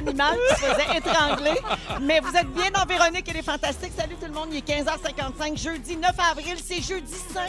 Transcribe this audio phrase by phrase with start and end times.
[0.00, 1.60] animal qui se faisait étrangler,
[2.00, 3.92] mais vous êtes bien dans Véronique et les Fantastiques.
[3.96, 7.46] Salut tout le monde, il est 15h55, jeudi 9 avril, c'est jeudi saint.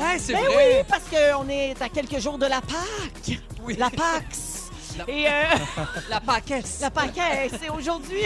[0.00, 0.78] Hey, c'est Ben vrai.
[0.80, 3.38] oui, parce qu'on est à quelques jours de la Pâque.
[3.62, 3.76] Oui.
[3.78, 4.50] La Pax.
[4.98, 5.30] La- Et euh,
[6.08, 6.66] La paquette.
[6.80, 7.18] la Pâque,
[7.60, 8.22] c'est aujourd'hui.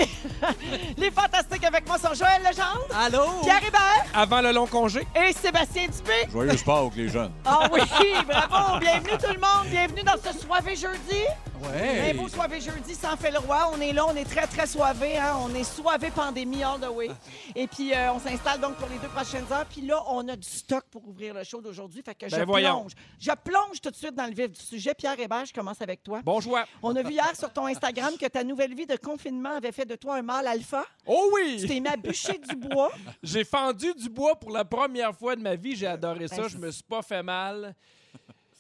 [0.99, 3.23] les Fantastiques avec moi sont Joël Legendre, Allô?
[3.43, 5.07] Pierre Hébert Avant le long congé.
[5.17, 6.29] et Sébastien Dupé.
[6.31, 7.33] Joyeux Pâques, les jeunes.
[7.45, 7.81] Ah oui,
[8.27, 8.79] bravo!
[8.81, 11.23] Bienvenue tout le monde, bienvenue dans ce soirée jeudi.
[11.63, 12.15] Ouais.
[12.15, 13.71] beau soirée jeudi sans fait le roi.
[13.75, 15.17] On est là, on est très, très soivé.
[15.17, 15.37] Hein?
[15.43, 17.11] On est soivé pandémie all the way.
[17.55, 19.67] Et puis, euh, on s'installe donc pour les deux prochaines heures.
[19.67, 22.03] Puis là, on a du stock pour ouvrir le show d'aujourd'hui.
[22.03, 22.81] Fait que je Ben voyons.
[22.81, 22.93] plonge.
[23.21, 24.95] Je plonge tout de suite dans le vif du sujet.
[24.95, 26.21] Pierre Hébert, je commence avec toi.
[26.25, 26.65] Bon choix.
[26.83, 29.87] On a vu hier sur ton Instagram que ta nouvelle vie de confinement avait fait
[29.87, 30.85] de toi un mâle alpha.
[31.07, 31.65] Oh Tu oui!
[31.67, 32.91] t'es mis à bûcher du bois.
[33.23, 35.77] J'ai fendu du bois pour la première fois de ma vie.
[35.77, 36.37] J'ai adoré ça.
[36.43, 37.75] Ben, Je me suis pas fait mal.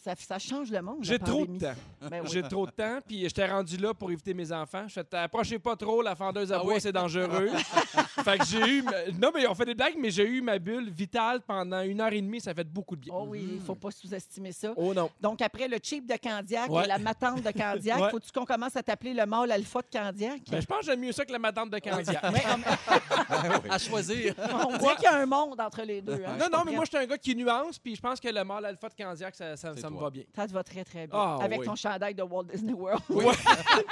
[0.08, 0.98] Ça, ça change le monde.
[1.02, 1.74] J'ai trop de temps.
[2.10, 2.28] Ben oui.
[2.32, 2.98] J'ai trop de temps.
[3.06, 4.84] Puis j'étais rendu là pour éviter mes enfants.
[4.88, 6.80] Je fais approchez pas trop, la fendeuse à Ah bois, oui?
[6.80, 7.50] c'est dangereux.
[8.24, 8.84] fait que j'ai eu.
[9.20, 12.12] Non, mais on fait des blagues, mais j'ai eu ma bulle vitale pendant une heure
[12.12, 12.40] et demie.
[12.40, 13.12] Ça fait beaucoup de bien.
[13.14, 14.72] Oh oui, il faut pas sous-estimer ça.
[14.76, 15.10] Oh non.
[15.20, 16.84] Donc, après le cheap de Candiac Ouais.
[16.84, 18.10] et la matante de Candiac, Ouais.
[18.10, 20.40] faut-tu qu'on commence à t'appeler le mâle alpha de Candiac?
[20.50, 22.22] Ben, je pense que j'aime mieux ça que la matante de Candiac.
[23.70, 24.34] À choisir.
[24.68, 26.22] On dirait qu'il y a un monde entre les deux.
[26.26, 26.36] hein.
[26.38, 28.44] Non, non, mais moi, je suis un gars qui nuance, puis je pense que le
[28.44, 29.96] mâle alpha de Candiac, ça, ça me
[30.34, 31.18] ça te va très, très bien.
[31.18, 33.02] Ah Avec ton chandail de Walt Disney World.
[33.08, 33.24] Oui.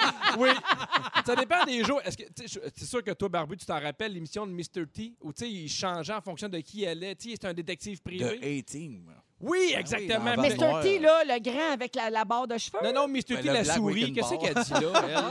[0.39, 0.49] oui.
[1.25, 2.01] Ça dépend des jours.
[2.05, 4.87] Est-ce que c'est sûr que toi, Barbu, tu t'en rappelles l'émission de Mr.
[4.93, 7.17] T où tu il changeait en fonction de qui elle est.
[7.17, 8.39] Tu c'est un détective privé.
[8.39, 9.05] De 18.
[9.41, 10.35] Oui, exactement.
[10.35, 10.83] dans Val- Mr.
[10.83, 12.79] T, là, le grand avec la, la barre de cheveux.
[12.83, 13.23] non, non, Mr.
[13.35, 15.03] Ben, T, la souris, qu'est-ce qu'elle dit là?
[15.09, 15.15] elle?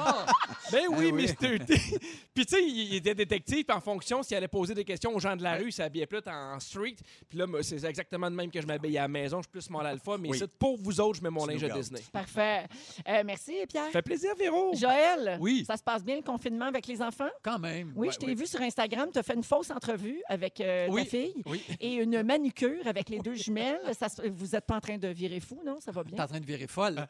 [0.67, 1.27] Ah, Ben oui, Ah oui.
[1.41, 1.59] Mr.
[1.65, 1.75] T.
[2.33, 5.13] Puis tu sais, il, il était détective, puis en fonction, s'il allait poser des questions
[5.15, 6.95] aux gens de la rue, il s'habillait plus en street.
[7.29, 9.37] Puis là, moi, c'est exactement de même que je m'habille à la maison.
[9.37, 10.37] Je suis plus mon alpha, mais Oui.
[10.37, 11.69] ici, pour vous autres, je mets mon Tu linge à.
[11.69, 12.01] Disney.
[12.11, 12.65] Parfait.
[13.07, 13.85] Euh, merci, Pierre.
[13.85, 14.71] Ça fait plaisir, Véro.
[14.75, 15.63] Joël, Oui.
[15.67, 17.29] ça se passe bien le confinement avec les enfants?
[17.43, 17.93] quand même.
[17.95, 18.35] Oui, Ouais, je t'ai oui.
[18.35, 19.09] vu sur Instagram.
[19.13, 21.03] Tu as fait une fausse entrevue avec euh, Oui.
[21.03, 21.63] ta fille Oui.
[21.79, 23.79] et une manucure avec les deux jumelles.
[23.97, 25.79] Ça vous n'êtes pas en train de virer fou, non?
[25.79, 26.23] Ça va T'es bien?
[26.23, 27.07] en train de virer folle.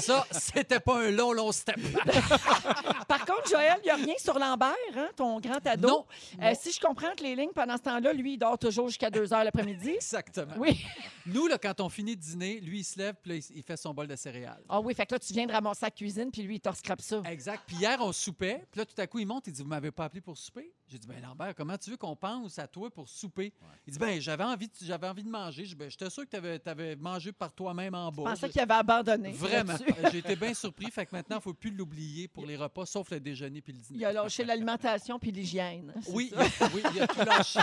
[0.00, 1.76] ça, c'était pas un long, long step.
[3.08, 5.88] Par contre, Joël, il n'y a rien sur Lambert, hein, ton grand ado.
[5.88, 6.06] Non.
[6.42, 9.10] Euh, si je comprends que les lignes, pendant ce temps-là, lui, il dort toujours jusqu'à
[9.10, 9.90] 2 heures l'après-midi.
[9.90, 10.54] Exactement.
[10.56, 10.84] Oui.
[11.26, 13.62] Nous, là, quand on finit de dîner, lui, il se lève, puis là, il- il
[13.62, 14.62] fait son bol de céréales.
[14.68, 16.72] Ah oui, fait que là, tu viens de ramasser la cuisine, puis lui, il te
[16.74, 17.22] scrape ça.
[17.26, 17.62] Exact.
[17.66, 18.64] Puis hier, on soupait.
[18.70, 19.46] Puis là, tout à coup, il monte.
[19.46, 21.96] Il dit Vous m'avez pas appelé pour souper J'ai dit Ben, Lambert, comment tu veux
[21.96, 23.52] qu'on pense à toi pour souper?
[23.86, 25.64] Il dit Ben, j'avais envie, de- j'avais envie de manger.
[25.64, 28.24] Je Ben, j'étais sûr que tu avais, mangé par toi-même en bas.
[28.26, 29.30] Je pensais qu'il avait abandonné.
[29.30, 29.74] Vraiment.
[30.10, 30.90] J'ai été bien surpris.
[30.90, 33.72] Fait que maintenant, il ne faut plus l'oublier pour les repas, sauf le déjeuner puis
[33.72, 33.98] le dîner.
[34.00, 35.94] Il a lâché l'alimentation puis l'hygiène.
[36.08, 37.60] Oui, il a, oui, il a tout lâché.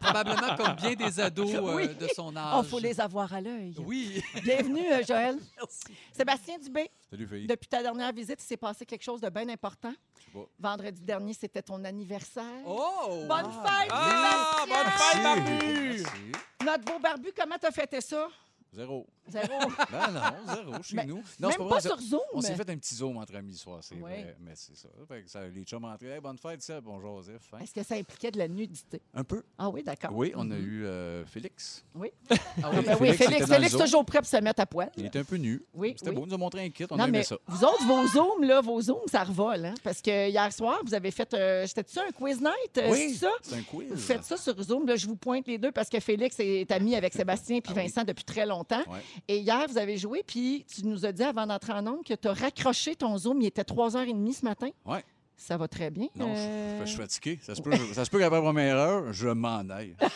[0.00, 1.88] Probablement comme bien des ados euh, Oui.
[1.94, 2.66] de son Il âge.
[2.66, 3.74] faut les avoir à l'œil.
[3.78, 4.20] Oui.
[4.42, 5.38] Bienvenue, euh, Joël.
[6.12, 7.46] Sébastien Dubé, Salut, fille.
[7.46, 9.92] depuis ta dernière visite, il s'est passé quelque chose de bien important.
[10.58, 12.44] Vendredi dernier, c'était ton anniversaire.
[12.66, 13.24] Oh!
[13.28, 15.22] Bonne fête, Ah, bonne fête.
[15.22, 16.02] Barbu!
[16.64, 18.28] Notre beau barbu, comment t'as fêté ça?
[18.72, 19.06] Zéro.
[19.28, 19.46] Zéro.
[19.90, 21.16] Ben non, zéro chez Mais- nous.
[21.16, 22.20] Même Non, c'est pas, sur Zoom.
[22.34, 24.00] On s'est fait un petit zoom entre amis ce soir, c'est Oui.
[24.02, 24.36] vrai.
[24.40, 24.88] Mais c'est ça.
[25.48, 25.84] Les chums.
[26.02, 26.80] Hey, bonne fête, ça.
[26.80, 27.42] Bonjour, Joseph.
[27.52, 27.58] Hein?
[27.62, 29.00] Est-ce que ça impliquait de la nudité?
[29.14, 29.42] Un peu.
[29.58, 30.10] Ah oui, d'accord.
[30.12, 31.84] Oui, on a eu euh, Félix.
[31.94, 32.10] Oui.
[32.30, 32.84] Ah Ah oui.
[32.84, 34.90] ben oui, Félix Félix, toujours prêt pour se mettre à poil.
[34.96, 35.62] Il était un peu nu.
[35.74, 36.16] Oui, C'était oui.
[36.16, 36.84] beau, il nous a montré un kit.
[36.90, 37.36] On non, a aimé mais ça.
[37.46, 39.74] vous autres, vos zooms, là, vos zooms, ça revole, hein?
[39.82, 42.78] Parce que hier soir, vous avez fait, euh, c'était ça, un quiz night?
[42.78, 43.30] euh, Oui, c'est ça?
[43.42, 43.88] c'est un quiz.
[43.90, 44.86] Vous faites ça sur Zoom.
[44.86, 47.80] Là, je vous pointe les deux parce que Félix est ami avec Sébastien puis Ah.
[47.82, 48.57] Vincent depuis très longtemps.
[48.88, 49.00] Ouais.
[49.28, 52.14] Et hier, vous avez joué, puis tu nous as dit avant d'entrer en ondes que
[52.14, 53.40] tu as raccroché ton Zoom.
[53.42, 54.70] Il était 3h30 ce matin.
[54.84, 55.04] Ouais.
[55.36, 56.08] Ça va très bien.
[56.16, 57.38] Non, je- Euh, je, suis fatigué.
[57.42, 59.94] Ça se peut, ça se peut qu'après la première heure, je m'en aille.
[60.00, 60.08] Non,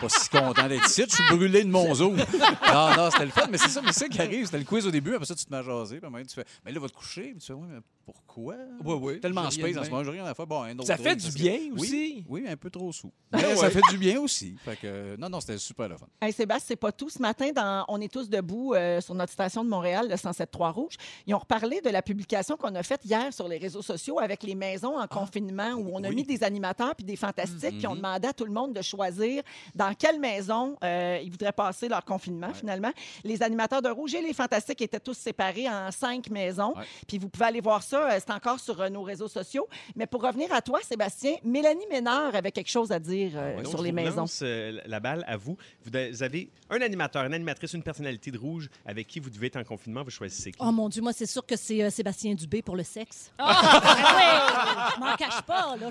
[0.00, 1.04] pas si content d'être ici.
[1.06, 2.16] Je suis brûlé de mon zoom.
[2.16, 3.46] Non, non, c'était le fun.
[3.50, 4.46] Mais c'est ça, mais c'est ça qui arrive.
[4.46, 5.14] C'était le quiz au début.
[5.14, 6.00] Après ça, tu te mets à jaser.
[6.00, 7.32] Puis tu fais, mais là, va te coucher.
[7.32, 8.54] Puis tu fais, oui, mais pourquoi?
[8.84, 9.20] Oui, oui.
[9.20, 10.04] Tellement space en ce moment.
[10.04, 10.46] J'ai rien à faire.
[10.46, 12.24] Bon, un autre Ça fait du que- bien Oui, aussi.
[12.28, 13.12] Oui, mais un peu trop sous.
[13.32, 13.56] Ah Mais.
[13.56, 14.56] Ça fait du bien aussi.
[14.64, 16.06] Fait que, non, non, c'était super le fun.
[16.20, 17.08] Hey, Sébastien, c'est pas tout.
[17.08, 20.70] Ce matin, dans On est tous debout euh, sur notre station de Montréal, le 107.3
[20.72, 20.94] Rouge,
[21.26, 24.42] ils ont reparlé de la publication qu'on a faite hier sur les réseaux sociaux avec
[24.42, 26.16] les maisons en confinement où on a oui.
[26.16, 27.96] mis des animateurs puis des fantastiques qui ont Mhm.
[27.98, 29.42] demandé à tout le monde de choisir
[29.74, 32.90] dans quelle maison euh, ils voudraient passer leur confinement, finalement.
[33.24, 36.74] Les animateurs de Rouge et les fantastiques étaient tous séparés en cinq maisons.
[36.76, 36.84] Ouais.
[37.06, 37.93] Puis vous pouvez aller voir ça.
[37.98, 39.68] Euh, C'est encore sur euh, nos réseaux sociaux.
[39.96, 43.66] Mais pour revenir à toi, Sébastien, Mélanie Ménard avait quelque chose à dire euh, Donc,
[43.68, 44.16] sur je les vous maisons.
[44.16, 45.56] lance, euh, la balle à vous.
[45.84, 49.56] Vous avez- un animateur, une animatrice, une personnalité de rouge avec qui vous devez être
[49.56, 50.02] en confinement.
[50.02, 50.58] Vous choisissez qui?
[50.60, 53.30] Oh mon Dieu, moi, c'est sûr que c'est euh, Sébastien Dubé pour le sexe.
[53.38, 53.60] Ah!
[53.62, 55.90] Ah, ouais, je m'en cache pas, là.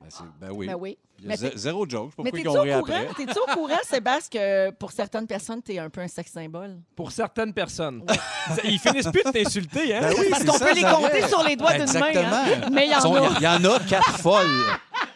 [0.00, 0.66] Ben, c'est- ben oui.
[0.66, 0.98] Ben oui.
[1.22, 2.12] Mais zéro joke.
[2.18, 3.08] Mais Pourquoi t'es-tu ils au courant, après?
[3.16, 6.78] t'es-tu au courant, Sébastien, que pour certaines personnes, t'es un peu un sexe symbole?
[6.96, 8.02] Pour certaines personnes.
[8.64, 10.00] Ils finissent plus de t'insulter, hein?
[10.02, 12.10] Ben oui, Parce qu'on ça, peut les compter sur les doigts d'une main.
[12.16, 12.68] Hein.
[12.72, 13.28] Mais il y en a.
[13.38, 14.46] Il y en a quatre folles.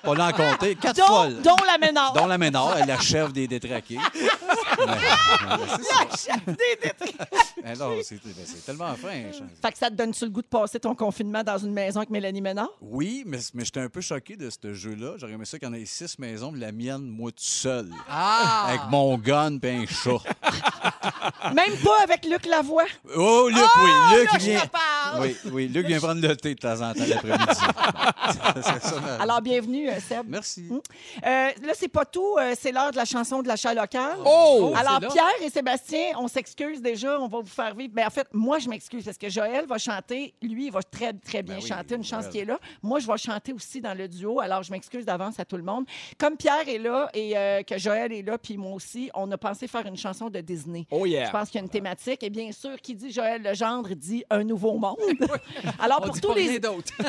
[0.06, 0.74] On l'a compté.
[0.76, 1.42] Quatre Dont, folles.
[1.42, 2.12] dont la ménard.
[2.12, 3.98] Dont la Ménard, elle est la chef des détraqués.
[4.86, 5.84] Mais- mais c'est
[6.18, 6.34] ça.
[7.62, 9.08] Ben non, c'est c'est tellement fin.
[9.62, 12.10] Fait que ça te donne-tu le goût de passer ton confinement dans une maison avec
[12.10, 12.68] Mélanie Ménard?
[12.80, 15.12] Oui, mais, mais j'étais un peu choqué de ce jeu-là.
[15.16, 17.88] J'aurais aimé ça qu'il y en ait six maisons, mais la mienne, moi, tout seul.
[18.10, 18.66] Ah!
[18.68, 20.18] Avec mon gun et un chat.
[21.54, 22.84] Même pas avec Luc Lavoie?
[23.16, 23.90] Oh, Luc, oui.
[24.18, 24.62] Luc là, vient.
[25.18, 25.68] Oui, oui.
[25.68, 27.44] Luc vient prendre le thé de temps en temps l'après-midi.
[28.62, 30.26] C'est ça, ma- Alors, bienvenue, Seb.
[30.28, 30.66] Merci.
[30.70, 30.78] Euh,
[31.24, 32.36] là, c'est pas tout.
[32.38, 34.18] euh, c'est l'heure de la chanson de l'achat local.
[34.24, 34.72] Oh!
[34.76, 35.08] Alors, c'est là.
[35.12, 37.20] Pierre et Sébastien, on s'excuse déjà.
[37.20, 37.92] On va vous faire vivre.
[37.94, 40.34] Mais en fait, moi, je m'excuse parce que Joël va chanter.
[40.42, 41.94] Lui, il va très, très bien Ben oui, chanter.
[41.94, 42.58] Une chance qu'il est là.
[42.82, 44.40] Moi, je vais chanter aussi dans le duo.
[44.40, 45.84] Alors, je m'excuse d'avance à tout le monde.
[46.18, 49.38] Comme Pierre est là et euh, que Joël est là, puis moi aussi, on a
[49.38, 50.86] pensé faire une chanson de Disney.
[50.90, 51.30] Oh Je yeah.
[51.30, 52.22] pense qu'il y a une thématique.
[52.22, 54.96] Et bien sûr, qui dit Joël Legendre dit un nouveau monde.
[55.78, 56.60] Alors, On pour tous les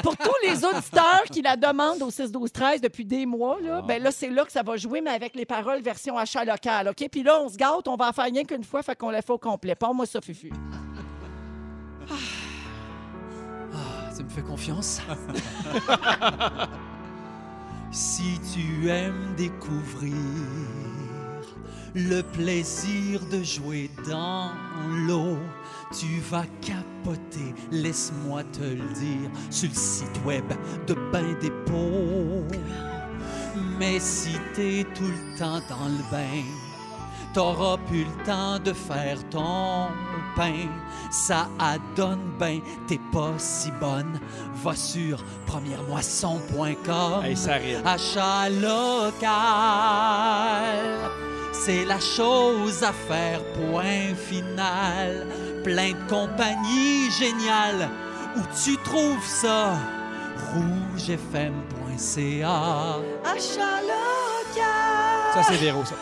[0.04, 2.32] pour tous les auditeurs qui la demandent au 6
[2.76, 5.12] 12 13 depuis des mois là, ben là c'est là que ça va jouer mais
[5.12, 7.08] avec les paroles version achat local, OK?
[7.12, 9.22] Puis là on se gâte, on va en faire rien qu'une fois fait qu'on la
[9.22, 9.76] fait au complet.
[9.76, 10.52] Pas moi ça fufu.
[14.16, 15.02] Tu me fais confiance?
[17.92, 20.14] si tu aimes découvrir
[21.96, 24.52] le plaisir de jouer dans
[25.08, 25.38] l'eau,
[25.98, 30.46] tu vas capoter, laisse-moi te le dire, sur le site web
[30.88, 32.46] de Bain des Pots.
[33.80, 36.44] Mais si t'es tout le temps dans le bain,
[37.34, 39.90] T'auras plus le temps de faire ton
[40.38, 40.70] pain.
[41.12, 44.22] Ça adonne ben, t'es pas si bonne.
[44.64, 47.26] Va sur premièremoisson.com.
[47.26, 47.36] Hey.
[47.84, 49.26] Achat local.
[51.64, 55.26] C'est la chose à faire, point final.
[55.64, 57.90] Plein de compagnies géniales.
[58.36, 59.74] Où tu trouves ça?
[60.54, 61.40] rougefm.ca.
[63.24, 65.34] Achat local.
[65.34, 65.96] Ça, c'est Véro, ça.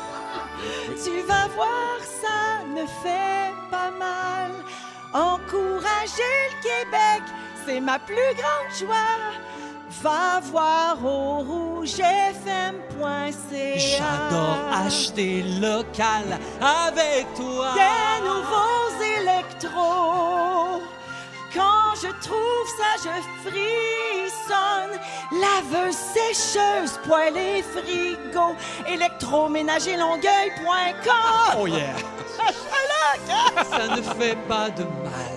[1.03, 4.51] Tu vas voir, ça ne fait pas mal.
[5.13, 7.23] Encourager le Québec,
[7.65, 9.17] c'est ma plus grande joie.
[10.01, 12.74] Va voir au rougefm.ca.
[13.78, 17.74] J'adore acheter local avec toi.
[17.74, 20.81] des nouveaux électros.
[21.54, 23.16] Quand je trouve ça, je
[23.50, 24.94] frissonne.
[25.40, 28.56] Laveuse, sécheuse, poêle et frigo.
[28.88, 31.57] Électroménager longueuil.com.
[31.60, 31.95] Oh yeah.
[33.69, 35.32] Ça ne fait pas de mal.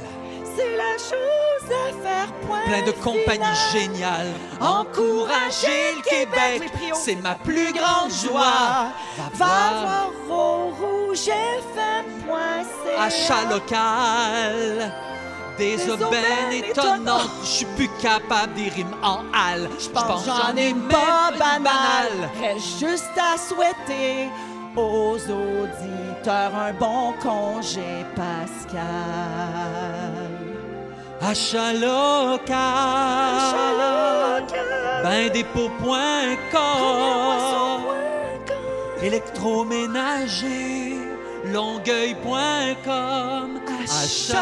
[0.57, 2.33] C'est la chose à faire.
[2.47, 4.33] Point Plein de compagnies géniales.
[4.61, 8.93] Encourager le Québec, c'est ma plus grande joie.
[9.35, 11.35] Va voir au rougefm.ca.
[12.99, 14.93] Achat local.
[15.59, 17.31] Des Des aubaines étonnantes.
[17.43, 19.69] Je suis plus capable des rimes en hal.
[19.79, 22.31] Je pense que j'en ai pas banal.
[22.41, 24.29] Reste juste à souhaiter
[24.77, 28.85] aux auditeurs un bon congé pascal.
[31.21, 32.47] Achat local.
[35.03, 37.83] Ben Bindépôt.com.
[39.03, 40.99] Électroménager.
[41.45, 43.61] Longueuil.com.
[43.87, 44.35] C'est?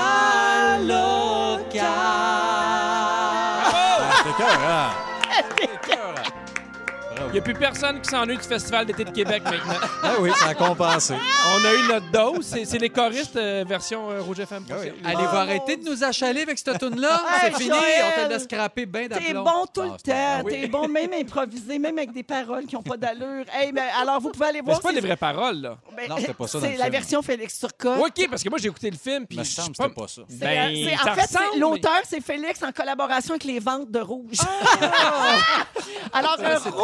[5.63, 6.35] Il
[7.35, 9.75] n'y a plus personne qui s'ennuie du Festival d'été de Québec maintenant.
[10.07, 11.15] Ah oui, ça a compensé.
[11.15, 12.47] On a eu notre dose.
[12.47, 14.65] C'est c'est les choristes euh, version euh, Rouge FM.
[14.71, 14.93] Ah oui.
[15.05, 17.23] Allez, vous arrêter de nous achaler avec cette tune-là?
[17.43, 17.71] Hey, C'est fini.
[17.71, 18.05] Joël!
[18.19, 19.43] On te laisse scraper bien T'es d'aplomb.
[19.45, 20.49] bon tout Ah, le pas temps.
[20.51, 23.45] T'es bon même improvisé, même avec des paroles qui n'ont pas d'allure.
[23.53, 24.77] Hey, mais alors, vous pouvez aller Mais voir.
[24.77, 25.79] c'est pas les vraies paroles, là.
[25.97, 26.93] Ben, Non, c'était pas ça dans C'est le la film.
[26.93, 27.99] version Félix Turcotte.
[27.99, 29.27] OK, parce que moi, j'ai écouté le film.
[29.27, 30.23] Puis Il me je semble c'était pas ça.
[30.29, 34.01] C'est, Ben, ça en fait, c'est- l'auteur, c'est Félix en collaboration avec les ventes de
[34.01, 34.37] Rouge.
[36.13, 36.77] Alors, Ouais, euh, très bon.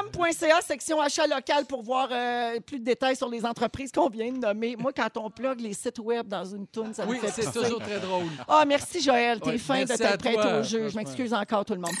[0.00, 4.32] rougefm.ca, section achat local pour voir euh, plus de détails sur les entreprises qu'on vient
[4.32, 4.76] de nommer.
[4.76, 7.50] Moi, quand on plug les sites web dans une toune, ça me Oui, fait c'est
[7.52, 8.24] toujours très drôle.
[8.48, 10.84] Ah, merci Joël, t'es Ouais, fin de merci à t'être prêté toi, au jeu.
[10.84, 11.00] Je franchement.
[11.00, 11.94] m'excuse encore tout le monde.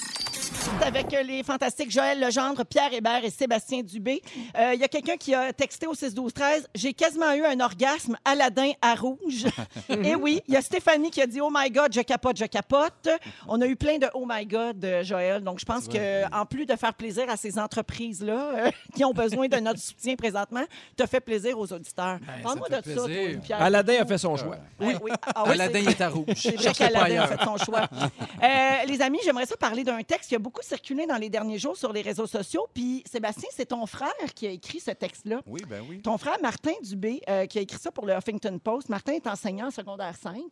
[0.84, 4.22] Avec euh, les fantastiques Joël Legendre, Pierre Hébert et Sébastien Dubé.
[4.58, 8.16] Euh, Il y a quelqu'un qui a texté au 6-12-13 J'ai quasiment eu un orgasme
[8.24, 9.46] Aladdin à rouge.
[9.88, 12.44] et oui, il y a Stéphanie qui a dit Oh my God, je capote, je
[12.44, 13.08] capote.
[13.48, 15.42] On a eu plein de Oh my God, euh, Joël.
[15.42, 19.12] Donc, je pense que en plus de faire plaisir à ces entreprises-là euh, qui ont
[19.12, 20.64] besoin de notre soutien présentement,
[20.96, 22.18] tu as fait plaisir aux auditeurs.
[22.20, 23.40] Ben, Parle-moi de fait ça, toi, plaisir.
[23.40, 23.62] Pierre.
[23.62, 24.56] Aladdin a fait son choix.
[24.80, 25.10] Oui, oui.
[25.34, 26.26] Ah oui, Aladdin est à rouge.
[26.36, 27.88] c'est vrai qu'Aladin a fait son choix.
[28.42, 30.30] Euh, les amis, j'aimerais ça parler d'un texte.
[30.30, 32.68] Y a beaucoup beaucoup circulé dans les derniers jours sur les réseaux sociaux.
[32.74, 35.40] Puis, Sébastien, c'est ton frère qui a écrit ce texte-là.
[35.46, 36.02] Oui, ben oui.
[36.02, 38.90] Ton frère Martin Dubé, euh, qui a écrit ça pour le Huffington Post.
[38.90, 40.42] Martin est enseignant en secondaire 5.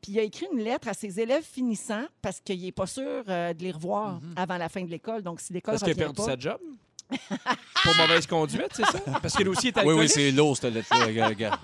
[0.00, 3.24] Puis il a écrit une lettre à ses élèves finissants parce qu'il n'est pas sûr
[3.28, 5.22] euh, de les revoir avant la fin de l'école.
[5.22, 6.24] Donc, si l'école Parce qu'il a perdu pas...
[6.24, 6.60] sa job?
[7.82, 8.98] Pour mauvaise conduite, c'est ça?
[9.22, 10.00] Parce que lui aussi est Oui, alcoolique.
[10.00, 11.34] oui, c'est lourd, cette lettre-là, gars.
[11.34, 11.58] gars.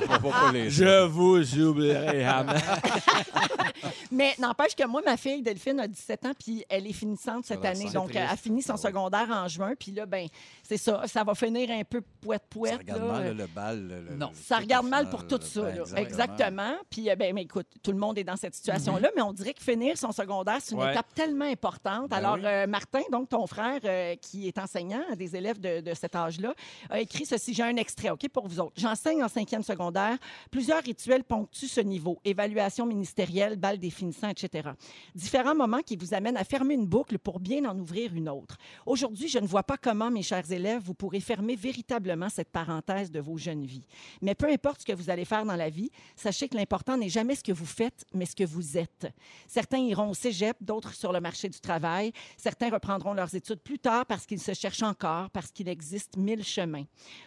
[0.00, 2.52] Je vois pas pas les- Je vous oublierai jamais.
[4.12, 7.60] Mais n'empêche que moi, ma fille Delphine a 17 ans, puis elle est finissante cette
[7.64, 7.90] Ah, année.
[7.90, 8.20] Donc, triste.
[8.24, 9.72] elle a fini son secondaire en juin.
[9.78, 10.26] Puis là, ben,
[10.68, 11.02] c'est ça.
[11.06, 12.78] Ça va finir un peu Ça poète-poète.
[12.78, 13.06] regarde là.
[13.12, 13.88] mal, là, le bal.
[14.10, 14.28] le- Non.
[14.28, 15.62] le- Ça regarde mal pour tout ça.
[15.62, 15.96] Ben.
[15.96, 16.74] Exactement.
[16.90, 19.54] Puis, euh, ben, mais écoute, tout le monde est dans cette situation-là, mais on dirait
[19.54, 20.92] que finir son secondaire, c'est une Ouais.
[20.92, 22.10] étape tellement importante.
[22.10, 22.42] Ben Alors, oui.
[22.44, 26.14] euh, Martin, donc ton frère, euh, qui est enseignant à des élèves de, de cet
[26.14, 26.52] âge-là,
[26.90, 27.54] a écrit ceci.
[27.54, 28.74] J'ai un extrait, OK, pour vous autres.
[28.76, 30.18] J'enseigne en cinquième secondaire.
[30.50, 32.18] Plusieurs rituels ponctuent ce niveau.
[32.26, 34.68] Évaluation ministérielle, balle des finissants, etc.
[35.14, 38.58] Différents moments qui vous amènent à fermer une boucle pour bien en ouvrir une autre.
[38.84, 43.10] Aujourd'hui, je ne vois pas comment, mes chers élèves, vous pourrez fermer véritablement cette parenthèse
[43.10, 43.86] de vos jeunes vies.
[44.22, 47.08] Mais peu importe ce que vous allez faire dans la vie, sachez que l'important n'est
[47.08, 49.06] jamais ce que vous faites, mais ce que vous êtes.
[49.46, 52.12] Certains iront au cégep, d'autres sur le marché du travail.
[52.36, 56.44] Certains reprendront leurs études plus tard parce qu'ils se cherchent encore, parce qu'il existe mille
[56.44, 56.84] chemins.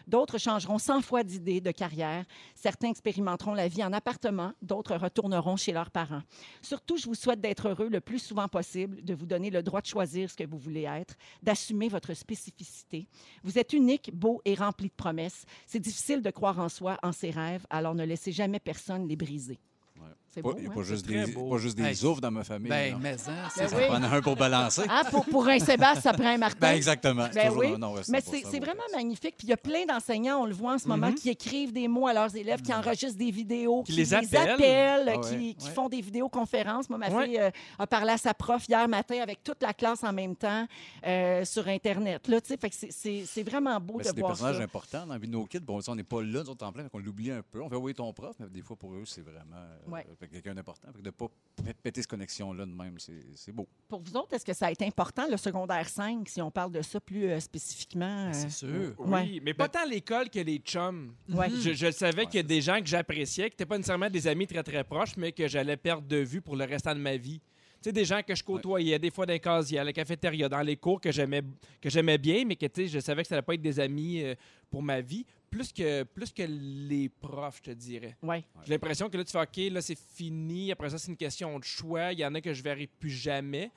[0.08, 2.26] D'autres changeront cent fois d'idées, de carrière.
[2.56, 6.24] Certains expérimenteront la vie en appartement, d'autres retourneront chez leurs parents.
[6.62, 9.82] Surtout, je vous souhaite d'être heureux le plus souvent possible, de vous donner le droit
[9.82, 13.08] de choisir ce que vous voulez être, d'assumer votre spécificité.
[13.44, 15.46] Vous êtes unique, beau et rempli de promesses.
[15.66, 19.16] C'est difficile de croire en soi, en ses rêves, alors ne laissez jamais personne les
[19.16, 19.60] briser.
[20.34, 20.74] C'est beau, Il n'y a hein?
[20.74, 22.06] pas juste très des, pas juste des Hey.
[22.06, 22.70] oufs dans ma famille.
[22.70, 23.16] Ben, mais hein,
[23.50, 23.76] c'est Ben ça.
[23.76, 23.84] oui.
[23.84, 24.82] Ça prend un pour balancer.
[24.88, 26.58] Ah, pour, pour un Sébastien, ça prend un Martin.
[26.62, 27.28] Ben, exactement.
[27.34, 27.78] Ben oui.
[27.78, 29.36] non, ouais, Mais 100%, c'est vraiment magnifique.
[29.38, 31.88] Puis il y a plein d'enseignants, on le voit en ce moment, qui écrivent des
[31.90, 34.50] mots à leurs élèves, qui enregistrent des vidéos, Qui les appellent.
[34.52, 35.54] appellent, Ah qui, ouais.
[35.58, 35.74] qui Ouais.
[35.74, 36.90] font des vidéoconférences.
[36.90, 37.26] Moi, ma Ouais.
[37.26, 40.36] fille euh, a parlé à sa prof hier matin avec toute la classe en même
[40.38, 40.66] temps
[41.06, 42.28] euh, sur Internet.
[42.30, 44.32] Là, tu sais, fait que c'est- c'est c'est vraiment beau Mais de c'est des voir
[44.32, 44.64] personnages ça.
[44.64, 45.60] importants dans la vie de nos kids.
[45.60, 47.62] Bon, on n'est pas là, nous autres, en plein, on l'oublie un peu.
[47.62, 50.06] On fait oui ton prof, mais des fois, pour eux, c'est vraiment euh, Ouais.
[50.28, 50.88] Quelqu'un d'important.
[50.88, 51.28] Fait que de ne pas
[51.84, 53.68] péter cette connexion-là de même, c'est c'est beau.
[53.88, 56.72] Pour vous autres, est-ce que ça a été important, le secondaire 5, si on parle
[56.72, 58.28] de ça plus euh, spécifiquement?
[58.28, 58.34] euh?
[58.34, 58.94] C'est sûr.
[58.98, 59.40] Oui, Ouais.
[59.44, 61.14] mais pas tant l'école que les chums.
[61.30, 61.50] Ouais.
[61.50, 64.28] Je, je savais qu'il y a des gens que j'appréciais, qui n'étaient pas nécessairement des
[64.28, 67.18] amis très très proches, mais que j'allais perdre de vue pour le restant de ma
[67.18, 67.40] vie.
[67.84, 70.48] Tu sais, des gens que je côtoyais, des fois dans les casiers, à la cafétéria,
[70.48, 71.42] dans les cours que j'aimais
[71.82, 73.80] que j'aimais bien, mais que tu sais, je savais que ça n'allait pas être des
[73.80, 74.36] amis euh,
[74.70, 78.18] pour ma vie, plus que, plus que les profs, je te dirais.
[78.24, 78.44] Ouais.
[78.64, 80.72] J'ai l'impression que là, tu fais OK, là, c'est fini.
[80.72, 82.14] Après ça, c'est une question de choix.
[82.14, 83.70] Il y en a que je verrai plus jamais.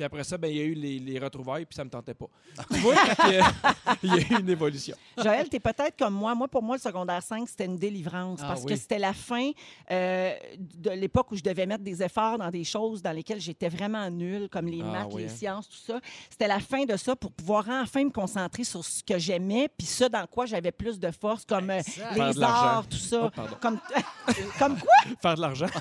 [0.00, 2.14] Puis après ça, ben, il y a eu les, les retrouvailles, puis ça me tentait
[2.14, 2.24] pas.
[2.72, 2.94] tu vois,
[4.02, 4.96] il y a eu une évolution.
[5.18, 6.34] Joël, tu es peut-être comme moi.
[6.34, 8.68] Moi, pour moi, le secondaire 5, c'était une délivrance Ah parce oui.
[8.72, 9.50] que c'était la fin
[9.90, 13.68] euh, de l'époque où je devais mettre des efforts dans des choses dans lesquelles j'étais
[13.68, 15.36] vraiment nulle, comme les Ah maths, oui, les hein.
[15.36, 16.00] sciences, tout ça.
[16.30, 19.86] C'était la fin de ça pour pouvoir enfin me concentrer sur ce que j'aimais, puis
[19.86, 21.80] ça dans quoi j'avais plus de force, comme euh,
[22.16, 23.30] les arts, tout ça.
[23.36, 23.78] Oh, comme,
[24.58, 24.92] comme quoi?
[25.20, 25.66] Faire de l'argent.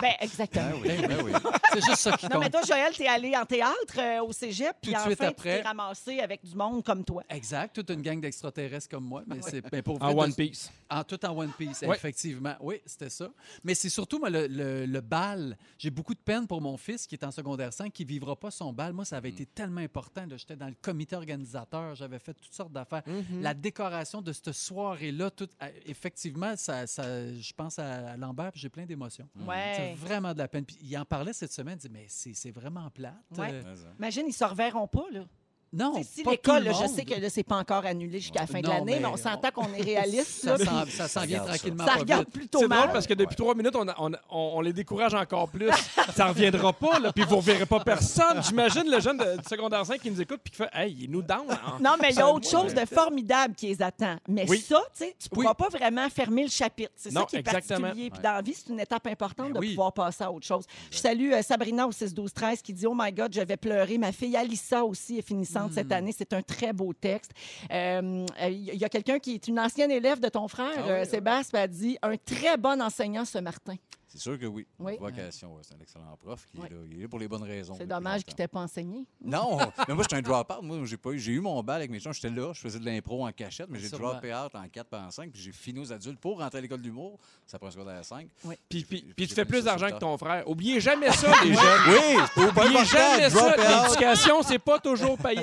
[0.00, 0.70] Ben, exactement.
[0.82, 1.32] Oui, ben oui.
[1.72, 2.52] C'est juste ça qui Non, mais compte.
[2.52, 5.24] toi, Joël, t'es allé en théâtre euh, au cégep, puis Tout de enfin, suite tu
[5.24, 5.60] après.
[5.62, 7.22] t'es ramassé avec du monde comme toi.
[7.28, 10.34] Exact, toute une gang d'extraterrestres comme moi, mais c'est ben, pour En vrai, de- One
[10.34, 10.70] Piece.
[10.90, 11.96] En tout en One Piece, Ouais.
[11.96, 12.54] effectivement.
[12.60, 13.30] Oui, c'était ça.
[13.64, 15.56] Mais c'est surtout moi, le, le- le bal.
[15.78, 18.36] J'ai beaucoup de peine pour mon fils qui est en secondaire 5, qui ne vivra
[18.36, 18.92] pas son bal.
[18.92, 20.26] Moi, ça avait été tellement important.
[20.26, 20.36] là.
[20.36, 23.02] J'étais dans le comité organisateur, j'avais fait toutes sortes d'affaires.
[23.40, 28.52] La décoration de cette soirée-là, tout, euh, effectivement, ça, ça- je pense à, à Lambert,
[28.52, 29.28] puis j'ai plein d'émotions.
[29.46, 29.74] Ouais.
[29.76, 30.64] C'est vraiment de la peine.
[30.64, 33.14] Puis il en parlait cette semaine, il dit Mais c'est c'est vraiment plate.
[33.36, 33.52] Ouais.
[33.52, 33.74] Euh.
[33.98, 35.24] Imagine, ils se reverront pas, là.
[35.72, 38.60] Non, si pas l'école, je sais que là, c'est pas encore annulé jusqu'à la fin
[38.60, 40.42] de Non, l'année, mais, mais on s'entend qu'on est réaliste.
[40.44, 41.84] ça là, ça s'en Ça vient tranquillement.
[41.86, 42.34] ça pas regarde vite.
[42.34, 42.78] plutôt C'est mal.
[42.80, 45.70] drôle parce que depuis trois minutes, on, a- on, on- on les décourage encore plus.
[46.14, 48.42] ça reviendra pas, là, puis vous ne reverrez pas personne.
[48.42, 51.10] J'imagine le jeune de, du secondaire 5 qui nous écoute puis qui fait Hey, il
[51.10, 51.46] nous down.
[51.50, 51.78] hein.
[51.80, 54.16] Non, mais il y a autre chose de formidable qui les attend.
[54.28, 54.60] Mais Oui.
[54.60, 55.44] ça, tu sais, tu ne Oui.
[55.44, 56.92] pourras pas vraiment fermer le chapitre.
[56.96, 57.80] C'est ça Non, qui est exactement.
[57.80, 58.10] particulier.
[58.10, 59.70] Puis dans la vie, c'est une étape importante Ben de oui.
[59.70, 60.64] pouvoir passer à autre chose.
[60.90, 63.96] Je salue euh, Sabrina au 6-12-13 qui dit «Oh my God, je vais pleurer.
[63.96, 66.12] Ma fille Alissa aussi est finissante Cette année.
[66.16, 67.32] C'est un très beau texte.
[67.70, 70.82] Euh, euh, Il y a quelqu'un qui est une ancienne élève de ton frère, Ah
[70.84, 71.04] oui, euh.
[71.04, 73.74] Sébastien, a dit «Un très bon enseignant ce Martin.
[74.12, 74.66] C'est sûr que oui.
[74.78, 74.98] Oui.
[75.00, 76.76] Vocation, ouais, c'est un excellent prof qui est là.
[76.90, 78.36] Il est là pour les bonnes raisons.» C'est dommage qu'il longtemps.
[78.36, 79.06] t'ait pas enseigné.
[79.24, 80.62] Non, mais moi, j'étais un drop-out.
[80.62, 81.18] Moi, j'ai pas eu.
[81.18, 82.12] J'ai eu mon bal avec mes gens.
[82.12, 85.10] J'étais là, je faisais de l'impro en cachette, mais j'ai droppé out en 4 en
[85.10, 87.18] 5, puis j'ai fini aux adultes pour rentrer à l'école d'humour.
[87.46, 88.28] Ça prend un secondaire 5.
[88.68, 90.46] Puis, puis, puis J'ai tu fais plus d'argent que ton frère.
[90.48, 91.62] Oubliez jamais ça, les jeunes.
[91.88, 93.50] Oui, c'est Oubliez jamais ça.
[93.50, 93.88] Drop out.
[93.98, 95.42] L'éducation, c'est pas toujours payant.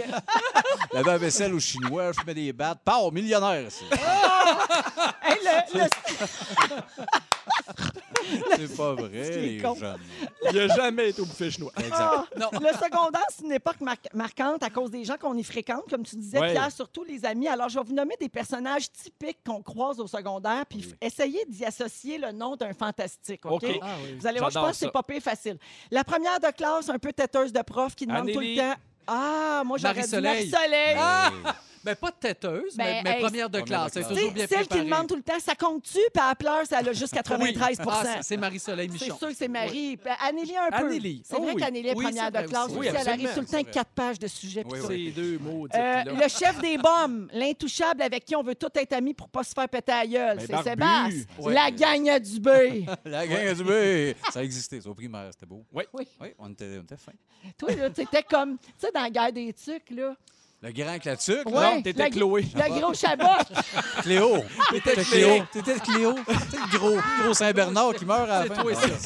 [0.93, 2.81] La à vaisselle aux Chinois, je fumais des battes.
[2.85, 3.83] Pars, millionnaire, ici.
[5.23, 5.87] Hey, le- le-
[8.57, 9.75] C'est pas vrai, les con.
[9.75, 9.99] jeunes.
[10.51, 11.71] Il n'a jamais été au buffet chinois.
[11.77, 11.95] Exact.
[11.99, 12.49] Ah, Non.
[12.59, 16.03] Le secondaire, c'est une époque mar- marquante à cause des gens qu'on y fréquente, comme
[16.03, 16.51] tu disais, Ouais.
[16.51, 17.47] Pierre, surtout les amis.
[17.47, 21.43] Alors, je vais vous nommer des personnages typiques qu'on croise au secondaire, puis f- essayez
[21.47, 23.63] d'y associer le nom d'un fantastique, OK?
[23.63, 23.79] OK.
[23.81, 24.15] Ah oui.
[24.19, 25.57] Vous allez voir, je J'adore pense que c'est pas pire facile.
[25.91, 28.57] La première de classe, un peu têteuse de prof, qui demande tout le Anneli.
[28.57, 28.73] temps...
[29.11, 30.95] Ah, moi, j'aurais dit Marie-Soleil.
[30.95, 31.53] Marie-Soleil.
[31.89, 31.93] Ah!
[31.93, 33.93] Ben, pas de têteuse, Ben, mais, mais hey, première de première classe.
[33.93, 34.07] de Elle est classe.
[34.07, 34.89] Tu toujours sais, bien celle qui préparée.
[34.89, 35.91] demande tout le temps, ça compte-tu?
[36.13, 37.85] Puis elle pleure, ça a juste 93 Oui.
[37.89, 39.17] Ah, c'est- c'est Marie-Soleil C'est Michon.
[39.17, 39.97] sûr que c'est Marie.
[39.97, 40.85] Puis Annélie, un peu.
[40.87, 41.21] Annélie.
[41.25, 41.61] C'est Oh vrai oui.
[41.61, 42.65] qu'Annélie est Oui, première c'est vrai de classe.
[42.65, 42.71] aussi.
[42.77, 42.79] aussi.
[42.89, 44.63] Oui, elle arrive tout le temps avec quatre pages de sujets.
[44.63, 44.87] puis Oui, tout.
[44.87, 45.13] oui.
[45.15, 45.67] C'est deux mots.
[45.73, 49.43] Euh, le chef des bombes, l'intouchable avec qui on veut tout être amis pour pas
[49.43, 51.11] se faire péter à gueule, Ben, c'est Barbu.
[51.11, 51.25] Sébastien.
[51.45, 51.53] Ouais.
[51.53, 52.85] La gagne à Dubé.
[53.05, 54.15] La gang du B.
[54.31, 55.65] Ça existait, ça, au primaire, c'était beau.
[55.71, 55.83] Oui.
[55.93, 56.07] Oui.
[56.21, 57.11] Oui, on était, on était fin.
[57.57, 60.15] Toi, là, t'étais comme, tu sais, dans la guerre des tucs, là.
[60.61, 61.81] Le grand clatuc, Ouais, là.
[61.81, 62.45] T'étais la- Chloé.
[62.53, 63.23] Le gros chabot.
[64.01, 64.43] Cléo.
[64.71, 65.43] T'étais Cléo.
[65.53, 66.13] T'étais Cléo.
[66.15, 68.97] T'étais le gros, gros Saint-Bernard qui meurt à la C'est fin.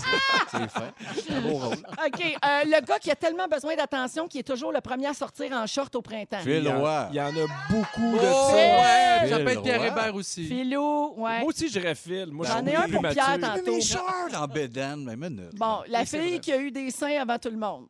[0.52, 1.22] C'est fait.
[1.28, 1.74] C'est un beau rôle.
[1.76, 5.14] OK, euh, le gars qui a tellement besoin d'attention qui est toujours le premier à
[5.14, 6.40] sortir en short au printemps.
[6.42, 7.08] Phil Il y en- Roy.
[7.12, 8.56] Il y en a beaucoup de Oh, ça.
[8.56, 9.84] ouais, être Pierre.
[9.86, 10.48] Hébert aussi.
[10.48, 11.40] Philou, ouais.
[11.42, 12.30] Moi aussi, je dirais Phil.
[12.32, 13.76] Moi, J'en ai un pour Pierre tantôt.
[13.76, 15.54] Mais Charles en bédaine, mais minute.
[15.56, 17.86] Bon, la fille qui a eu des seins avant tout le monde.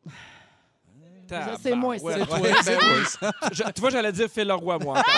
[1.62, 2.04] C'est moi, ça.
[2.04, 2.38] Ouais, C'est toi.
[2.40, 2.78] ouais, Ben
[3.22, 3.28] oui.
[3.52, 5.02] Je- tu vois, j'allais dire Phil Leroy, moi.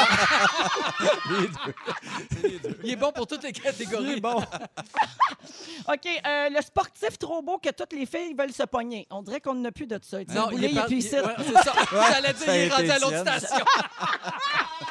[2.85, 4.21] Il est bon pour toutes les catégories.
[4.21, 4.37] bon.
[5.89, 9.07] OK, euh, le sportif trop beau que toutes les filles veulent se pogner.
[9.11, 10.19] On dirait qu'on n'a plus de ça.
[10.35, 11.15] Non, il est, par- ici.
[11.15, 11.73] ouais, c'est ça.
[12.13, 13.39] J'allais dire, ça a il est rendu été à l'autre Étienne.
[13.41, 13.65] station.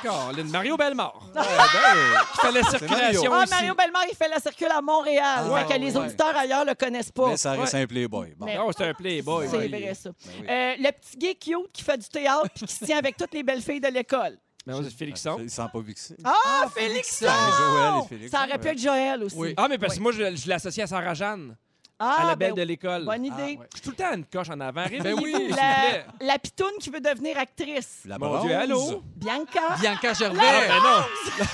[0.02, 1.20] Colin, Mario Bellemare.
[1.36, 3.50] Ouais, ben, Qui fait la circulation Ah, aussi.
[3.54, 5.46] Mario Bellemare, il fait la circule à Montréal.
[5.52, 6.06] Ah, fait que les ouais.
[6.06, 7.30] auditeurs ailleurs le connaissent pas.
[7.30, 8.34] mais ça reste un playboy.
[8.38, 8.46] Bon.
[8.46, 9.48] Mais- Oh, c'est un playboy.
[9.50, 10.10] C'est vrai, ça.
[10.10, 10.48] Ben oui.
[10.50, 13.34] Euh, le petit gay cute qui fait du théâtre puis qui se tient avec toutes
[13.34, 14.38] les belles filles de l'école.
[14.68, 15.38] Mais moi, c'est Félixon.
[15.40, 16.16] Il sent pas vexé.
[16.24, 17.20] Ah, Félix!
[17.22, 18.32] Joël et Félix.
[18.32, 19.36] Ça aurait pu être Joël aussi.
[19.38, 19.54] Oui.
[19.58, 21.56] Ah, mais parce que moi, je, je l'associe à Sarah Jeanne,
[22.00, 23.06] Ah, à la belle ben, de l'école.
[23.06, 23.58] Bonne idée.
[23.58, 23.68] Ah, ouais.
[23.74, 24.86] Je suis tout le temps à une coche en avant.
[24.90, 25.34] Ben oui.
[25.36, 26.06] s'il vous La, plaît.
[26.20, 28.00] la pitoune qui veut devenir actrice.
[28.06, 28.44] La Mon.
[28.44, 29.04] Dieu, allô?
[29.16, 29.76] Bianca.
[29.80, 30.40] Bianca Gervais.
[30.42, 31.46] Ah, ben non.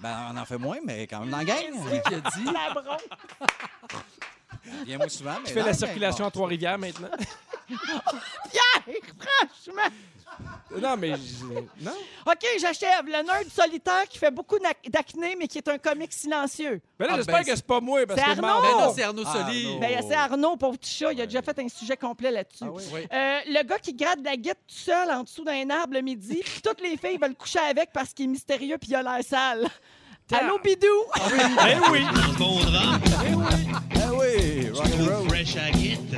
[0.00, 1.56] Ben, on en fait moins, mais quand même dans la gang.
[2.08, 2.44] qui a dit.
[2.44, 2.98] La bronze.
[4.86, 7.08] Viens moi souvent, mais Je fais la circulation à Trois-Rivières maintenant.
[7.68, 9.94] Pierre, franchement.
[10.80, 11.10] Non, mais.
[11.80, 11.92] Non.
[12.26, 13.04] OK, j'achève.
[13.04, 16.80] Le nerd solitaire qui fait beaucoup d'ac- d'acné, mais qui est un comique silencieux.
[16.98, 18.06] Ben là, Ah, j'espère ben, que c'est pas moi.
[18.06, 18.62] Parce C'est que Arnaud.
[18.62, 19.66] Ben non, c'est Arnaud Ah, Soli.
[19.66, 19.78] Arnaud.
[19.80, 21.12] Ben, c'est Arnaud, pauvre petit chat.
[21.12, 22.64] Il a déjà fait un sujet complet là-dessus.
[22.64, 22.82] Ah oui?
[22.92, 23.00] Oui.
[23.12, 26.40] Euh, le gars qui gratte la guette tout seul en dessous d'un arbre le midi,
[26.42, 29.24] puis toutes les filles veulent coucher avec parce qu'il est mystérieux puis il a l'air
[29.24, 29.68] sale.
[30.32, 30.86] Allô, Bidou?
[31.56, 32.00] Ben oui.
[32.38, 33.00] Bon drap,
[33.96, 35.28] Ah oui, rock and roll.
[35.28, 36.14] fresh à guette.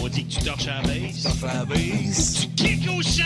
[0.00, 1.28] On dit que tu torches à la base.
[1.42, 2.48] La bise.
[2.56, 3.24] Tu kicks au champ.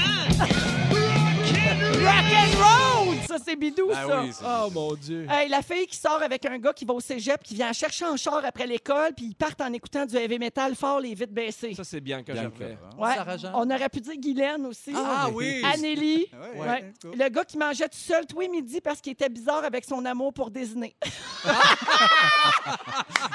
[2.03, 3.06] Rock and roll!
[3.27, 4.21] Ça, c'est Bidou, Ah ça.
[4.23, 5.27] oui, c'est Oh mon Dieu.
[5.31, 8.05] Hey, la fille qui sort avec un gars qui va au cégep, qui vient chercher
[8.07, 11.33] en char après l'école, puis ils partent en écoutant du heavy metal fort, les vitres
[11.33, 11.75] baissées.
[11.75, 12.73] Ça, c'est bien que Bianca, j'ai fait.
[12.73, 12.97] hein.
[12.99, 13.15] Ouais.
[13.15, 13.53] Sarah Jeanne.
[13.55, 14.93] On aurait pu dire Guylaine aussi.
[14.95, 15.63] Ah oui.
[15.65, 16.27] Annélie.
[16.37, 16.69] Ouais, Ouais.
[16.69, 17.13] ouais, cool.
[17.19, 20.05] Le gars qui mangeait tout seul tous les midis parce qu'il était bizarre avec son
[20.05, 20.95] amour pour Disney.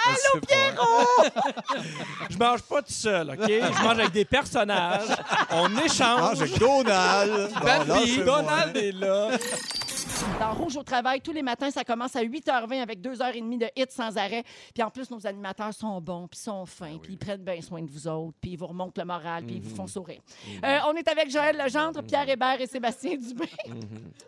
[0.05, 1.29] Allô, Pierrot!
[2.29, 3.47] Je mange pas tout seul, OK?
[3.47, 5.07] Je mange avec des personnages.
[5.51, 6.45] On Ah, échange.
[6.45, 7.51] j'ai Donald.
[7.53, 8.25] Bon, Bambi, lâchez-moi.
[8.25, 9.29] Donald est là.
[10.39, 13.85] Dans Rouge au travail, tous les matins, ça commence à 8h20 avec 2h30 de hits
[13.89, 14.43] sans arrêt.
[14.73, 17.81] Puis en plus, nos animateurs sont bons, puis sont fins, puis ils prennent bien soin
[17.81, 20.21] de vous autres, puis ils vous remontent le moral, puis ils vous font sourire.
[20.63, 23.49] Euh, on est avec Joël Legendre, Pierre Hébert et Sébastien Dubé.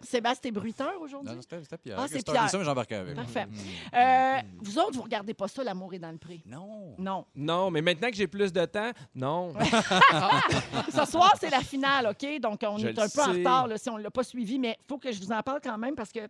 [0.01, 1.35] Sébastien est bruiteur aujourd'hui?
[1.35, 1.97] Non, c'était Pierre.
[1.99, 2.49] Ah, c'est Pierre.
[2.49, 3.15] ça, j'embarquais avec.
[3.15, 3.47] Parfait.
[3.93, 6.41] Euh, vous autres, vous regardez pas ça, L'amour est dans le pré?
[6.45, 6.95] Non.
[6.97, 7.25] Non.
[7.35, 9.53] Non, mais maintenant que j'ai plus de temps, non.
[10.91, 12.39] Ce soir, c'est la finale, OK?
[12.39, 14.59] Donc, on Je est un peu en retard là, si on ne l'a pas suivi,
[14.59, 16.21] mais il faut que je vous en parle quand même parce que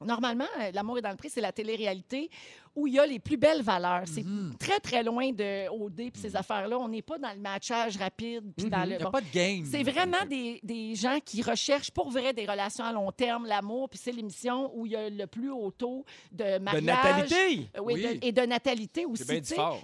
[0.00, 2.28] normalement, euh, L'amour est dans le prix, c'est la télé-réalité
[2.74, 4.02] où il y a les plus belles valeurs.
[4.06, 4.54] C'est Mhm.
[4.58, 6.78] très, très loin de OD et ces affaires-là.
[6.78, 8.42] On n'est pas dans le matchage rapide.
[8.56, 8.84] dans Mhm.
[8.84, 9.10] le, Il n'y a bon.
[9.10, 9.64] pas de game.
[9.70, 13.88] C'est vraiment des, des gens qui recherchent pour vrai des relations à long terme, l'amour,
[13.90, 16.82] puis c'est l'émission où il y a le plus haut taux de De mariage.
[16.82, 17.68] natalité.
[17.76, 18.02] Euh, Oui, Oui.
[18.18, 19.24] de- et de natalité aussi.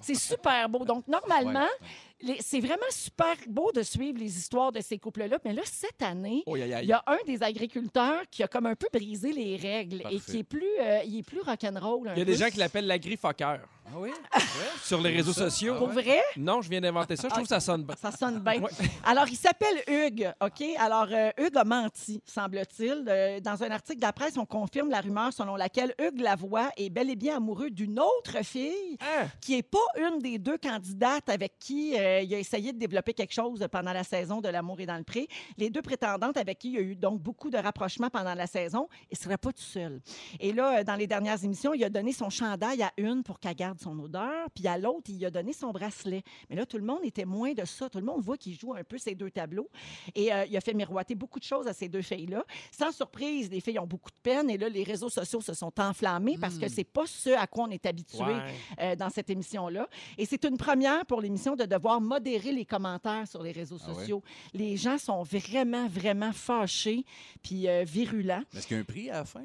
[0.02, 0.84] C'est super beau.
[0.86, 1.86] Donc, normalement, Ouais.
[2.20, 5.38] Les- c'est vraiment super beau de suivre les histoires de ces couples-là.
[5.44, 8.74] Mais là, cette année, Oh, il y a un des agriculteurs qui a comme un
[8.74, 12.10] peu brisé les règles et qui est plus, euh, il est plus rock'n'roll.
[12.14, 14.10] Il y a des gens qui l'appellent l'agrifoqueur Ah oui?
[14.84, 15.76] sur les réseaux sociaux.
[15.76, 17.28] Pour vrai, Non, je viens d'inventer ça.
[17.28, 17.94] Je trouve que ça sonne bien.
[18.00, 18.60] ça sonne bien.
[18.60, 18.70] Ouais.
[19.04, 20.62] Alors, il s'appelle Hugues, OK?
[20.78, 23.04] Alors, euh, Hugues a menti, semble-t-il.
[23.08, 26.70] Euh, dans un article de la presse, on confirme la rumeur selon laquelle Hugues Lavoie
[26.76, 29.26] est bel et bien amoureux d'une autre fille Hein?
[29.40, 32.78] qui n'est pas une des deux candidates avec qui euh, euh, il a essayé de
[32.78, 35.28] développer quelque chose pendant la saison de L'amour est dans le pré.
[35.56, 38.46] Les deux prétendantes avec qui il y a eu donc beaucoup de rapprochements pendant la
[38.46, 40.00] saison, il ne serait pas tout seul.
[40.40, 43.38] Et là, euh, dans les dernières émissions, il a donné son chandail à une pour
[43.40, 46.22] qu'elle garde son odeur, puis à l'autre, il a donné son bracelet.
[46.50, 47.88] Mais là, tout le monde est témoin de ça.
[47.88, 49.68] Tout le monde voit qu'il joue un peu ces deux tableaux.
[50.14, 52.44] Et euh, il a fait miroiter beaucoup de choses à ces deux filles-là.
[52.72, 54.48] Sans surprise, les filles ont beaucoup de peine.
[54.50, 57.64] Et là, les réseaux sociaux se sont enflammés parce que c'est pas ce à quoi
[57.64, 58.52] on est habitué Ouais.
[58.80, 59.86] euh, dans cette émission-là.
[60.16, 63.88] Et c'est une première pour l'émission de devoir modérer les commentaires sur les réseaux Ah
[63.88, 63.94] ouais?
[63.94, 64.22] sociaux.
[64.54, 67.04] Les gens sont vraiment, vraiment fâchés
[67.42, 68.42] puis euh, virulents.
[68.54, 69.42] Est-ce qu'il y a un prix à la fin?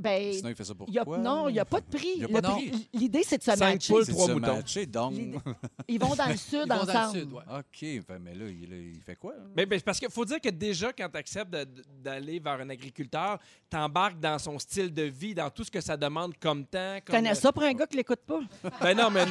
[0.00, 1.18] Ben, Sinon, il fait ça pour y a- quoi?
[1.18, 2.12] non, il n'y a pas de prix.
[2.16, 2.88] Il y a Le pas de prix- prix.
[2.94, 3.92] L'idée, c'est de se Cinq matcher.
[3.92, 4.54] poules, C'est de trois se moutons.
[4.56, 5.12] matcher, donc...
[5.12, 5.38] L'idée-
[5.88, 7.18] Ils vont dans le sud Ils vont dans le ensemble.
[7.18, 7.42] sud, ouais.
[7.58, 9.34] OK, ben, mais là, il, il fait quoi?
[9.34, 9.40] là?
[9.56, 11.54] Mais, mais c'est parce qu'il faut dire que déjà, quand tu acceptes
[12.02, 13.38] d'aller vers un agriculteur,
[13.70, 16.96] tu embarques dans son style de vie, dans tout ce que ça demande comme temps.
[16.96, 18.40] Tu Comme, connais ça pour un gars qui l'écoute pas?
[18.80, 19.26] Ben non, mais un,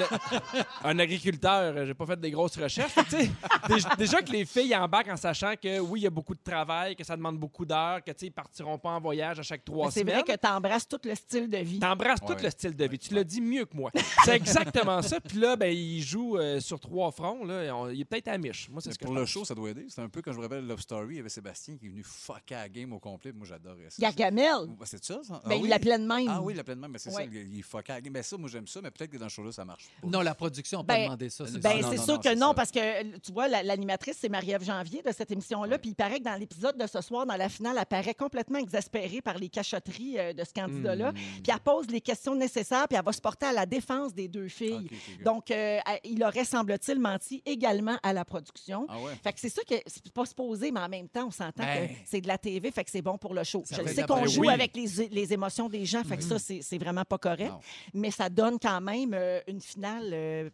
[0.83, 2.93] un agriculteur, euh, j'ai pas fait des grosses recherches.
[3.09, 3.31] Tu sais,
[3.67, 6.43] déjà, déjà que les filles embarquent en sachant que oui, il y a beaucoup de
[6.43, 9.43] travail, que ça demande beaucoup d'heures, que tu sais, ils partiront pas en voyage à
[9.43, 10.15] chaque trois C'est semaines.
[10.15, 11.79] vrai que tu embrasses tout le style de vie.
[11.79, 12.99] T'embrasses tout le style de vie.
[12.99, 13.91] Tu l'as dit mieux que moi.
[14.25, 15.19] C'est exactement ça.
[15.21, 17.45] Puis là, ben, il joue euh, sur trois fronts.
[17.45, 17.75] Là.
[17.75, 18.69] On- il est peut-être à miche.
[18.69, 19.29] Moi, c'est Mais ce que pour je le pense.
[19.31, 19.85] show, ça doit aider.
[19.89, 21.89] C'est un peu quand je me rappelle Love Story, il y avait Sébastien qui est
[21.89, 23.31] venu fucker la game au complet.
[23.31, 23.95] Moi, j'adorais ça.
[23.99, 25.41] Gargamel, Ouais, C'est ça, ça?
[25.45, 26.27] ben, ah, il l'appelait de même.
[26.29, 26.91] Ah oui, il l'appelait de même.
[26.91, 27.23] Mais c'est Ouais.
[27.23, 28.13] ça, il il fuckait la game.
[28.13, 30.07] Ben ça, moi, j'aime ça, mais peut-être que dans ce show-là, ça marche pas.
[30.07, 31.45] Non, la production n'a pas Ben, demandé ça.
[31.47, 31.81] c'est Ben, sûr.
[31.81, 32.53] non, c'est non, sûr non, que c'est non, ça.
[32.53, 35.77] parce que euh, tu vois, la- l'animatrice, c'est Marie-Ève Janvier de cette émission-là.
[35.79, 38.59] Puis il paraît que dans l'épisode de ce soir, dans la finale, elle paraît complètement
[38.59, 41.11] exaspérée par les cachotteries euh, de ce candidat-là.
[41.11, 41.15] Hmm.
[41.15, 44.27] Puis elle pose les questions nécessaires, puis elle va se porter à la défense des
[44.27, 44.89] deux filles.
[45.23, 48.85] Donc, euh, il aurait, semble-t-il, menti également à la production.
[48.89, 49.13] Ah ouais?
[49.23, 51.87] Fait que c'est ça que c'est pas supposé, mais en même temps, on s'entend Ben.
[51.87, 53.63] que c'est de la TV, fait que c'est bon pour le show.
[53.65, 54.49] Ça Je sais la qu'on joue oui.
[54.49, 57.51] avec les, les émotions des gens, fait que ça, c'est vraiment pas correct.
[57.51, 57.59] Non.
[57.93, 60.49] Mais ça donne quand même euh, une finale euh,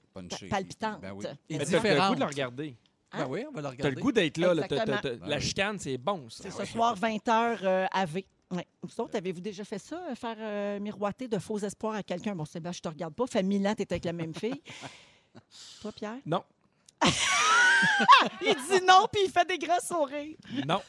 [0.49, 1.01] palpitante.
[1.01, 1.25] Ben oui.
[1.49, 2.09] Et Mais t'as le différente.
[2.09, 2.75] goût de le regarder.
[3.17, 3.95] Ben oui, on va le T'as regarder.
[3.95, 4.53] le goût d'être là.
[4.67, 5.41] T'as- t'as- t'as- la Ben oui.
[5.41, 6.43] chicane, c'est bon, ça.
[6.43, 8.23] C'est ce soir, 20h euh, AV.
[8.51, 8.67] Ouais.
[8.81, 12.35] Vous autres, avez-vous déjà fait ça, euh, faire euh, miroiter de faux espoirs à quelqu'un?
[12.35, 13.25] Bon, Sébastien, je te regarde pas.
[13.27, 14.61] Fait mille ans, t'es avec la même fille.
[15.81, 16.17] Toi, Pierre?
[16.25, 16.43] Non.
[18.41, 20.37] Il dit non, puis il fait des grands sourires.
[20.65, 20.81] Non.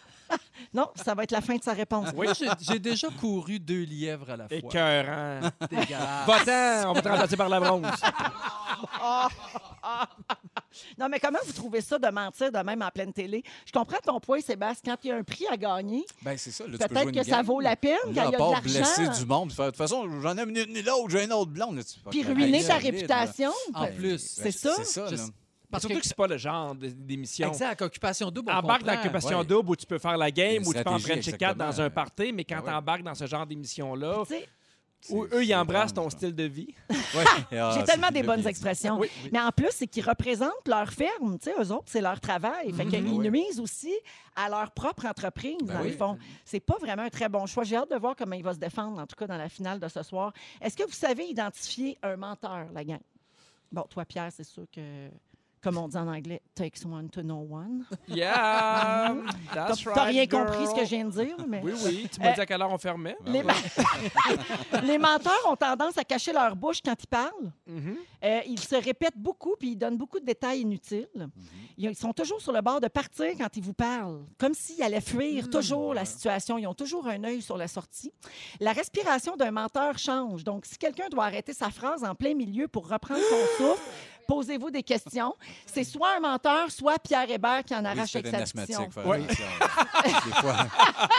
[0.75, 2.09] Non, ça va être la fin de sa réponse.
[2.15, 2.27] Oui,
[2.61, 4.57] j'ai- déjà couru deux lièvres à la fois.
[4.59, 5.41] Écœurant.
[5.71, 6.27] Dégueulasse.
[6.27, 7.87] Va-t'en, on va te remplacer par la bronze.
[10.99, 13.43] Non, mais comment vous trouvez ça de mentir de même en pleine télé?
[13.65, 14.95] Je comprends ton point, Sébastien.
[14.95, 16.65] Quand il y a un prix à gagner, Ben, c'est ça.
[16.65, 19.49] Peut-être que ça vaut la peine quand il y a de part blesser du monde,
[19.51, 21.81] de toute façon, j'en ai une ni l'autre, j'ai une autre blonde.
[22.11, 23.53] Puis ruiner ta réputation.
[23.75, 24.11] En Ben, plus.
[24.13, 24.75] ben, C'est ça?
[24.77, 25.07] C'est ça.
[25.71, 27.49] Parce Surtout que, que c'est pas le genre d'émission.
[27.49, 28.93] exact, occupation double, on Embarque dans
[29.39, 29.45] Ouais.
[29.45, 31.91] double où tu peux faire la game, où tu peux en French 4 dans un
[31.91, 32.71] party, mais quand Ben ouais.
[32.71, 34.23] tu embarques dans ce genre d'émission-là,
[35.11, 36.75] où eux, ils embrassent ton style de vie.
[37.15, 37.25] Ouais.
[37.53, 38.99] Ah, J'ai tellement des bonnes expressions.
[38.99, 39.09] Oui.
[39.33, 41.39] Mais en plus, c'est qu'ils représentent leur ferme.
[41.39, 42.73] Tu sais, eux autres, c'est leur travail.
[42.73, 43.31] Fait qu'ils Oui.
[43.31, 43.95] nuisent aussi
[44.35, 45.91] à leur propre entreprise, Ben dans oui.
[45.93, 46.19] le fond.
[46.45, 47.63] C'est pas vraiment un très bon choix.
[47.65, 49.79] J'ai hâte de voir comment il va se défendre, en tout cas dans la finale
[49.81, 50.33] de ce soir.
[50.61, 53.01] Est-ce que vous savez identifier un menteur, la gang?
[53.73, 55.09] Bon, toi, Pierre, c'est sûr que,
[55.63, 57.85] comme on dit en anglais, takes one to know one.
[58.09, 59.15] Yeah!
[59.53, 60.47] T'as That's t'as right, rien girl.
[60.47, 61.61] compris ce que je viens de dire, mais...
[61.65, 62.09] Oui, oui.
[62.13, 63.17] Tu m'as dit à quelle heure on fermait?
[63.27, 63.53] Les, ma-
[64.83, 67.53] Les menteurs ont tendance à cacher leur bouche quand ils parlent.
[67.67, 67.97] Mhm.
[68.25, 71.09] Euh, ils se répètent beaucoup puis ils donnent beaucoup de détails inutiles.
[71.77, 74.83] Ils ils sont toujours sur le bord de partir quand ils vous parlent, comme s'ils
[74.83, 76.59] allaient fuir toujours la situation.
[76.59, 78.13] Ils ont toujours un œil sur la sortie.
[78.61, 80.43] La respiration d'un menteur change.
[80.45, 83.83] Donc, si quelqu'un doit arrêter sa phrase en plein milieu pour reprendre son souffle,
[84.27, 85.35] posez-vous des questions.
[85.67, 88.67] C'est soit un menteur, soit Pierre Hébert qui en Oui, arrache c'est avec un sa
[88.67, 89.23] faire Ouais.
[89.25, 89.45] attention.
[90.05, 90.57] Des fois,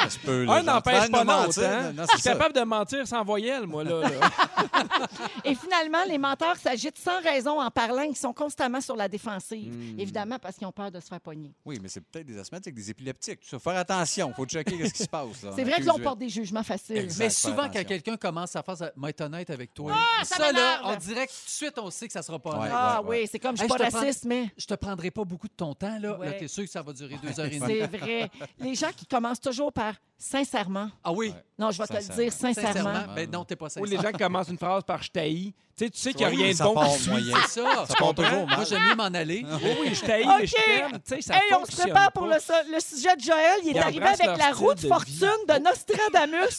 [0.03, 0.43] ça se peut.
[0.45, 1.45] là, Un n'empêche pas l'autre.
[1.45, 1.63] mentir.
[1.69, 1.93] Hein?
[1.97, 2.31] Je suis ça.
[2.33, 3.83] capable de mentir sans voyelle, moi.
[3.83, 4.09] Là, là.
[5.43, 8.01] Et finalement, les menteurs s'agitent sans raison en parlant.
[8.03, 9.73] Ils sont constamment sur la défensive.
[9.73, 9.99] Hmm.
[9.99, 11.53] Évidemment, parce qu'ils ont peur de se faire pogner.
[11.65, 13.39] Oui, mais c'est peut-être des asthmatiques, des épileptiques.
[13.41, 13.59] tout ça.
[13.59, 14.29] Faire attention.
[14.29, 15.43] Il faut checker ce qui se passe.
[15.43, 15.51] là.
[15.55, 16.97] C'est On vrai que l'on porte des jugements faciles.
[16.97, 17.19] Exact.
[17.19, 18.63] Mais faire souvent, quand quelqu'un commence à
[19.07, 20.81] être honnête avec toi, Ah, ça là, m'énerve!
[20.85, 22.57] on dirait que tout de suite, on sait que ça sera pas Ouais.
[22.57, 22.71] honnête.
[22.97, 25.23] Ah oui, c'est comme je suis Hey, pas prends- raciste, mais Je te prendrai pas
[25.23, 26.17] beaucoup de ton temps, là.
[26.17, 26.25] Ouais.
[26.27, 27.79] Là, t'es sûr que ça va durer deux heures et demie.
[27.79, 28.29] c'est vrai.
[28.59, 30.89] Les gens qui commencent toujours par sincèrement.
[31.03, 31.33] Ah oui, Ouais.
[31.59, 32.73] Non, je vais te le dire sincèrement.
[32.73, 33.13] sincèrement.
[33.15, 33.85] Ben non, t'es pas Ou sincère.
[33.85, 35.53] les gens qui commencent une phrase par je t'haïs.
[35.77, 37.09] Tu sais, tu sais qu'il n'y a rien de bon qui suit.
[37.11, 37.35] moyen.
[37.47, 37.85] C'est ça.
[37.87, 39.45] Ça part toujours Moi, j'aime mieux m'en aller.
[39.63, 40.07] Oui, oui, je OK.
[40.39, 40.91] mais je t'aime.
[40.93, 42.33] Tu sais, ça Hey, on se prépare pour le,
[42.79, 43.59] sujet de Joël.
[43.63, 46.57] Il est arrivé avec la roue de fortune de Nostradamus.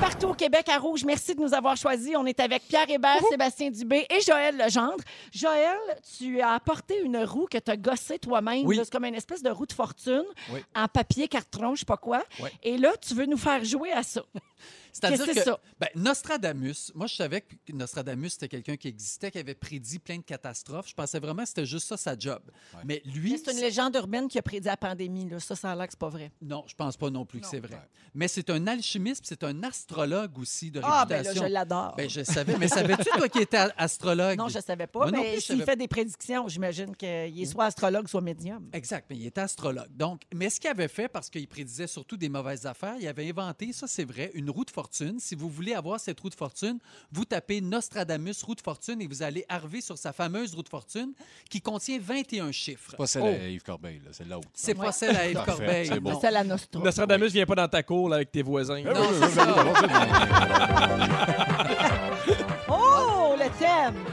[0.00, 2.14] Partout au Québec à Rouge, merci de nous avoir choisis.
[2.16, 5.02] On est avec Pierre Hébert, Sébastien Dubé et Joël Legendre.
[5.32, 5.78] Joël,
[6.18, 8.66] tu as apporté une roue que tu as gossée toi-même.
[8.66, 8.76] Oui.
[8.76, 8.84] là.
[8.84, 10.60] C'est comme une espèce de roue de fortune Oui.
[10.74, 12.22] en papier, carton, je sais pas quoi.
[12.40, 12.50] Oui.
[12.62, 14.22] Et là, tu veux nous faire jouer à ça.
[14.96, 15.60] C'est-à-dire que que c'est ça?
[15.78, 20.18] ben, Nostradamus, moi, je savais que Nostradamus, c'était quelqu'un qui existait, qui avait prédit plein
[20.18, 20.88] de catastrophes.
[20.88, 22.42] Je pensais vraiment que c'était juste ça, sa job.
[22.84, 25.28] Mais lui, C'est une légende urbaine qui a prédit la pandémie.
[25.28, 25.40] Là.
[25.40, 26.32] Ça, ça a l'air que c'est pas vrai.
[26.40, 27.80] non, je pense pas non plus que c'est vrai.
[28.14, 31.94] Mais c'est un alchimiste, puis c'est un astrologue aussi de Ah, ben là, je l'adore.
[31.96, 32.56] Ben, je savais.
[32.56, 34.38] Mais savais-tu, toi, qui étais astrologue?
[34.38, 37.66] non, je savais pas, Moi mais s'il savais fait des prédictions, j'imagine qu'il est soit
[37.66, 38.68] astrologue, soit médium.
[38.72, 39.88] Exact, mais il était astrologue.
[39.90, 43.28] Donc, mais ce qu'il avait fait, parce qu'il prédisait surtout des mauvaises affaires, il avait
[43.28, 45.18] inventé, ça c'est vrai, une roue de fortune.
[45.18, 46.78] Si vous voulez avoir cette roue de fortune,
[47.10, 50.68] vous tapez Nostradamus roue de fortune et vous allez arriver sur sa fameuse roue de
[50.68, 51.12] fortune
[51.50, 52.90] qui contient 21 chiffres.
[52.90, 54.48] C'est pas celle Oh, à Yves Corbeil, là, c'est l'autre.
[54.54, 54.86] c'est Ouais.
[54.86, 55.86] pas celle à Yves Corbeil.
[55.88, 56.18] c'est bon.
[56.20, 56.80] C'est la Nostra.
[56.80, 58.82] Nostradamus vient pas dans ta cour là, avec tes voisins.
[58.82, 59.46] Non, c'est ça.
[62.68, 64.04] Oh, le thème!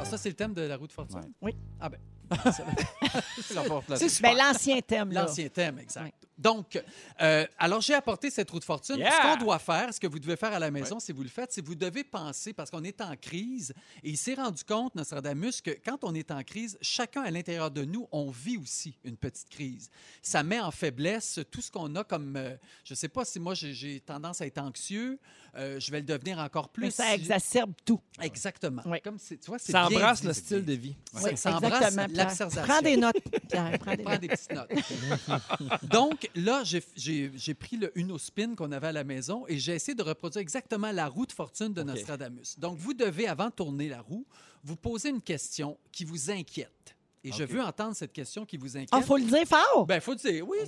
[0.00, 1.18] Ah, ça, c'est le thème de la roue de fortune?
[1.40, 1.52] Ouais.
[1.52, 1.56] Oui.
[1.80, 1.98] Ah ben,
[3.96, 5.22] C'est c'est Ben, l'ancien thème, là.
[5.22, 6.04] L'ancien thème, exact.
[6.04, 6.12] Ouais.
[6.38, 6.82] Donc,
[7.20, 8.96] euh, alors j'ai apporté cette roue de fortune.
[8.96, 9.10] Yeah!
[9.10, 11.28] Ce qu'on doit faire, ce que vous devez faire à la maison, si vous le
[11.28, 14.64] faites, c'est que vous devez penser, parce qu'on est en crise, et il s'est rendu
[14.64, 18.56] compte, Nostradamus, que quand on est en crise, chacun à l'intérieur de nous, on vit
[18.56, 19.90] aussi une petite crise.
[20.22, 23.54] Ça met en faiblesse tout ce qu'on a comme, euh, je sais pas si moi
[23.54, 25.18] j'ai- tendance à être anxieux,
[25.54, 26.84] euh, je vais le devenir encore plus.
[26.84, 28.00] Mais ça exacerbe tout.
[28.20, 28.82] Exactement.
[29.04, 30.88] Comme tu vois, Ça embrasse dit, le style de vie.
[30.90, 30.96] dit.
[31.22, 32.62] Oui, Ça embrasse l'absurdation.
[32.62, 33.16] Prends des notes,
[33.48, 33.78] Pierre.
[33.78, 34.70] Prends des Prends des petites notes.
[35.82, 39.94] Donc, là, j'ai- pris le Uno Spin qu'on avait à la maison et j'ai essayé
[39.94, 42.58] de reproduire exactement la roue de fortune de Nostradamus.
[42.58, 44.26] Donc, vous devez, avant de tourner la roue,
[44.64, 46.94] vous poser une question qui vous inquiète.
[47.24, 48.88] Et je veux entendre cette question qui vous inquiète.
[48.90, 49.86] Ah, faut le dire fort!
[49.86, 50.58] Ben, faut dire, oui,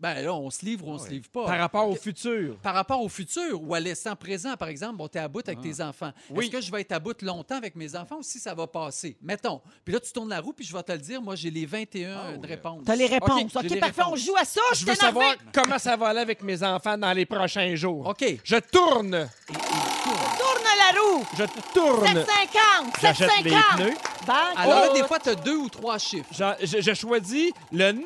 [0.00, 1.44] ben là, on se livre ou on se livre pas.
[1.46, 2.56] Par rapport au futur.
[2.58, 5.46] Par rapport au futur ou à l'instant présent, par exemple, bon, tu es à bout
[5.46, 6.10] avec tes enfants.
[6.30, 6.44] Oui.
[6.46, 8.66] Est-ce que je vais être à bout longtemps avec mes enfants ou si ça va
[8.66, 9.16] passer?
[9.22, 9.60] Mettons.
[9.84, 11.22] Puis là, tu tournes la roue, puis je vais te le dire.
[11.22, 12.46] Moi, j'ai les 21 Ah, de oui.
[12.48, 12.82] réponses.
[12.84, 13.54] T'as les réponses.
[13.54, 14.60] OK, les parfait, on joue à ça.
[14.74, 18.08] Je veux savoir comment ça va aller avec mes enfants dans les prochains jours.
[18.08, 18.24] OK.
[18.42, 19.28] Je tourne.
[20.02, 21.24] Tourne la roue!
[21.38, 22.06] Je tourne.
[22.06, 22.94] 750!
[23.00, 23.76] J'achète les 750!
[23.76, 23.94] pneus.
[24.26, 24.36] Banque.
[24.56, 26.28] Alors là, des fois, tu as deux ou trois chiffres.
[26.36, 28.02] J'en- Je, je choisis le 9.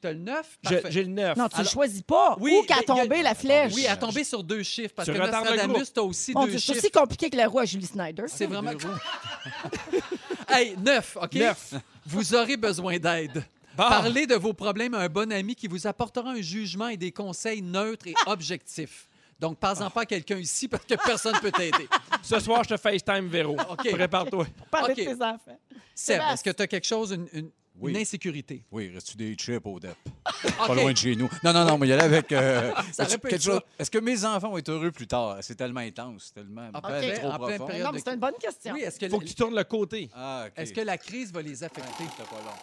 [0.00, 0.58] Tu as le 9.
[0.62, 1.36] Je- J'ai le 9.
[1.36, 2.36] Non, tu ne Alors- choisis pas.
[2.38, 3.72] Oui, Où qu'à mais il y a- tomber la flèche?
[3.74, 4.94] Oui, à tomber sur deux chiffres.
[4.94, 5.92] Parce Tu que retardes le Nostradamus, groupe.
[5.94, 6.78] tu as aussi Bon, deux c'est chiffres.
[6.78, 8.24] aussi compliqué que la roue à Julie Snyder.
[8.28, 8.70] C'est vraiment.
[10.48, 11.34] hey, neuf, OK?
[11.34, 11.74] Neuf.
[12.06, 13.44] Vous aurez besoin d'aide.
[13.76, 13.88] Bon.
[13.88, 17.12] Parlez de vos problèmes à un bon ami qui vous apportera un jugement et des
[17.12, 19.07] conseils neutres et objectifs.
[19.38, 21.88] Donc, parle-en pas à quelqu'un ici parce que personne ne peut t'aider.
[22.22, 23.56] Ce soir, je te FaceTime, Véro.
[23.70, 23.90] OK.
[23.92, 24.46] Prépare-toi.
[24.70, 24.98] Parler OK.
[24.98, 25.58] de tes enfants.
[25.94, 27.92] Seb, est-ce que tu as quelque chose, une, une- Oui.
[27.92, 28.64] une insécurité?
[28.72, 29.96] Oui, reste-tu des chips au DEP?
[30.66, 31.28] Pas loin de chez nous.
[31.44, 32.32] Non, non, non, mais il y allait avec.
[32.32, 32.72] euh.
[32.98, 35.38] Est-ce que mes enfants vont être heureux plus tard?
[35.42, 38.20] C'est tellement intense, tellement En pas plein- trop en pleine période Non, mais c'est une
[38.20, 38.74] bonne question.
[38.74, 40.10] Oui, est-ce que, Faut que tu tournes le côté.
[40.14, 40.52] Ah, OK.
[40.56, 42.04] est-ce que la crise va les affecter?
[42.10, 42.58] C'était pas long.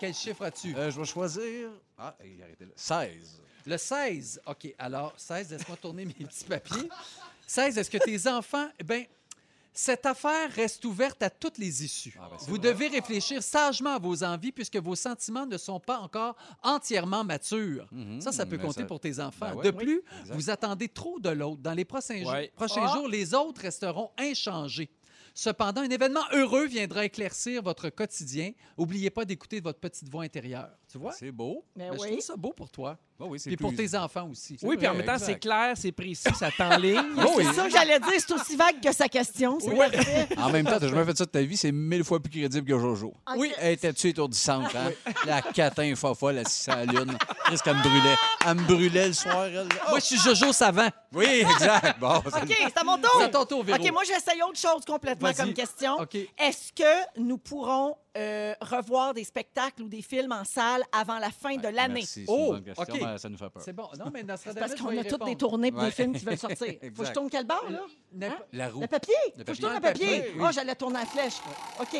[0.00, 0.74] Quel chiffre as-tu?
[0.76, 1.70] Euh, je vais choisir.
[1.96, 2.72] Ah, arrêtez là.
[2.76, 3.42] 16.
[3.68, 4.40] Le 16.
[4.46, 4.74] OK.
[4.78, 6.88] Alors, 16, laisse-moi tourner mes petits papiers.
[7.46, 8.68] 16, est-ce que tes enfants.
[8.78, 9.04] Eh bien,
[9.72, 12.16] cette affaire reste ouverte à toutes les issues.
[12.20, 12.72] Ah, ben, Vous vrai.
[12.72, 17.86] devez réfléchir sagement à vos envies puisque vos sentiments ne sont pas encore entièrement matures.
[17.92, 19.50] Mhm, Ça, ça peut mais compter ça- pour tes enfants.
[19.50, 21.60] Ben ouais, de plus, vous attendez trop de l'autre.
[21.62, 22.94] Dans les prochains, jours- prochains Ah.
[22.94, 24.90] jours, les autres resteront inchangés.
[25.34, 28.50] Cependant, un événement heureux viendra éclaircir votre quotidien.
[28.76, 30.70] N'oubliez pas d'écouter votre petite voix intérieure.
[30.90, 31.12] Tu vois?
[31.12, 31.64] C'est beau.
[31.76, 32.08] Mais Ben, Je oui.
[32.12, 32.96] trouve ça beau pour toi.
[33.20, 34.56] Ah oui, c'est Puis pour tes enfants aussi.
[34.62, 36.96] Oui, puis en même temps, c'est clair, c'est précis, ça t'enligne.
[37.18, 37.44] Oh oui.
[37.46, 38.12] C'est ça que j'allais dire.
[38.16, 39.58] C'est aussi vague que sa question.
[39.60, 39.86] C'est Oui.
[40.38, 42.66] En même temps, t'as jamais fait ça de ta vie, c'est mille fois plus crédible
[42.66, 43.12] que Jojo.
[43.36, 43.52] Oui.
[43.58, 44.92] Elle était-tu étourdissante, hein?
[45.26, 47.18] La catin fofolle assise à la lune.
[47.50, 48.16] Qu'est-ce qu'elle me brûlait?
[48.46, 49.68] Elle me brûlait le soir, elle.
[49.88, 49.90] Oh!
[49.90, 50.88] Moi, je suis Jojo Savant.
[51.12, 51.98] Oui, exact.
[51.98, 53.10] Bon, c'est- OK, c'est à mon tour.
[53.18, 53.78] C'est à ton tour, Véro.
[53.84, 55.96] OK, moi, j'essaye autre chose complètement comme question.
[55.96, 56.14] OK.
[56.38, 61.30] Est-ce que nous pourrons euh, revoir des spectacles ou des films en salle avant la
[61.30, 61.94] fin de l'année?
[61.94, 63.00] Merci, c'est Oh, une bonne question, OK.
[63.02, 63.62] mais ça nous fait peur.
[63.64, 63.88] C'est bon.
[63.98, 65.30] Non, mais Nostradamus Parce qu'on va y a toutes répondre.
[65.30, 65.86] des tournées pour Ouais.
[65.86, 66.74] des films qui veulent sortir.
[66.94, 67.80] Faut que je tourne quel bord, là?
[68.28, 68.36] Hein?
[68.52, 68.80] La roue.
[68.80, 69.14] Le papier?
[69.36, 70.32] Le Faut que je tourne le papier, papier.
[70.36, 70.42] oui.
[70.44, 71.34] Oh, j'allais tourner la flèche.
[71.80, 71.92] OK.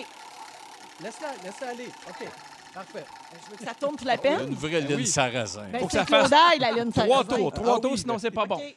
[1.03, 1.87] Laisse-la, laisse-la aller.
[2.09, 2.29] OK.
[2.75, 3.05] Parfait.
[3.45, 4.49] Je veux que ça tourne pour la peine.
[4.49, 5.07] Une vraie ligne oui.
[5.07, 5.69] sarrasin.
[5.73, 7.37] Ben, Faut que ça fasse Claudaille, la lune Trois sarrasin.
[7.37, 8.57] tours, trois Ah tours, sinon c'est pas bon.
[8.57, 8.77] OK.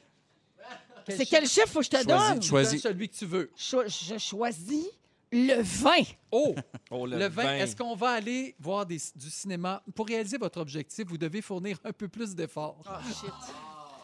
[1.04, 1.30] Quel C'est chiffre?
[1.32, 2.34] quel chiffre faut que je te Choisis, donne?
[2.34, 2.82] Donne Choisis.
[2.82, 3.52] celui que tu veux.
[3.56, 4.86] Cho- Je choisis
[5.32, 5.92] le 20.
[6.32, 6.56] Oh!
[6.90, 9.82] Oh, Le 20, est-ce qu'on va aller voir des- du cinéma?
[9.96, 12.82] Pour réaliser votre objectif, vous devez fournir un peu plus d'efforts.
[12.86, 13.32] Oh, shit.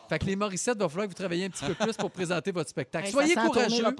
[0.09, 2.51] Fait que les Morissettes, va falloir que vous travailliez un petit peu plus pour présenter
[2.51, 3.07] votre spectacle.
[3.07, 3.95] Hey, Soyez ça sent tourner courageux,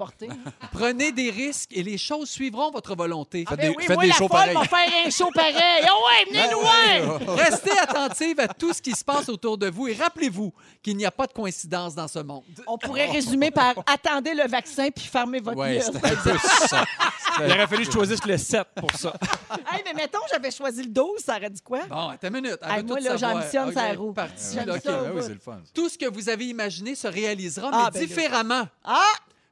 [0.72, 3.44] prenez des risques et les choses suivront votre volonté.
[3.48, 4.54] Faites Ben des, oui, faites moi, des la shows folle pareils.
[4.54, 5.86] va faire un show pareil.
[5.90, 7.34] Oh ouais, venez loin!
[7.36, 11.04] Restez attentive à tout ce qui se passe autour de vous et rappelez-vous qu'il n'y
[11.06, 12.42] a pas de coïncidence dans ce monde.
[12.66, 15.82] On pourrait résumer par attendez le vaccin puis fermez votre Ouais, gueule.
[15.82, 16.84] c'était un peu ça.
[17.40, 19.12] Il aurait fallu que je choisisse le 7 pour ça.
[19.70, 21.80] Hey, mais mettons, j'avais choisi le 12, ça aurait dit quoi?
[21.88, 22.58] Bon, attends une minute.
[22.62, 23.34] elle Hey, veut moi, tout là, savoir.
[23.40, 24.12] j'ambitionne Ok, sa roue.
[24.12, 24.80] parti, J'aime là, ok.
[24.84, 24.90] ça.
[25.06, 25.58] Ah oui, c'est le fun.
[25.74, 28.06] Tout ce que vous avez imaginé se réalisera, Ah, mais ben là.
[28.06, 28.68] différemment.
[28.84, 29.02] Ah!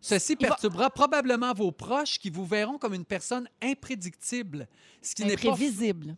[0.00, 4.68] Ceci Il va- perturbera probablement vos proches qui vous verront comme une personne imprédictible.
[5.02, 5.48] Ce qui n'est pas.
[5.50, 6.16] Imprévisible.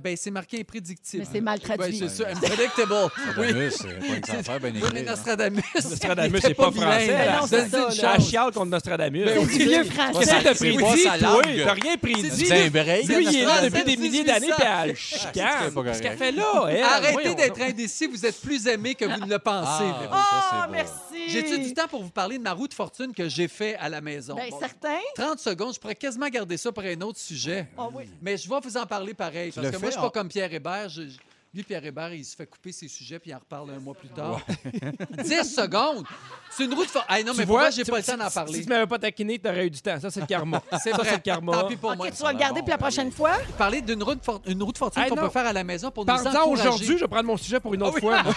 [0.00, 1.22] Ben, c'est marqué imprédictible.
[1.24, 2.00] Mais c'est mal traduit.
[2.00, 2.92] Ouais, c'est ça, unpredictable.
[3.38, 3.52] oui.
[3.52, 5.02] Nostradamus, c'est pas une affaire bien écrite, mais.
[5.02, 5.62] Nostradamus.
[5.74, 9.24] Nostradamus, c'est pas français, Ben non, c'est ça, une chiale contre Nostradamus.
[9.26, 9.58] Ben oui.
[9.58, 10.38] Vieux Qu'est-ce français.
[10.38, 11.42] que t'as prédit, toi?
[11.64, 12.46] T'as rien prédit.
[12.46, 13.06] C'est break.
[13.06, 15.74] Lui, il est là depuis des milliers d'années, puis elle c'est chicane.
[15.84, 16.68] Qu'est-ce qu'elle fait là?
[16.94, 19.84] Arrêtez d'être indécis, vous êtes plus aimé que vous ne le pensez.
[20.10, 20.72] Ah, Ah, beau.
[20.72, 20.92] merci.
[21.28, 23.88] J'ai-tu du temps pour vous parler de ma roue de fortune que j'ai fait à
[23.88, 24.34] la maison?
[24.36, 24.98] Ben, Bon, certain.
[25.16, 27.66] 30 secondes, je pourrais quasiment garder ça pour un autre sujet.
[27.78, 27.88] Ah.
[28.20, 29.52] Mais je vais vous en parler pareil.
[29.54, 30.88] Parce le que moi, je suis pas en- comme Pierre Hébert.
[30.88, 31.18] Je- je-
[31.54, 33.92] lui, Pierre Hébert, il se fait couper ses sujets puis il en reparle un mois
[33.94, 34.40] plus tard.
[35.22, 36.06] 10 secondes!
[36.50, 37.26] C'est une roue de fortune.
[37.26, 38.62] non, Tu mais vois, pourquoi j'ai pas le temps si- d'en Si parler?
[38.62, 40.00] tu m'avais pas taquiné, t'aurais eu du temps.
[40.00, 40.62] Ça, c'est le karma.
[40.82, 41.08] C'est Ça, vrai.
[41.10, 41.52] c'est le karma.
[41.52, 42.10] Tant pis pour OK, moi.
[42.10, 43.32] tu vas le garder pour la prochaine fois?
[43.58, 45.62] Parler d'une roue de, for- une roue de fortune Hey, qu'on peut faire à la
[45.64, 46.68] maison pour nous Parle-en encourager.
[46.68, 48.00] aujourd'hui, je vais prendre mon sujet pour une autre oui.
[48.00, 48.22] fois.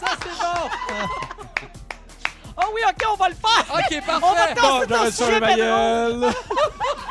[0.00, 1.16] Ça, c'est bon!
[2.62, 3.74] Ah oui, OK, on va le faire.
[3.74, 4.54] OK, On va parfait!
[4.54, 6.30] tasser Bon, ton sujet, Pedro.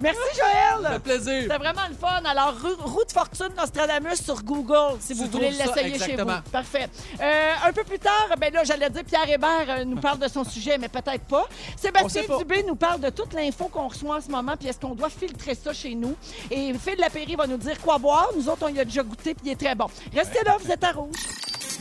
[0.00, 1.00] Merci, Ça fait Joël.
[1.00, 1.42] plaisir.
[1.42, 2.20] C'était vraiment le fun.
[2.24, 6.30] Alors, de fortune Nostradamus sur Google, si Tu vous voulez ça, l'essayer chez vous.
[6.52, 6.88] Parfait.
[7.20, 10.28] Euh, un peu plus tard, ben là, j'allais dire Pierre Hébert euh, nous parle de
[10.28, 11.46] son sujet, mais peut-être pas.
[11.76, 12.38] Sébastien pas.
[12.38, 15.10] Dubé nous parle de toute l'info qu'on reçoit en ce moment, puis est-ce qu'on doit
[15.10, 16.14] filtrer ça chez nous?
[16.50, 18.28] Et Phil Lapéry va nous dire quoi boire.
[18.36, 19.86] Nous autres, on y a déjà goûté, puis il est très bon.
[20.14, 21.16] Restez là, vous êtes à rouge.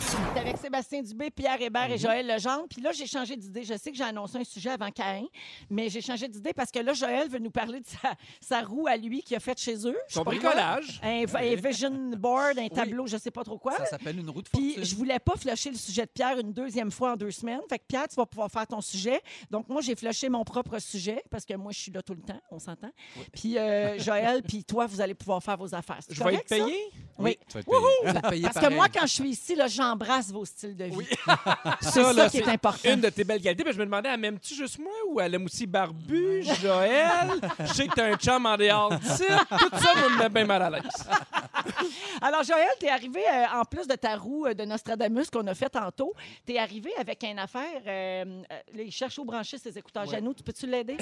[0.10, 1.94] C'est avec Sébastien Dubé, Pierre Hébert Mhm.
[1.94, 2.66] et Joël Legendre.
[2.70, 3.64] Puis là, j'ai changé d'idée.
[3.64, 5.26] Je sais que j'ai annoncé un sujet avant Caïn,
[5.70, 8.88] mais j'ai changé d'idée parce que là, Joël veut nous parler de sa, sa roue
[8.88, 9.98] à lui qu'il a faite chez eux.
[10.08, 11.02] Je sais Son pas bricolage.
[11.04, 13.74] Un, un vision board, un tableau, je sais pas trop quoi.
[13.78, 14.86] Ça s'appelle une roue de Puis fortune.
[14.86, 17.60] je voulais pas flusher le sujet de Pierre une deuxième fois en deux semaines.
[17.70, 19.22] Fait que Pierre, tu vas pouvoir faire ton sujet.
[19.52, 22.22] Donc moi, j'ai flushé mon propre sujet parce que moi, je suis là tout le
[22.22, 22.92] temps, on s'entend.
[23.34, 26.00] Puis euh, Joël, puis toi, vous allez pouvoir faire vos affaires.
[26.00, 26.66] C'est Je vais correct, être ça?
[26.66, 26.78] payé?
[27.20, 27.38] Oui.
[27.50, 28.44] Tu vas être payé.
[28.44, 28.76] Parce que pareil.
[28.76, 31.08] moi, quand je suis ici, là, j'embrasse vos styles de vie.
[31.82, 32.90] C'est Ça, là, qui est important.
[32.94, 33.64] Une de tes belles qualités.
[33.64, 37.30] Puis je me demandais, elle m'aime-tu juste moi ou elle aime aussi Barbu, Joël?
[37.60, 38.90] Je sais que t'as un chum en dehors.
[39.00, 40.84] Tout ça me met bien mal à l'aise.
[42.22, 45.54] Alors, Joël, t'es arrivé, euh, en plus de ta roue euh, de Nostradamus qu'on a
[45.54, 46.14] fait tantôt,
[46.46, 47.82] t'es arrivé avec une affaire.
[47.86, 50.04] euh, euh, il cherche où brancher ses écouteurs.
[50.06, 50.12] Ouais.
[50.12, 50.98] Janou, tu peux-tu l'aider?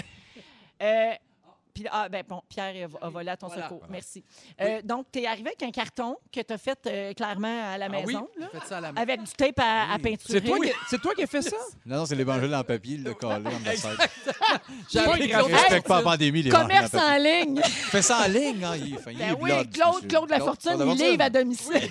[1.76, 3.64] Puis, ah, ben bon, Pierre a, a volé à ton Voilà.
[3.64, 3.84] secours.
[3.90, 4.24] Merci.
[4.62, 7.78] Euh, Donc, tu es arrivé avec un carton que tu as fait euh, clairement à
[7.78, 9.02] la Ah oui, maison, là, faites ça à la maison.
[9.04, 10.40] avec du tape à, à peinturer.
[10.40, 11.58] C'est toi, qui- c'est toi qui as fait ça?
[11.86, 13.44] Non, non, c'est l'évangile en papier, le collé.
[14.90, 15.18] J'ai Pas.
[15.18, 17.62] Claude Respecte la pandémie, en Commerce en ligne.
[17.64, 20.08] Fais ça en ligne, hein, il, fait, il Ben est oui, blood, Claude.
[20.08, 21.90] Claude La Fortune, Claude il livre à domicile.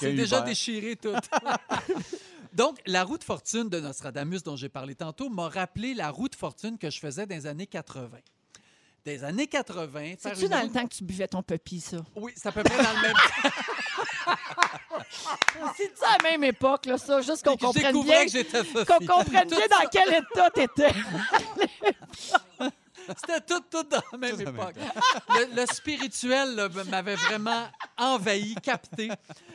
[0.00, 1.12] C'est déjà déchiré tout.
[2.52, 6.28] Donc, la roue de fortune de Nostradamus dont j'ai parlé tantôt m'a rappelé la roue
[6.28, 8.08] de fortune que je faisais dans les années 80.
[9.04, 11.98] Des années 80, faire C'est-tu dans le temps que tu buvais ton puppy, ça?
[12.16, 13.14] Oui, c'est à peu près dans le même
[15.76, 17.20] C'est-tu à la même époque, là, ça?
[17.20, 17.66] Juste qu'on temps.
[17.66, 20.94] Comprenne bien, qu'on comprenne bien dans quel état t'étais.
[23.18, 24.74] C'était tout, tout dans la même Tout époque.
[25.28, 27.66] Le, le spirituel m'avait vraiment
[27.98, 29.10] envahi, capté.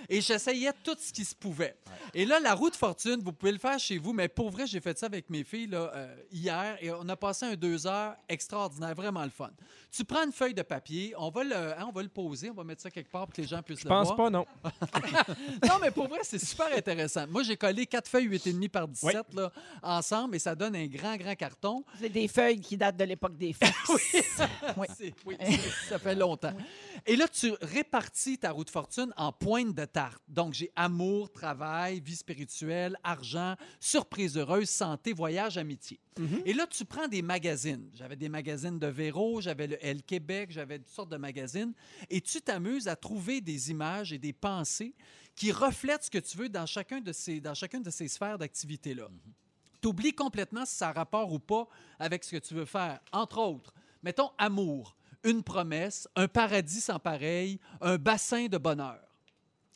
[0.07, 1.75] Et j'essayais tout ce qui se pouvait.
[2.13, 4.65] Et là, la roue de fortune, vous pouvez le faire chez vous, mais pour vrai,
[4.65, 7.85] j'ai fait ça avec mes filles là, euh, hier et on a passé un deux
[7.85, 9.51] heures extraordinaire, vraiment le fun.
[9.91, 12.53] Tu prends une feuille de papier, on va le, hein, on va le poser, on
[12.53, 14.17] va mettre ça quelque part pour que les gens puissent Je le pense voir.
[14.17, 14.45] pas, non.
[15.67, 17.25] Non, mais pour vrai, c'est super intéressant.
[17.27, 19.51] Moi, j'ai collé quatre feuilles 8,5 par 17 là,
[19.83, 21.83] ensemble et ça donne un grand, grand carton.
[21.99, 23.73] C'est des feuilles qui datent de l'époque des fêtes.
[23.87, 23.99] Oui.
[24.95, 25.13] C'est-
[25.89, 26.53] ça fait longtemps.
[27.07, 30.21] Et là, tu répartis ta roue de fortune en pointes de tarte.
[30.27, 35.99] Donc, j'ai amour, travail, vie spirituelle, argent, surprise heureuse, santé, voyage, amitié.
[36.45, 37.89] Et là, tu prends des magazines.
[37.93, 41.73] J'avais des magazines de Véro, j'avais le Elle Québec, j'avais toutes sortes de magazines.
[42.09, 44.93] Et tu t'amuses à trouver des images et des pensées
[45.33, 48.37] qui reflètent ce que tu veux dans, chacun de ces, dans chacune de ces sphères
[48.37, 49.07] d'activité-là.
[49.81, 51.67] Tu oublies complètement si ça a rapport ou pas
[51.99, 52.99] avec ce que tu veux faire.
[53.11, 59.08] Entre autres, mettons amour, une promesse, un paradis sans pareil, un bassin de bonheur.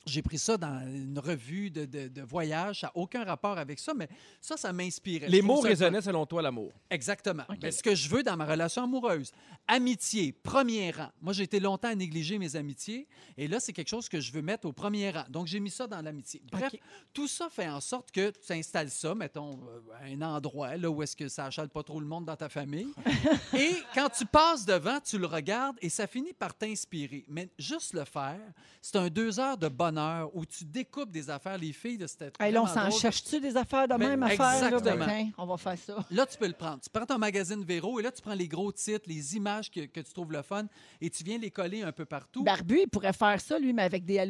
[0.05, 2.81] J'ai pris ça dans une revue de, de- de voyage.
[2.81, 4.09] Ça n'a aucun rapport avec ça, mais
[4.41, 5.27] ça, ça m'inspirait.
[5.29, 6.71] Les mots résonnaient selon toi, l'amour.
[6.89, 7.43] Exactement.
[7.61, 9.31] Ben, ce que je veux dans ma relation amoureuse,
[9.67, 11.09] amitié, premier rang.
[11.21, 14.31] Moi, j'ai été longtemps à négliger mes amitiés, et là, c'est quelque chose que je
[14.33, 15.23] veux mettre au premier rang.
[15.29, 16.41] Donc, j'ai mis ça dans l'amitié.
[16.51, 16.75] Bref,
[17.13, 20.89] tout ça fait en sorte que tu installes ça, mettons, euh, à un endroit là,
[20.89, 22.89] où est-ce que ça achète pas trop le monde dans ta famille.
[23.57, 27.23] et quand tu passes devant, tu le regardes, et ça finit par t'inspirer.
[27.29, 28.41] Mais juste le faire,
[28.81, 29.92] c'est un deux heures de bonheur
[30.33, 31.57] où tu découpes des affaires.
[31.57, 34.29] Les filles, de c'était Hey, là, on s'en cherche-tu des affaires de Ben, même à
[34.29, 34.39] faire?
[34.39, 34.69] là?
[34.69, 35.05] Ben, exactement.
[35.05, 35.95] tiens, on va faire ça.
[36.11, 36.79] Là, tu peux le prendre.
[36.81, 39.81] Tu prends ton magazine Véro et là, tu prends les gros titres, les images que,
[39.85, 40.65] que tu trouves le fun
[41.01, 42.43] et tu viens les coller un peu partout.
[42.43, 44.19] Barbu, il pourrait faire ça, lui, mais avec des.
[44.19, 44.25] Ah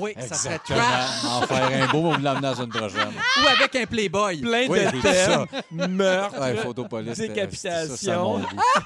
[0.00, 1.24] oui, ça serait trash.
[1.24, 3.12] En faire un beau, on vous l'emmener dans une prochaine.
[3.42, 4.40] Ou avec un Playboy.
[4.40, 5.46] Plein Oui, de c'est thèmes,
[5.78, 5.88] ça.
[5.88, 6.40] meurtre.
[6.40, 7.96] Ouais, c'était- Décapitation.
[8.42, 8.80] ça, ça.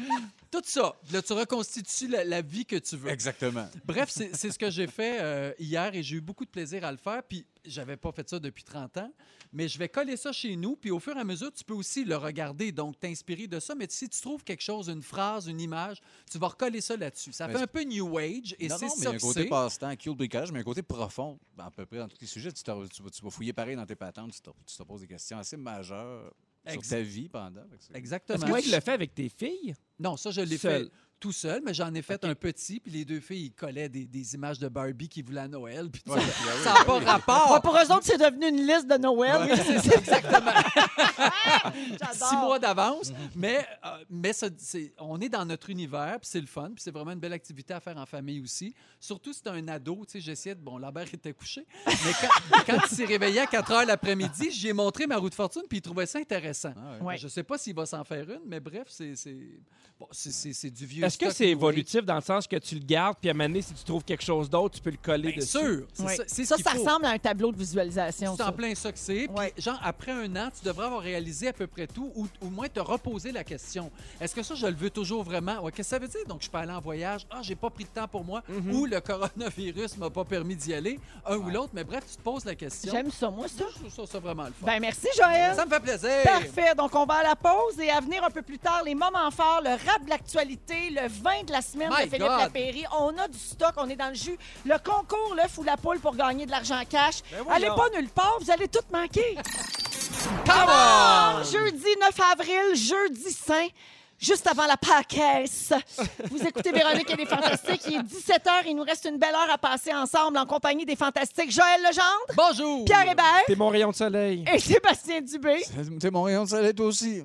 [0.50, 0.94] Tout ça.
[1.12, 3.10] Là, tu reconstitues la, la vie que tu veux.
[3.10, 3.68] Exactement.
[3.84, 6.84] Bref, c'est c'est ce que j'ai fait euh, hier et j'ai eu beaucoup de plaisir
[6.84, 7.22] à le faire.
[7.22, 9.12] Puis, j'avais pas fait ça depuis 30 ans.
[9.52, 10.76] Mais je vais coller ça chez nous.
[10.76, 13.74] Puis, au fur et à mesure, tu peux aussi le regarder, donc t'inspirer de ça.
[13.74, 16.00] Mais si tu trouves quelque chose, une phrase, une image,
[16.30, 17.32] tu vas recoller ça là-dessus.
[17.32, 19.14] Ça Mais fait un peu New Age et c'est non, mais il y ça a
[19.14, 22.26] un côté passe-temps, cute bricolage, mais un côté profond, à peu près dans tous les
[22.26, 22.52] sujets.
[22.52, 25.08] Tu, vas, tu vas fouiller pareil dans tes patentes, tu te, tu te poses des
[25.08, 26.32] questions assez majeures
[26.68, 27.62] sur ta vie pendant.
[27.94, 28.46] Exactement.
[28.46, 29.74] Est-ce que tu le fais avec tes filles?
[29.98, 30.84] Non, ça, je l'ai Seul.
[30.84, 30.90] fait
[31.20, 34.06] tout seul, mais j'en ai fait un petit, puis les deux filles, ils collaient des,
[34.06, 35.90] des images de Barbie qui voulaient à Noël.
[35.90, 36.20] Puis tout Ouais,
[36.64, 36.72] ça.
[36.74, 37.04] n'a pas oui.
[37.04, 37.52] rapport.
[37.52, 39.48] Ouais, pour eux autres, c'est devenu une liste de Noël.
[39.50, 40.50] Ouais, c'est ça, exactement.
[42.12, 43.12] Six mois d'avance.
[43.34, 44.48] Mais, euh, mais ça-
[44.98, 47.74] on est dans notre univers, puis c'est le fun, puis c'est vraiment une belle activité
[47.74, 48.74] à faire en famille aussi.
[48.98, 50.04] Surtout si tu un ado.
[50.06, 50.60] Tu sais, j'essayais de.
[50.60, 51.66] Bon, Lambert était couché.
[51.86, 55.34] Mais quand, quand il s'est réveillé à 4 heures l'après-midi, j'ai montré ma roue de
[55.34, 56.72] fortune, puis il trouvait ça intéressant.
[56.76, 57.02] Ah ouais.
[57.10, 57.16] Ouais.
[57.18, 59.58] Je sais pas s'il va s'en faire une, mais bref, c'est c'est-
[59.98, 62.74] bon, c'est- c'est- c'est du vieux Est-ce que c'est évolutif dans le sens que tu
[62.76, 64.90] le gardes, puis à un moment donné, si tu trouves quelque chose d'autre, tu peux
[64.90, 65.58] le coller Bien dessus?
[65.58, 65.86] sûr.
[65.92, 66.82] C'est ça, ce Ça, qu'il ça faut.
[66.84, 68.32] ressemble à un tableau de visualisation.
[68.36, 68.48] C'est ça.
[68.48, 69.26] en plein ça que c'est.
[69.26, 69.52] Puis, Ouais.
[69.58, 72.68] genre, après un an, tu devrais avoir réalisé à peu près tout ou au moins
[72.68, 73.90] te reposer la question.
[74.20, 75.60] Est-ce que ça, je le veux toujours vraiment?
[75.62, 76.24] Ouais, Qu'est-ce que ça veut dire?
[76.28, 77.26] Donc, je peux aller en voyage.
[77.30, 78.42] Ah, j'ai pas pris de temps pour moi.
[78.50, 78.72] Mm-hmm.
[78.74, 80.98] Ou le coronavirus m'a pas permis d'y aller.
[81.26, 81.70] Un ou l'autre.
[81.72, 82.92] Mais bref, tu te poses la question.
[82.92, 83.64] J'aime ça, moi, ça.
[83.74, 84.66] Je trouve ça, ça vraiment le fun.
[84.66, 85.54] Ben, merci, Joël.
[85.54, 86.22] ça me fait plaisir.
[86.24, 86.74] Parfait.
[86.76, 89.30] Donc, on va à la pause et à venir un peu plus tard, les moments
[89.30, 92.38] forts, le rap de l'actualité, le vin de la semaine My de Philippe God.
[92.40, 92.84] Lapéry.
[92.98, 94.38] On a du stock, on est dans le jus.
[94.64, 97.20] Le concours, l'œuf ou la poule pour gagner de l'argent cash.
[97.32, 99.36] Ben allez pas nulle part, vous allez tout manquer.
[100.46, 101.42] Come on!
[101.44, 103.68] Jeudi 9 avril, jeudi saint.
[104.20, 105.72] Juste avant la Pâquesse.
[106.30, 107.80] Vous écoutez Véronique et les Fantastiques.
[107.88, 108.50] Il est 17h.
[108.66, 112.26] Il nous reste une belle heure à passer ensemble en compagnie des Fantastiques Joël Legendre,
[112.36, 112.84] Bonjour!
[112.84, 114.44] Pierre Hébert T'es mon rayon de soleil.
[114.52, 115.62] et Sébastien Dubé.
[115.98, 117.22] T'es mon rayon de soleil, toi aussi.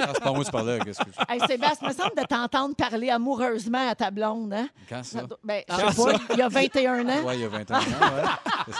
[0.00, 0.78] Ah, c'est pas moi qui parlais.
[0.80, 1.32] Qu'est-ce que je...
[1.34, 4.68] Hey, Sébastien, me semble de t'entendre parler amoureusement à ta blonde, hein?
[4.88, 5.20] Quand ça?
[5.44, 7.22] Ben, je sais pas, il y a 21 ans.
[7.24, 7.78] Ouais, il y a 20 ans.
[7.80, 8.74] ouais.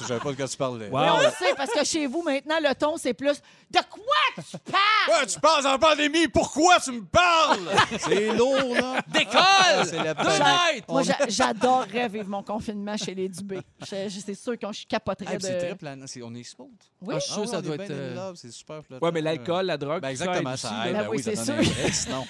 [0.00, 0.88] Je savais pas de quoi tu parlais.
[0.88, 1.00] Wow.
[1.00, 3.40] Mais on le sait, parce que chez vous, maintenant, le ton, c'est plus
[3.70, 5.20] «De quoi tu parles?
[5.20, 7.58] Ouais, tu parles en pandémie, pourquoi tu me parles?
[7.98, 9.00] C'est lourd, là.
[9.08, 9.84] D'école!
[9.86, 10.82] C'est la Deux!
[10.88, 13.60] Moi, j'a- j'adorerais vivre mon confinement chez les Dubé.
[13.80, 15.74] Je- je- C'est sûr qu'on je capoterais Ah, puis c'est de...
[15.74, 16.06] très.
[16.06, 16.68] C'est- On est smooth.
[17.02, 17.90] Oui, Ah, je suis sûr que ça doit être.
[17.90, 19.04] euh, love, C'est super flottant.
[19.04, 20.96] Ouais, mais l'alcool, la drogue, Ben tout exactement, ça ça aide aide.
[20.96, 21.54] Ben Ben oui, c'est sûr.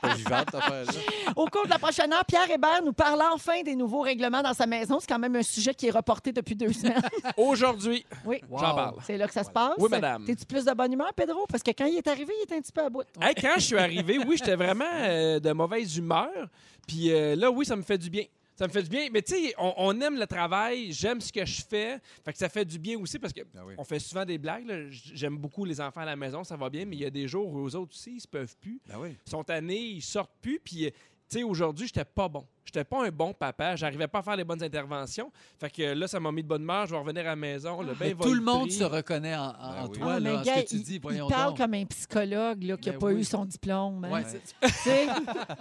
[0.00, 0.92] Pas cette affaire-là.
[1.36, 4.54] Au cours de la prochaine heure, Pierre Hébert nous parle enfin des nouveaux règlements dans
[4.54, 4.98] sa maison.
[5.00, 7.00] C'est quand même un sujet qui est reporté depuis deux semaines.
[7.36, 8.40] Aujourd'hui, Oui.
[8.48, 8.58] Wow.
[8.58, 8.94] j'en parle.
[9.06, 9.74] C'est là que ça se passe.
[9.78, 10.24] Oui, madame.
[10.24, 11.46] T'es-tu plus de bonne humeur, Pedro?
[11.48, 13.02] Parce que quand il est arrivé, il était un petit peu à bout.
[13.20, 16.48] Hey, quand je suis arrivé, oui, j'étais vraiment euh, de mauvaise humeur.
[16.86, 18.24] Puis euh, là, oui, ça me fait du bien.
[18.58, 19.08] Ça me fait du bien.
[19.12, 21.98] Mais tu sais, on, on aime le travail, j'aime ce que je fais.
[22.24, 23.74] Fait que ça fait du bien aussi parce que Ah oui.
[23.76, 24.66] on fait souvent des blagues.
[24.66, 24.88] là.
[24.90, 27.28] J'aime beaucoup les enfants à la maison, ça va bien, mais il y a des
[27.28, 28.80] jours où eux autres aussi, ils se peuvent plus.
[28.88, 29.10] Ben oui.
[29.26, 30.58] Ils sont tannés, ils sortent plus.
[30.64, 30.90] Puis, euh,
[31.28, 32.46] tu sais, aujourd'hui, j'étais pas bon.
[32.66, 33.76] J'étais pas un bon papa.
[33.76, 35.30] J'arrivais pas à faire les bonnes interventions.
[35.58, 36.84] Fait que là, ça m'a mis de bonne humeur.
[36.86, 37.80] Je vais revenir à la maison.
[37.80, 39.98] Le bain Mais va tout le monde se reconnaît en, en- Ben oui.
[39.98, 40.94] toi, Ah, là, mais en gars, ce que tu il, dis.
[40.96, 41.58] il Voyons parle donc.
[41.58, 43.20] comme un psychologue là, qui n'a Ben pas oui.
[43.20, 44.04] eu son diplôme.
[44.04, 44.10] hein.
[44.10, 44.26] Ouais, Ouais.
[44.28, 45.06] c'est- Tu sais,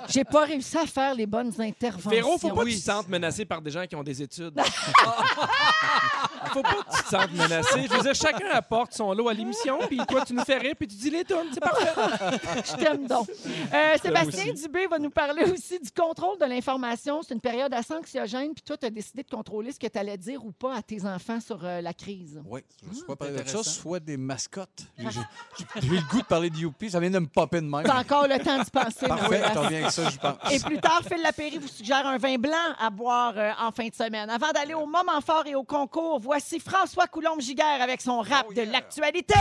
[0.10, 2.10] J'ai pas réussi à faire les bonnes interventions.
[2.10, 4.56] Véro, faut pas que tu te sentes menacé par des gens qui ont des études.
[6.46, 7.88] faut pas que tu te sentes menacé.
[7.90, 10.74] Je veux dire, chacun apporte son lot à l'émission, puis toi, tu nous fais rire,
[10.78, 11.48] puis tu dis les tonnes.
[11.54, 12.40] C'est parfait.
[12.66, 13.30] Je t'aime donc.
[13.74, 14.64] Euh, Sébastien aussi.
[14.64, 17.22] Dubé va nous parler aussi du contrôle de l'information.
[17.22, 19.98] C'est une période assez anxiogène, puis toi, tu as décidé de contrôler ce que tu
[19.98, 22.42] allais dire ou pas à tes enfants sur euh, la crise.
[22.46, 23.70] Oui, je soit parler de ça, intéressant.
[23.70, 24.84] soit des mascottes.
[24.98, 27.84] J'ai eu le goût de parler de Youpi, ça vient de me popper de même.
[27.84, 29.08] T'as encore le temps d'y penser.
[29.08, 30.52] Parfait, je reviens avec ça, je pense.
[30.52, 33.88] Et plus tard, Phil Lapéry vous suggère un vin blanc à boire euh, en fin
[33.88, 34.30] de semaine.
[34.30, 38.62] Avant d'aller au moment fort et au concours, voici François Coulombe-Giguère avec son rap de
[38.62, 39.36] l'actualité.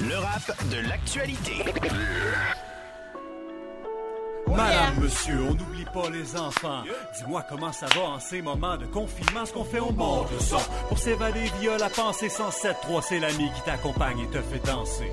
[0.00, 1.64] Le rap de l'actualité.
[4.46, 6.82] Madame, monsieur, on n'oublie pas les enfants.
[7.16, 9.44] Dis-moi comment ça va en ces moments de confinement.
[9.44, 10.58] Ce qu'on fait, on monte le son.
[10.88, 15.12] Pour s'évader via la pensée 107.3, c'est l'ami qui t'accompagne et te fait danser.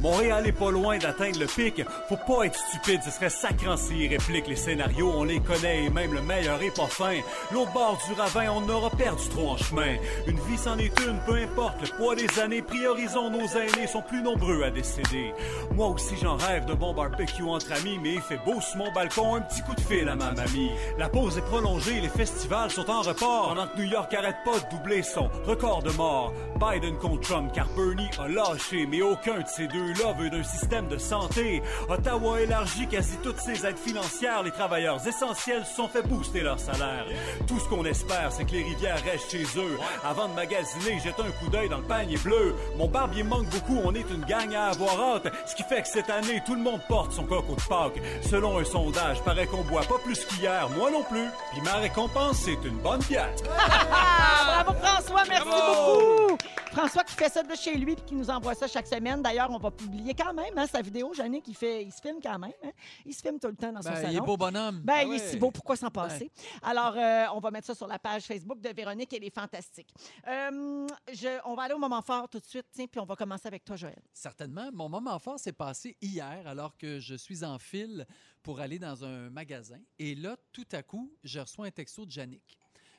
[0.00, 1.82] Montréal est pas loin d'atteindre le pic.
[2.08, 4.48] Faut pas être stupide, ce serait sacrant s'il réplique.
[4.48, 7.16] Les scénarios, on les connaît et même le meilleur est pas fin.
[7.52, 9.96] L'autre bord du ravin, on aura perdu trop en chemin.
[10.26, 12.62] Une vie c'en est une, peu importe le poids des années.
[12.62, 15.34] Priorisons nos aînés, sont plus nombreux à décéder.
[15.74, 18.90] Moi aussi j'en rêve de bon barbecue entre amis, mais il fait beau sur mon
[18.92, 20.70] balcon, un petit coup de fil à ma mamie.
[20.98, 23.48] La pause est prolongée, les festivals sont en report.
[23.48, 26.32] Pendant que New York arrête pas de doubler son record de mort.
[26.58, 31.62] Biden contre Trump, car Bernie a lâché, mais aucun de ces d'un système de santé.
[31.88, 34.42] Ottawa élargit quasi toutes ses aides financières.
[34.42, 37.06] Les travailleurs essentiels se sont fait booster leur salaire.
[37.46, 39.78] Tout ce qu'on espère, c'est que les rivières restent chez eux.
[40.04, 42.54] Avant de magasiner, jette un coup d'œil dans le panier bleu.
[42.76, 45.32] Mon barbier manque beaucoup, on est une gang à avoir hâte.
[45.46, 48.00] Ce qui fait que cette année, tout le monde porte son coco de Pâques.
[48.22, 51.28] Selon un sondage, paraît qu'on boit pas plus qu'hier, moi non plus.
[51.52, 53.30] Puis ma récompense, c'est une bonne bière.
[53.58, 56.36] Ah, bravo François, merci beaucoup.
[56.72, 59.22] François qui fait ça de chez lui et qui nous envoie ça chaque semaine.
[59.22, 61.12] D'ailleurs, on va publier quand même hein, sa vidéo.
[61.14, 62.52] Jannick, il, fait, il se filme quand même.
[62.64, 62.70] hein.
[63.04, 64.08] Il se filme tout le temps dans son Ben, salon.
[64.12, 64.80] il est beau bonhomme.
[64.82, 66.30] Ben, Ah il est si beau, pourquoi s'en passer?
[66.62, 69.88] Alors, euh, on va mettre ça sur la page Facebook de Véronique, elle est fantastique.
[70.28, 73.16] Euh, je- on va aller au moment fort tout de suite, tiens, puis on va
[73.16, 74.00] commencer avec toi, Joël.
[74.12, 74.70] Certainement.
[74.72, 78.06] Mon moment fort s'est passé hier alors que je suis en file
[78.42, 79.78] pour aller dans un magasin.
[79.98, 82.58] Et là, tout à coup, je reçois un texto de Yannick.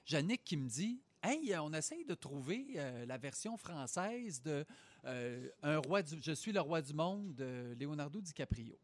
[0.10, 4.66] Yannick qui me dit Hey, on essaye de trouver euh, la version française de
[5.06, 8.78] euh, un roi du, Je suis le roi du monde de Leonardo DiCaprio.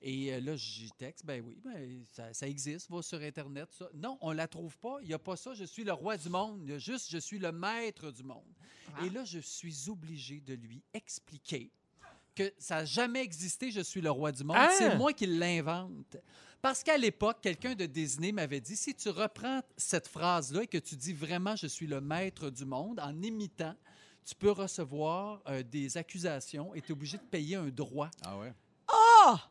[0.00, 3.68] Et euh, là, j'y texte, ben oui, ben, ça, ça existe, va sur Internet.
[3.72, 3.88] ça.
[3.94, 4.98] Non, on la trouve pas.
[5.02, 6.60] Il n'y a pas ça, je suis le roi du monde.
[6.62, 8.46] Il y a juste, je suis le maître du monde.
[9.04, 11.70] Et là, je suis obligé de lui expliquer
[12.34, 14.56] que ça n'a jamais existé, je suis le roi du monde.
[14.58, 14.70] Ah!
[14.78, 16.16] C'est moi qui l'invente.
[16.62, 20.78] Parce qu'à l'époque, quelqu'un de Disney m'avait dit, si tu reprends cette phrase-là et que
[20.78, 23.74] tu dis vraiment, je suis le maître du monde, en imitant,
[24.28, 28.10] tu peux recevoir euh, des accusations et tu es obligé de payer un droit.
[28.22, 28.36] Ah?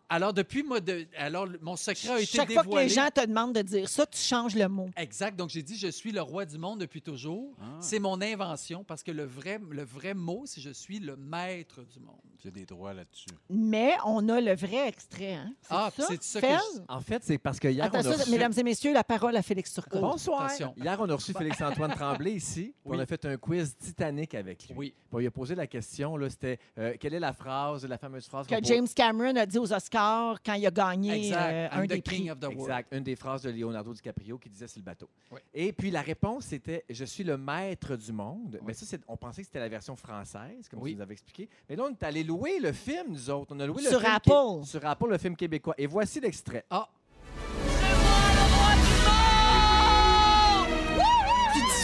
[0.09, 2.86] Alors, depuis, moi, de, alors, mon secret a été Chaque fois dévoilé.
[2.86, 4.89] que les gens te demandent de dire ça, tu changes le mot.
[4.95, 5.36] Exact.
[5.38, 7.53] Donc, j'ai dit, je suis le roi du monde depuis toujours.
[7.61, 7.65] Ah.
[7.82, 11.82] C'est mon invention parce que le vrai, le vrai mot, c'est je suis le maître
[11.84, 12.15] du monde.
[12.41, 13.25] J'ai des droits là-dessus.
[13.49, 15.34] Mais on a le vrai extrait.
[15.34, 15.53] Hein?
[15.69, 18.30] Ah, c'est ça que je- En fait, c'est parce que hier, on a reçu...
[18.30, 19.99] mesdames et messieurs, la parole à Félix Turcot.
[19.99, 20.43] Bonsoir.
[20.45, 20.73] Attention.
[20.78, 22.73] Hier, on a reçu Félix-Antoine Tremblay ici.
[22.86, 22.95] Oui.
[22.97, 24.75] On a fait un quiz titanique avec lui.
[24.78, 24.89] Oui.
[24.97, 27.97] Puis on lui a posé la question, là, c'était euh, quelle est la phrase, la
[27.97, 31.51] fameuse phrase Que James Cameron a dit aux Oscars quand il a gagné Exact.
[31.51, 32.32] euh, un the des king prix.
[32.32, 32.61] of the world.
[32.61, 35.09] Exact, une des phrases de Leonardo DiCaprio qui disait sur le bateau.
[35.32, 35.39] Oui.
[35.53, 38.59] Et puis la réponse c'était je suis le maître du monde.
[38.65, 40.91] Mais ça c'est- on pensait que c'était la version française comme Oui.
[40.91, 41.49] tu nous avais expliqué.
[41.70, 44.01] Mais là on est allé louer le film nous autres, on a loué le Sur
[44.01, 44.65] film Apple.
[44.65, 46.65] sur Apple le film québécois et voici l'extrait.
[46.70, 46.88] Ah,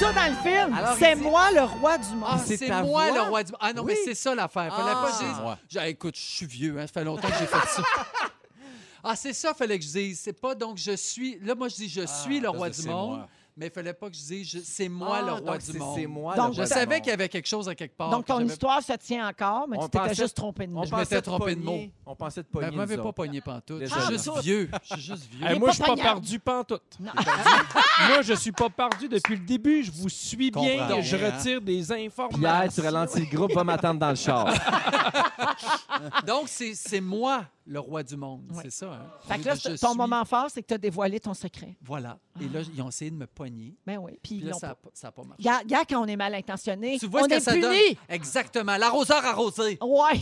[0.04, 0.74] ça dans le film.
[0.78, 2.30] Alors, C'est il dit- moi le roi du monde.
[2.32, 3.16] ah, c'est c'est ta moi voix?
[3.16, 3.60] le roi du monde.
[3.62, 3.94] Ah non, Oui.
[3.94, 4.76] mais c'est ça l'affaire.
[4.76, 5.02] Fallait Ah.
[5.04, 5.58] pas que je C'est dise-.
[5.84, 7.82] J'ai- écoute, je suis vieux, hein, ça fait longtemps que j'ai fait ça.
[9.06, 10.22] Ah, c'est ça, fallait que je dise.
[10.24, 11.38] C'est pas donc je suis.
[11.42, 13.28] Là, moi, je dis je suis le roi du monde, moi.
[13.56, 15.96] Mais il fallait pas que je dise c'est moi Ah, le roi du c'est- monde.
[16.00, 18.10] C'est moi Donc, le Je roi savais qu'il y avait quelque chose à quelque part.
[18.10, 20.82] Donc, que ton histoire se tient encore, mais On tu t'étais juste trompé de nom.
[20.82, 21.80] on Je m'étais de trompé de mot.
[22.06, 23.82] On pensait de Ben, pogner m'avez nous pas pogné pantoute.
[23.82, 24.70] Je suis juste vieux.
[24.84, 25.56] Je suis juste vieux.
[25.60, 26.82] Moi, je suis pas perdu pantoute.
[27.00, 29.84] Moi, je suis pas perdu depuis le début.
[29.84, 31.02] Je vous suis bien.
[31.02, 32.40] Je retire des informations.
[32.40, 34.52] Pierre, tu ralentis le groupe, va m'attendre dans le char.
[36.26, 38.44] Donc, c'est c'est moi le roi du monde.
[38.52, 38.64] Ouais.
[38.64, 38.92] C'est ça.
[38.94, 39.06] Hein?
[39.28, 41.76] Fait que là, Je ton suis- moment fort, c'est que tu as dévoilé ton secret.
[41.82, 42.18] Voilà.
[42.42, 43.76] Et là, ils ont essayé de me pogner.
[43.86, 44.20] Ben oui.
[44.22, 44.90] Puis là, ça pas.
[45.04, 45.36] n'a pas, marché.
[45.42, 46.98] Regarde, regarde quand on est mal intentionné.
[47.00, 47.62] Tu vois on ce que est ça puni.
[47.62, 47.74] donne?
[48.10, 48.76] Exactement.
[48.78, 49.78] L'arroseur arrosé.
[49.82, 50.20] Ouais.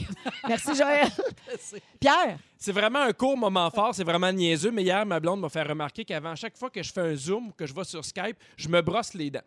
[0.47, 1.07] Merci, Joël.
[1.99, 5.49] Pierre, C'est vraiment un court moment fort, c'est vraiment niaiseux, mais hier, ma blonde m'a
[5.49, 8.37] fait remarquer qu'avant chaque fois que je fais un Zoom que je vais sur Skype,
[8.57, 9.41] je me brosse les dents.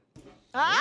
[0.53, 0.73] Ah!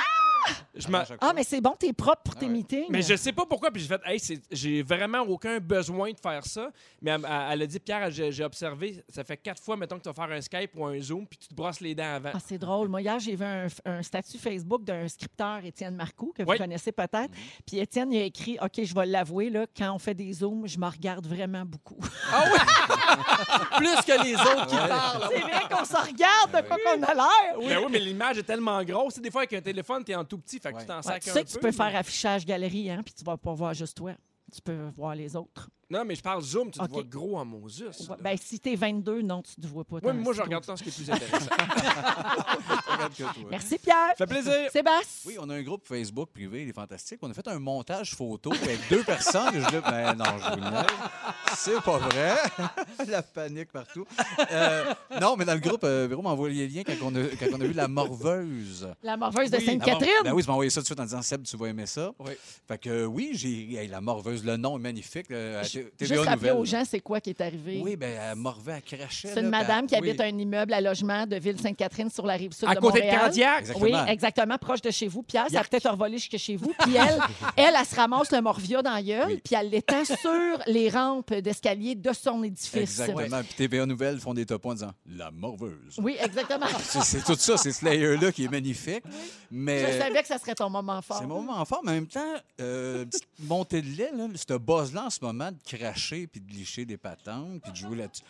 [0.76, 0.88] Je
[1.22, 2.54] ah, mais c'est bon, t'es propre pour tes Ah ouais.
[2.56, 2.86] meetings.
[2.90, 6.20] Mais je sais pas pourquoi, puis j'ai fait, hey, c'est- j'ai vraiment aucun besoin de
[6.20, 6.72] faire ça.
[7.02, 9.98] Mais elle, elle- elle a dit, Pierre, j'ai j'ai observé, ça fait quatre fois, mettons,
[9.98, 12.16] que tu vas faire un Skype ou un Zoom, puis tu te brosses les dents
[12.16, 12.32] avant.
[12.34, 12.88] Ah, c'est drôle.
[12.88, 16.92] Moi, hier, j'ai vu un, un statut Facebook d'un scripteur, Étienne Marcoux, que vous connaissez
[16.92, 17.30] peut-être.
[17.68, 20.68] Puis Étienne, il a écrit OK, je vais l'avouer, là, quand on fait des zooms,
[20.68, 22.00] je me regarde vraiment beaucoup.
[22.32, 22.60] Ah oui!
[23.78, 25.30] Plus que les autres qui parlent.
[25.32, 27.60] c'est vrai qu'on se regarde de quoi qu'on a l'air.
[27.60, 29.14] Ben oui, mais l'image est tellement grosse.
[29.14, 30.82] Tu sais, Des fois, avec un téléphone, t'es en tout petit, fait que Ouais.
[30.82, 31.54] tu t'en Ouais, sacs tu un sais que peu.
[31.54, 34.14] tu peux mais- faire affichage galerie, hein, puis tu vas pas voir juste toi.
[34.52, 35.70] Tu peux voir les autres.
[35.94, 37.84] Non, mais je parle Zoom, tu te vois gros en Moses.
[38.10, 39.98] Ouais, Ben, si t'es 22, non, tu ne vois pas.
[39.98, 41.52] Oui, mais moi, je regarde tant ce qui est plus intéressant.
[42.94, 43.48] Regarde que toi.
[43.52, 44.14] Merci, Pierre.
[44.18, 44.72] Ça fait plaisir.
[44.72, 45.22] Sébastien.
[45.26, 47.20] Oui, on a un groupe Facebook privé, il est fantastique.
[47.22, 49.56] On a fait un montage photo avec deux personnes.
[49.56, 51.56] Et je dis, ben non, je vous.
[51.56, 52.36] C'est pas vrai.
[53.08, 54.06] la panique partout.
[54.52, 57.28] Euh, non, mais dans le groupe, euh, Véro m'a envoyé le lien quand on, a,
[57.40, 58.88] quand on a vu La Morveuse.
[59.04, 60.24] La morveuse de Oui, Sainte-Catherine.
[60.24, 62.12] Ben oui, m'as envoyé ça tout de suite en disant Seb, tu vas aimer ça.
[62.20, 62.32] Oui.
[62.68, 65.30] Fait que oui, j'ai hey, La Morveuse, le nom est magnifique.
[65.30, 65.64] euh,
[66.00, 67.82] Juste rappeler aux gens, c'est quoi qui est arrivé.
[67.84, 69.28] Oui, ben elle morvait, elle crachait.
[69.30, 72.54] C'est une là, madame qui habite un immeuble à logement de Ville-Sainte-Catherine sur la rive
[72.54, 73.22] sud À de côté de Montréal.
[73.26, 73.60] Candiac.
[73.60, 73.86] Exactement.
[73.86, 75.24] Oui, exactement, proche de chez vous.
[75.24, 76.74] Pierre, ça a peut-être revolé jusque chez vous.
[76.80, 77.20] Puis elle,
[77.58, 79.42] elle, elle se ramasse le morvia dans la gueule, Oui.
[79.44, 83.00] puis elle l'étend sur les rampes d'escalier de son édifice.
[83.00, 83.42] Exactement.
[83.44, 85.96] Puis TVA Nouvelles font des topos en disant La Morveuse.
[85.98, 86.66] Oui, exactement.
[87.04, 89.04] C'est tout ça, c'est ce layer-là qui est magnifique.
[89.52, 91.20] Mais Je savais que ça serait ton moment fort.
[91.20, 92.22] c'est mon moment fort, mais en même temps,
[92.62, 96.52] euh, petite montée de lait, là, ce buzz-là en ce moment de cracher puis de
[96.52, 98.24] licher des patentes puis de jouer là-dessus.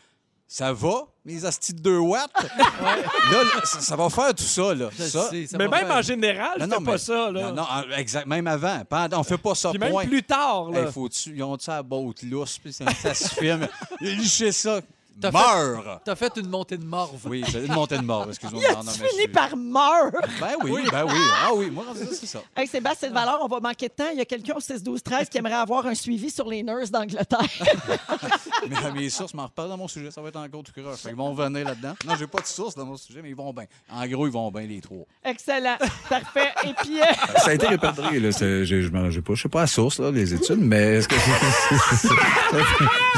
[0.46, 2.30] Ça va, mes astis de 2 watts?
[2.82, 2.96] Là,
[3.44, 4.74] là, ça, ça va faire tout ça.
[4.76, 4.89] Là.
[4.96, 5.30] Je ça.
[5.30, 7.32] sais, ça Mais même faire- en général, Non, je non, fais pas mais- ça.
[7.32, 7.52] Là.
[7.52, 8.84] Non, non, exact, même avant.
[8.88, 10.06] Pendant, on fait pas ça, Puis même point.
[10.06, 10.70] plus tard.
[10.70, 10.82] Là.
[10.82, 13.68] Hey, faut-tu, ils ont-tu à la botte lousse, puis ça, ça se filme.
[14.02, 14.82] Liché ça.
[15.22, 16.01] T'as fait- Meurs!
[16.03, 17.20] T'as fait une montée de morve.
[17.26, 18.61] Oui, c'est une montée de mort, excuse-moi.
[18.61, 20.11] Il a Non, non, mais fini je par mort.
[20.39, 21.20] Ben oui, ben oui.
[21.43, 22.41] Ah oui, moi, rendu là, c'est ça.
[22.55, 24.09] Hey, Sébastien de Valeur, on va manquer de temps.
[24.11, 27.39] Il y a quelqu'un au 6-12-13 qui aimerait avoir un suivi sur les nurses d'Angleterre.
[28.70, 30.72] Mais mes sources m'en reparlent dans mon sujet, ça va être encore tout.
[30.74, 31.93] Fait qu'ils vont venir là-dedans.
[32.07, 33.66] Non, j'ai pas de source dans mon sujet, mais ils vont bien.
[33.91, 35.05] En gros, ils vont bien les trois.
[35.24, 35.78] Excellent.
[36.09, 36.51] Parfait.
[36.66, 37.05] Et puis, euh,
[37.38, 38.32] Ça a été répertorié, là.
[38.32, 40.95] C'est- Je, je, m'en- j'ai pas, je sais pas la source, là, les études, mais
[40.97, 41.16] est-ce que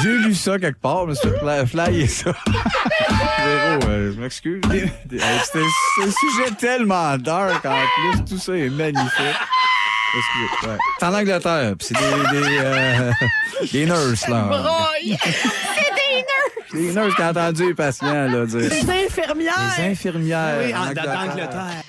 [0.02, 2.32] j'ai lu ça quelque part, mais c'est fly, flyer ça.
[3.46, 4.62] Véro, euh, je m'excuse.
[5.10, 8.26] C'est un sujet tellement dark, en plus.
[8.26, 9.40] Tout ça est magnifique.
[10.64, 10.78] Ouais.
[11.00, 13.12] C'est en Angleterre, puis c'est des, des, euh,
[13.74, 14.50] des nurses, là.
[15.04, 18.60] C'est des nurses qui ont entendu les patients, là, dire.
[18.60, 19.76] Les infirmières.
[19.78, 20.56] Les infirmières.
[20.64, 20.88] Oui, en.
[20.88, 21.84] Angleterre.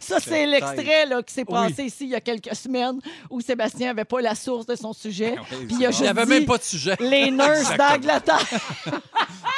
[0.00, 3.00] Ça, c'est l'extrait là, qui s'est passé ici il y a quelques semaines
[3.30, 5.36] où Sébastien n'avait pas la source de son sujet.
[5.48, 6.96] Puis il a Il n'y juste avait dit même pas de sujet.
[7.00, 8.46] les nurses d'Angleterre.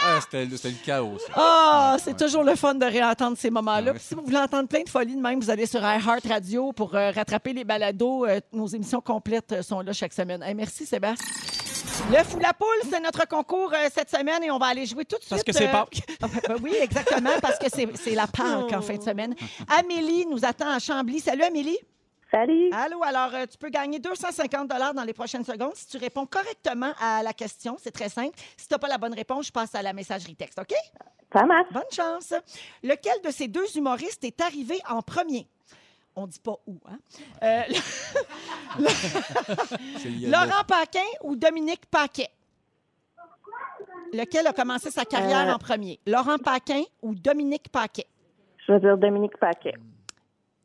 [0.03, 1.19] Ah, c'était le chaos.
[1.19, 1.33] ça.
[1.37, 3.93] Ah, c'est toujours le fun de réentendre ces moments-là.
[3.95, 6.73] Ah si vous voulez entendre plein de folies de même, vous allez sur iHeart Radio
[6.73, 8.25] pour euh, rattraper les balados.
[8.25, 10.43] Euh, nos émissions complètes euh, sont là chaque semaine.
[10.43, 11.27] Hey, merci, Sébastien.
[12.09, 15.05] Le fou la poule, c'est notre concours euh, cette semaine et on va aller jouer
[15.05, 15.31] tout de suite.
[15.31, 16.03] Parce que c'est euh, Pâques.
[16.23, 19.35] ah, ben, oui, exactement, parce que c'est c'est la Pâques en fin de semaine.
[19.79, 21.21] Amélie nous attend à Chambly.
[21.21, 21.79] Salut, Amélie.
[22.31, 22.71] Salut.
[22.73, 26.93] Allô, alors euh, tu peux gagner 250 dans les prochaines secondes si tu réponds correctement
[27.01, 27.77] à la question.
[27.81, 28.37] C'est très simple.
[28.57, 30.75] Si tu n'as pas la bonne réponse, je passe à la messagerie texte, OK?
[31.33, 31.73] Ça marche.
[31.73, 32.33] Bonne chance.
[32.83, 35.47] Lequel de ces deux humoristes est arrivé en premier?
[36.23, 36.99] On dit pas où, hein?
[37.43, 37.63] Euh.
[40.27, 42.29] Laurent Paquin ou Dominique Paquet?
[44.13, 45.55] Lequel a commencé sa carrière Euh.
[45.55, 45.99] en premier?
[46.07, 48.07] Laurent Paquin ou Dominique Paquet?
[48.67, 49.75] Je veux dire Dominique Paquet.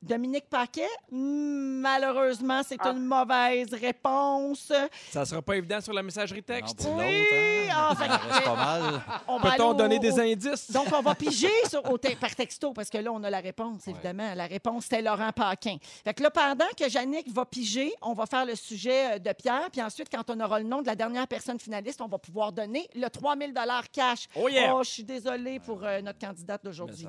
[0.05, 4.71] Dominique Paquet, malheureusement, c'est une mauvaise réponse.
[5.11, 6.83] Ça sera pas évident sur la messagerie Non, texte.
[6.83, 7.73] pour Oui, l'autre, hein.
[7.73, 9.01] ah, fait Ça pas mal.
[9.27, 10.71] On va Peut-on donner au- des au- indices?
[10.71, 13.39] Donc, on va piger sur, au te- par texto, parce que là, on a la
[13.39, 14.33] réponse, évidemment.
[14.35, 15.77] La réponse, c'était Laurent Paquin.
[16.03, 19.33] Fait que là, pendant que Yannick va piger, on va faire le sujet euh, de
[19.33, 19.69] Pierre.
[19.71, 22.51] Puis ensuite, quand on aura le nom de la dernière personne finaliste, on va pouvoir
[22.51, 23.53] donner le 3000
[23.91, 24.27] cash.
[24.35, 24.73] Oh yeah!
[24.75, 27.07] Oh, je suis désolée pour euh, notre candidate d'aujourd'hui.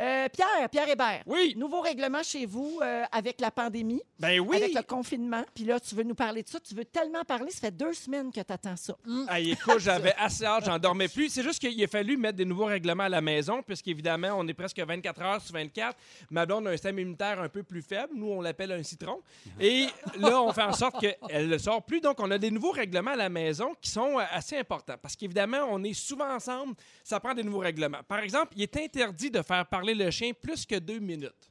[0.00, 1.22] Euh, Pierre, Pierre Hébert.
[1.26, 1.54] Oui.
[1.56, 4.56] Nouveau règlement chez vous euh, avec la pandémie, Ben oui.
[4.56, 5.44] avec le confinement.
[5.54, 6.60] Puis là, tu veux nous parler de ça.
[6.60, 7.50] Tu veux tellement parler.
[7.50, 8.96] Ça fait deux semaines que tu attends ça.
[9.30, 11.28] Hey, écoute, j'avais assez hâte, j'en dormais plus.
[11.30, 14.54] C'est juste qu'il a fallu mettre des nouveaux règlements à la maison, puisqu'évidemment, on est
[14.54, 15.96] presque 24 heures sur 24.
[16.30, 18.12] Ma blonde a un système immunitaire un peu plus faible.
[18.14, 19.22] Nous, on l'appelle un citron.
[19.60, 19.86] Et
[20.18, 22.00] là, on fait en sorte qu'elle ne sort plus.
[22.00, 24.96] Donc, on a des nouveaux règlements à la maison qui sont euh, assez importants.
[25.00, 26.74] Parce qu'évidemment, on est souvent ensemble.
[27.04, 28.02] Ça prend des nouveaux règlements.
[28.08, 31.50] Par exemple, il est interdit de faire parler le chien plus que deux minutes.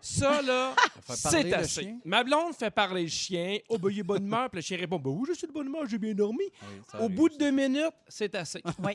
[0.00, 0.74] Ça, là,
[1.08, 1.94] c'est assez.
[2.04, 3.58] Ma blonde fait parler le chien.
[3.68, 4.48] Oh, ben, il est bonne humeur.
[4.50, 6.44] Puis le chien répond, ben oui, je suis de bonne humeur, j'ai bien dormi.
[6.44, 8.62] Oui, Au bout de deux minutes, c'est assez.
[8.82, 8.92] Oui.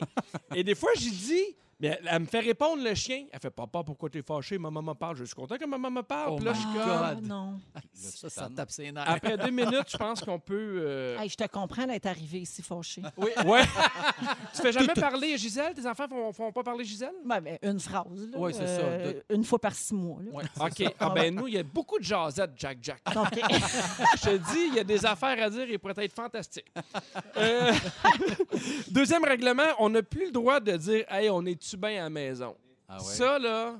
[0.54, 3.26] Et des fois, j'ai dit, mais elle, elle me fait répondre le chien.
[3.32, 4.56] Elle fait, papa, pourquoi t'es fâché?
[4.58, 5.16] Maman me parle.
[5.16, 6.30] Je suis content que maman me parle.
[6.32, 6.84] Oh Puis là, my je suis God.
[6.84, 7.60] comme- Ah, non.
[7.92, 9.04] Ça, ça tape ses nerfs.
[9.08, 10.78] Après deux minutes, je pense qu'on peut.
[10.86, 13.02] euh, Hey, je te comprends d'être arrivé ici fâché.
[13.16, 13.62] Oui, ouais.
[14.54, 15.74] tu fais jamais parler Gisèle?
[15.74, 17.12] Tes enfants font, font pas parler Gisèle?
[17.24, 18.06] Ben, ben, une phrase.
[18.34, 18.80] Ouais, c'est ça.
[18.82, 20.20] Euh, Une fois par six mois.
[20.22, 20.30] là.
[20.32, 20.94] Ouais, OK.
[21.00, 23.02] Ah, ben, nous, il y a beaucoup de jasettes, Jack Jack.
[23.14, 26.66] Donc, Je te dis, il y a des affaires à dire et pourrait être fantastique.
[27.36, 27.72] Euh,
[28.90, 32.10] Deuxième règlement, on n'a plus le droit de dire, hey, on est-tu bien à la
[32.10, 32.56] maison?
[32.88, 33.02] Ah ouais?
[33.04, 33.74] Ça, là,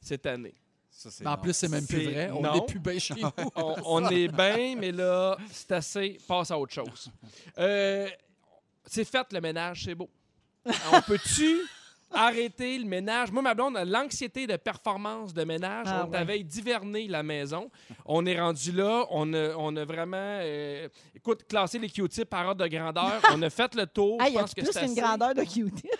[0.00, 0.54] cette année.
[0.90, 1.42] Ça, c'est Mais en non.
[1.42, 2.30] plus, c'est même plus C'est- vrai.
[2.32, 2.54] On non.
[2.54, 3.28] n'est plus bien chez nous.
[3.56, 6.18] On, on est bien, mais là, c'est assez.
[6.26, 7.10] Passe à autre chose.
[7.58, 8.08] Euh,
[8.84, 10.08] c'est fait le ménage, c'est beau.
[10.92, 11.60] On peut-tu
[12.10, 13.30] arrêter le ménage?
[13.30, 16.16] Moi, ma blonde, a l'anxiété de performance de ménage, Ah on ouais.
[16.18, 17.70] avait diverné la maison.
[18.06, 22.46] On est rendu là, on a, on a vraiment, euh, écoute, classé les Q-tips par
[22.48, 23.20] ordre de grandeur.
[23.32, 24.20] on a fait le tour.
[24.22, 24.94] Hey, Je y a que plus c'est assez.
[24.94, 25.90] grandeur de cutie?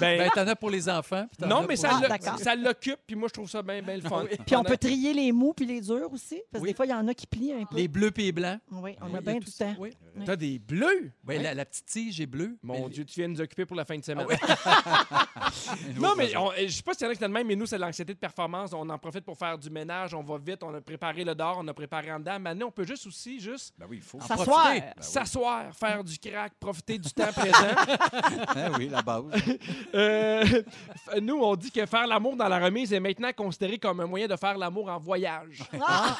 [0.00, 1.26] Ben, Ben, t'en as pour les enfants.
[1.38, 3.96] puis non, mais pour- ça Ah, ça l'occupe, puis moi, je trouve ça bien bien
[3.96, 4.24] le fun.
[4.46, 6.40] Puis on a- peut trier les mous puis les durs aussi.
[6.50, 6.70] Parce que Oui.
[6.70, 7.76] des fois, il y en a qui plient un peu.
[7.76, 8.60] Les bleus puis les blancs.
[8.70, 9.74] Oui, on Oui, a bien tout du temps.
[9.78, 9.90] Oui.
[10.24, 11.12] T'as des bleus?
[11.24, 12.56] Ben, la, la petite tige est bleue.
[12.62, 14.26] Mon mais- Dieu, tu viens de nous occuper pour la fin de semaine.
[14.30, 15.50] Ah
[16.00, 17.78] non, mais on- je sais pas s'il y en a qui même, mais nous, c'est
[17.78, 18.72] l'anxiété de performance.
[18.72, 21.58] On en profite pour faire du ménage, on va vite, on a préparé le dehors,
[21.60, 22.38] on a préparé en dedans.
[22.38, 24.20] Maintenant, on peut juste aussi, juste Ben oui, il faut.
[24.20, 24.72] S'asseoir.
[25.00, 27.56] s'asseoir, faire du crack, profiter du temps présent.
[28.48, 29.24] Ah oui, la base.
[29.94, 30.44] Euh,
[31.22, 34.26] nous, on dit que faire l'amour dans la remise est maintenant considéré comme un moyen
[34.26, 35.62] de faire l'amour en voyage.
[35.80, 36.16] Ah,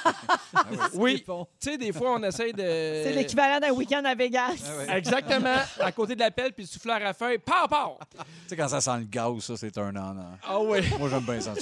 [0.95, 2.59] Oui, tu sais, des fois, on essaye de...
[2.62, 4.55] c'est l'équivalent d'un week-end à Vegas.
[4.66, 4.99] Ah ouais.
[4.99, 7.99] Exactement, à côté de la pelle, puis le souffleur à feuille, pow, pow!
[8.11, 10.16] Tu sais, quand ça sent le gaz, ça, c'est un an.
[10.19, 10.37] an.
[10.43, 10.79] Ah oui.
[10.99, 11.53] Moi, j'aime bien ça.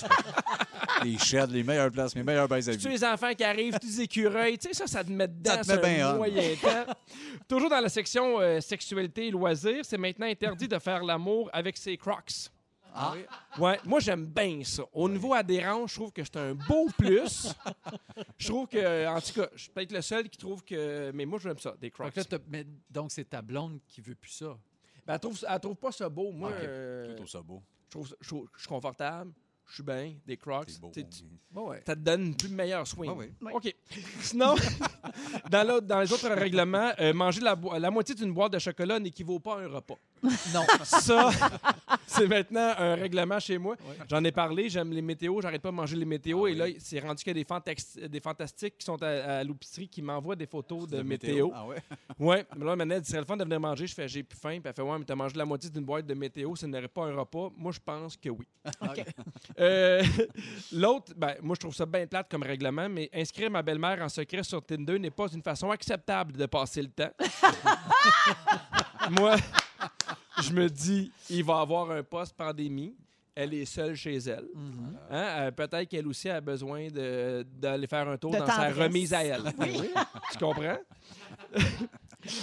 [1.05, 2.89] Les sheds, les meilleures places, mes meilleures baises à vie.
[2.89, 5.77] les enfants qui arrivent, tous les écureuils, tu sais, ça, ça te met dedans Ça
[5.77, 6.93] te met bien moyen temps.
[7.49, 11.77] Toujours dans la section euh, sexualité et loisirs, c'est maintenant interdit de faire l'amour avec
[11.77, 12.51] ses crocs.
[12.99, 13.15] Ah.
[13.59, 14.83] Ouais, moi j'aime bien ça.
[14.93, 17.53] Au niveau adhérence, je trouve que c'est un beau plus.
[18.39, 21.11] Je trouve que, en tout cas, je suis peut-être le seul qui trouve que.
[21.13, 22.11] Mais moi, j'aime ça, des crocs.
[22.13, 24.57] que là, t'as- mais donc, c'est ta blonde qui veut plus ça.
[25.07, 26.33] Ben, elle, trouve, elle trouve pas ça beau.
[26.33, 26.57] Moi, Ok.
[26.63, 27.63] euh, Je trouve ça beau.
[27.85, 29.33] je, trouve, ça- je trouve- je suis confortable,
[29.69, 30.69] je suis bien, des crocs.
[30.93, 31.05] Tu
[31.51, 31.83] Bon, ouais.
[31.87, 33.11] ça te donne une plus meilleure swing.
[33.11, 33.33] Ah oui.
[33.41, 33.53] Oui.
[33.55, 33.75] OK.
[34.21, 34.55] Sinon,
[35.51, 39.57] dans, les autres règlements, euh, manger la, la moitié d'une boîte de chocolat n'équivaut pas
[39.57, 39.97] à un repas.
[40.23, 40.65] Non.
[40.85, 41.31] Ça,
[42.07, 43.77] c'est maintenant un règlement chez moi.
[44.09, 46.47] J'en ai parlé, j'aime les météos, j'arrête pas de manger les météos.
[46.47, 46.59] Ah et oui.
[46.59, 50.37] là, c'est rendu qu'il y a des, fantastiques qui sont à, à l'épicerie qui m'envoient
[50.37, 51.51] des photos de, météo.
[51.55, 51.77] Ah ouais?
[52.19, 53.87] Ouais, mais là, maintenant, elle dit, c'est le fun de venir manger.
[53.87, 54.59] Je fais, j'ai plus faim.
[54.59, 56.89] Puis elle fait, ouais, mais t'as mangé la moitié d'une boîte de météo, ce n'aurait
[56.89, 57.51] pas un repas.
[57.57, 58.47] Moi, je pense que oui.
[58.81, 59.05] OK.
[59.59, 60.03] Euh,
[60.73, 64.09] L'autre, ben, moi, je trouve ça bien plate comme règlement, mais inscrire ma belle-mère en
[64.09, 67.11] secret sur Tinder n'est pas une façon acceptable de passer le temps.
[69.11, 69.37] moi,
[70.43, 72.95] je me dis, il va avoir un post-pandémie.
[73.39, 74.47] Elle est seule chez elle.
[75.11, 75.27] Hein?
[75.41, 79.13] Euh, Peut-être qu'elle aussi a besoin de- d'aller faire un tour De dans sa remise
[79.13, 79.43] à elle.
[80.33, 80.79] tu comprends?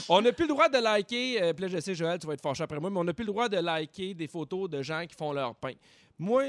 [0.08, 2.34] on n'a plus le droit de liker, euh, puis là, je sais, Joël, tu vas
[2.34, 4.84] être fâché après moi, mais on n'a plus le droit de liker des photos de
[4.84, 5.74] gens qui font leur pain.
[6.20, 6.44] Moi,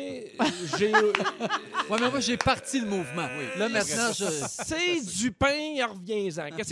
[0.79, 0.93] j'ai.
[1.91, 3.29] Ouais, mais moi, j'ai parti le mouvement.
[3.59, 4.25] Là, maintenant, je.
[4.49, 6.49] C'est du pain, reviens-en.
[6.57, 6.63] Que-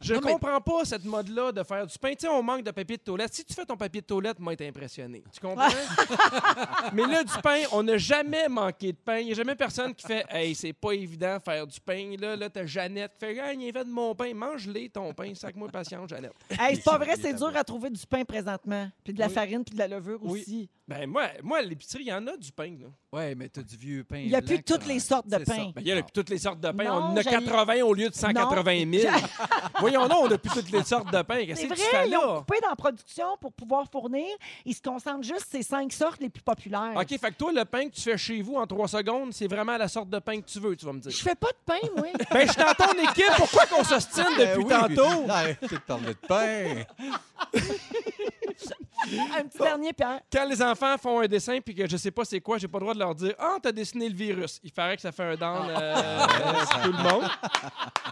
[0.00, 2.12] Je Non, mais- comprends pas cette mode-là de faire du pain.
[2.12, 3.34] Tu sais, on manque de papier de toilette.
[3.34, 5.22] Si tu fais ton papier de toilette, moi, être impressionné.
[5.30, 5.68] Tu comprends?
[6.94, 9.18] mais là, du pain, on n'a jamais manqué de pain.
[9.18, 12.14] Il n'y a jamais personne qui fait Hey, c'est pas évident faire du pain.
[12.18, 14.32] Là, là t'as Jeannette qui fait Hey, il fait de mon pain.
[14.32, 15.34] Mange-les, ton pain.
[15.34, 16.32] Sac-moi patience, Jeannette.
[16.58, 18.88] Hey, c'est pas vrai, c'est dur à trouver du pain présentement.
[19.04, 19.32] Puis de la Oui.
[19.34, 20.40] farine, puis de la levure Oui.
[20.40, 20.70] aussi.
[20.88, 22.76] Ben, moi, moi à l'épicerie, il y en a du pain.
[22.80, 22.86] Là.
[23.12, 24.18] Ouais, mais t'as du vieux pain.
[24.18, 25.70] Il y a plus toutes les sortes de C'est pain.
[25.74, 26.84] Ben, il y a toutes les sortes de pain.
[26.84, 29.14] Non, on en a j'ai- 80 au lieu de 180 000.
[29.80, 31.44] Voyons donc, on a plus toutes les sortes de pain.
[31.46, 32.38] Qu'est-ce C'est que vrai, tu fais ils ont là?
[32.38, 34.26] coupé dans la production pour pouvoir fournir.
[34.64, 36.92] Ils se concentrent juste sur ces cinq sortes les plus populaires.
[36.96, 39.46] OK, fait que toi, le pain que tu fais chez vous en trois secondes, c'est
[39.48, 41.10] vraiment la sorte de pain que tu veux, tu vas me dire.
[41.10, 42.06] Je fais pas de pain, moi.
[42.30, 43.24] Ben, je ton équipe.
[43.36, 45.24] Pourquoi qu'on s'ostine depuis Ben oui, tantôt?
[45.30, 46.84] Arrêtez de parler de pain.
[49.38, 50.20] Un petit dernier, Pierre.
[50.32, 52.78] Quand les enfants font un dessin puis que je sais pas c'est quoi, j'ai pas
[52.78, 54.60] le droit de leur dire Ah, t'as dessiné le virus.
[54.62, 55.94] Il paraît que ça fait un down euh,
[56.26, 57.24] pour tout le monde.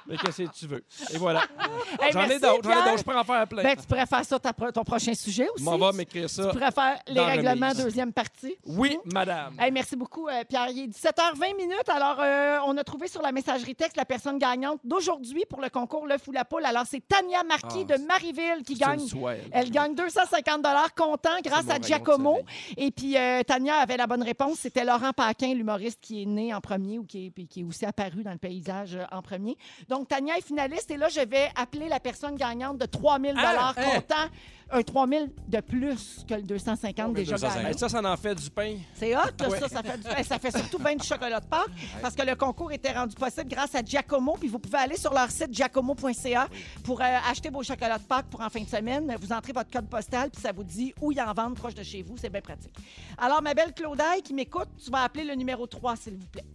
[0.06, 0.84] Mais qu'est-ce que tu veux?
[1.12, 1.42] Et voilà.
[2.00, 2.84] Hey, J'en ai d'autres, j'en ai Pierre.
[2.84, 2.98] d'autres.
[2.98, 3.62] Je peux en faire plein.
[3.62, 5.62] Ben, tu pourrais faire ça ta ton prochain sujet aussi.
[5.62, 6.46] M'en va m'écrire ça.
[6.46, 7.84] Tu pourrais faire les règlements remise.
[7.84, 8.56] deuxième partie.
[8.66, 9.54] Oui, madame.
[9.58, 10.68] Hey, merci beaucoup, euh, Pierre.
[10.70, 11.88] Il est 17h20 minutes.
[11.88, 15.68] Alors, euh, on a trouvé sur la messagerie texte la personne gagnante d'aujourd'hui pour le
[15.68, 16.64] concours L'œuf ou la poule.
[16.64, 19.06] Alors, c'est Tania Marquis Ah, de Marieville qui gagne.
[19.52, 20.62] Elle gagne 250
[20.94, 22.40] comptant grâce à Giacomo.
[22.76, 24.58] Et puis, euh, Tania avait la bonne réponse.
[24.60, 27.64] C'était Laurent Paquin, l'humoriste qui est né en premier ou qui est, puis qui est
[27.64, 29.56] aussi apparu dans le paysage euh, en premier.
[29.88, 30.90] Donc, Tania est finaliste.
[30.90, 33.82] Et là, je vais appeler la personne gagnante de 3000 Ah, hein?
[33.82, 34.28] comptant.
[34.74, 37.62] Un 3000 de plus que le 250 déjà 250.
[37.62, 37.76] gagné.
[37.78, 38.76] Ça, ça en fait du pain.
[38.94, 39.60] C'est hot, là, Ouais.
[39.60, 39.68] ça.
[39.68, 41.68] Ça fait, du- hey, ça fait surtout bien du chocolat de Pâques
[42.00, 44.34] parce que le concours était rendu possible grâce à Giacomo.
[44.40, 46.48] Puis vous pouvez aller sur leur site giacomo.ca
[46.84, 49.14] pour euh, acheter vos chocolats de Pâques pour en fin de semaine.
[49.20, 51.82] Vous entrez votre code postal puis ça vous dit où ils en vendent proche de
[51.82, 52.16] chez vous.
[52.16, 52.72] C'est bien pratique.
[53.18, 56.46] Alors, ma belle Claudaille qui m'écoute, tu vas appeler le numéro 3, s'il vous plaît.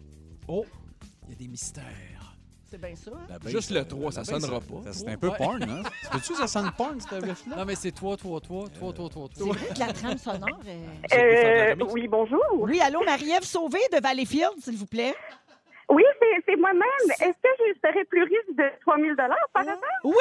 [0.48, 0.66] Oh,
[1.28, 1.84] il y a des mystères.
[2.70, 3.26] C'est bien ça, hein?
[3.30, 4.84] La base, Juste le euh, 3, ça base, sonnera pas.
[4.86, 5.38] ça- C'est un peu Ouais.
[5.38, 5.84] porn, hein?
[6.12, 7.56] Peux-tu ça sonne porn, cette riff-là?
[7.56, 9.54] Non, mais c'est toi, toi, toi, toi, toi, toi, C'est toi.
[9.54, 10.60] vrai que la trame sonore.
[10.68, 12.44] est- Euh, oui, bonjour.
[12.56, 15.16] Oui, allô, Marie-Ève Sauvé de Valleyfield, s'il vous plaît.
[15.90, 16.82] Oui, c'est c'est moi-même.
[17.22, 19.78] Est-ce que je serais plus riche de 3000 par hasard?
[20.04, 20.14] Oui!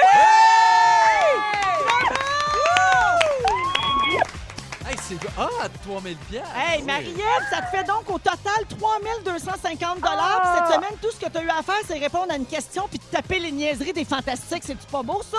[5.08, 5.16] C'est...
[5.38, 6.50] Ah, 3000 piastres.
[6.56, 10.56] Hey, Marie-Ève, ça te fait donc au total 3250 Ah!
[10.66, 12.86] Cette semaine, tout ce que tu as eu à faire, c'est répondre à une question
[12.88, 14.62] puis de taper les niaiseries des fantastiques.
[14.64, 15.38] C'est-tu pas beau, ça?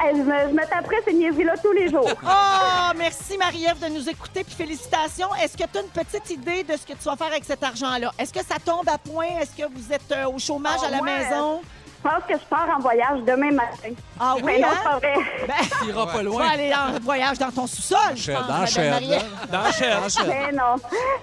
[0.00, 2.08] Hey, je, me, je me taperais ces niaiseries-là tous les jours.
[2.24, 5.34] Oh, merci Marie-Ève de nous écouter puis félicitations.
[5.36, 7.62] Est-ce que tu as une petite idée de ce que tu vas faire avec cet
[7.62, 8.10] argent-là?
[8.18, 9.26] Est-ce que ça tombe à point?
[9.40, 11.60] Est-ce que vous êtes euh, au chômage Ah, à la maison?
[12.04, 13.90] Je pense que je pars en voyage demain matin.
[14.18, 14.72] Ah Mais oui, non, hein?
[14.76, 15.14] c'est pas vrai.
[15.46, 16.48] Ben, Tu iras pas tu vas loin.
[16.48, 18.90] aller en voyage dans ton sous-sol, je pense, dans.
[18.90, 19.22] Marie-Ève.
[19.52, 20.26] Dans Shell.
[20.26, 20.74] Mais non.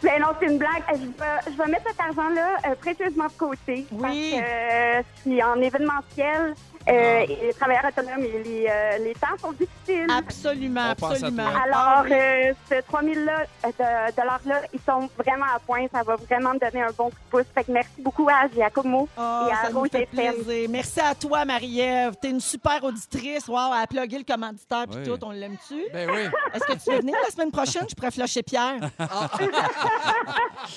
[0.03, 0.84] Mais non, c'est une blague.
[0.91, 3.86] Je vais, je vais mettre cet argent-là euh, précieusement de côté.
[3.91, 3.99] Oui.
[4.01, 6.55] Parce que euh, je suis en événementiel.
[6.89, 10.07] Euh, et les travailleurs autonomes, et les, euh, les temps sont difficiles.
[10.15, 11.43] Absolument, On à absolument.
[11.47, 13.69] Alors, euh, ce 3000 là, euh,
[14.09, 15.85] de, dollars-là, ils sont vraiment à point.
[15.93, 17.45] Ça va vraiment me donner un bon coup de pouce.
[17.53, 20.33] Fait que merci beaucoup à Giacomo Oh, et à ça nous Rouge fait FM.
[20.43, 20.69] plaisir.
[20.69, 22.15] Merci à toi, Marie-Ève.
[22.21, 23.47] T'es une super auditrice.
[23.47, 25.05] Wow, a plugué le commanditaire puis Oui.
[25.07, 25.25] tout.
[25.25, 25.83] On l'aime-tu?
[25.93, 26.21] Ben oui.
[26.53, 27.85] Est-ce que tu veux venir la semaine prochaine?
[27.89, 28.79] Je pourrais flusher Pierre.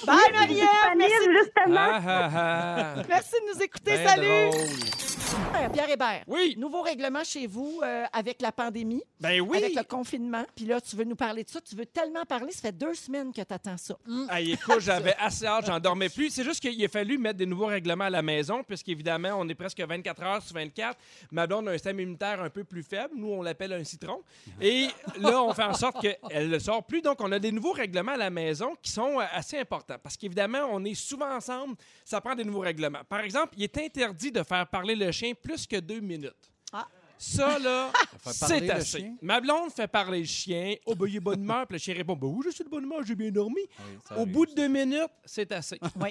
[0.07, 0.67] Bye, Marie-Ève.
[0.97, 1.81] Merci, justement.
[1.93, 3.03] Ah, ah, ah.
[3.09, 3.97] merci de nous écouter.
[3.97, 4.51] Ben Salut.
[5.73, 6.25] Pierre Hébert.
[6.27, 6.55] Oui.
[6.59, 9.59] Nouveau règlement chez vous euh, avec la pandémie, Ben oui.
[9.59, 10.45] avec le confinement.
[10.55, 11.61] Puis là, tu veux nous parler de ça.
[11.61, 12.53] Tu veux tellement parler.
[12.53, 13.97] Ça fait deux semaines que tu attends ça.
[14.31, 16.31] Hey, écoute, j'avais assez hâte, j'en dormais plus.
[16.31, 19.55] C'est juste qu'il a fallu mettre des nouveaux règlements à la maison, puisqu'évidemment, on est
[19.55, 20.99] presque 24 heures sur 24.
[21.31, 23.15] Ma blonde a un système immunitaire un peu plus faible.
[23.17, 24.23] Nous, on l'appelle un citron.
[24.61, 24.89] Et
[25.19, 27.03] là, on fait en sorte qu'elle ne sort plus.
[27.03, 29.97] Donc, on a des nouveaux règlements à la maison qui sont euh, assez importants.
[30.03, 33.01] Parce qu'évidemment, on est souvent ensemble, ça prend des nouveaux règlements.
[33.09, 36.51] Par exemple, il est interdit de faire parler le chien plus que deux minutes.
[36.73, 36.87] Ah.
[37.19, 37.93] Ça, là,
[38.27, 38.99] c'est assez.
[38.99, 39.17] chien?
[39.23, 40.75] Ma blonde fait parler le chien.
[40.87, 41.67] Oh, ben, bonne humeur.
[41.69, 43.61] Puis le chien répond, ben oui, je suis de bonne humeur, j'ai bien dormi.
[43.61, 44.33] Oui, Au arrive.
[44.33, 45.79] bout de deux minutes, c'est assez.
[46.01, 46.11] Oui.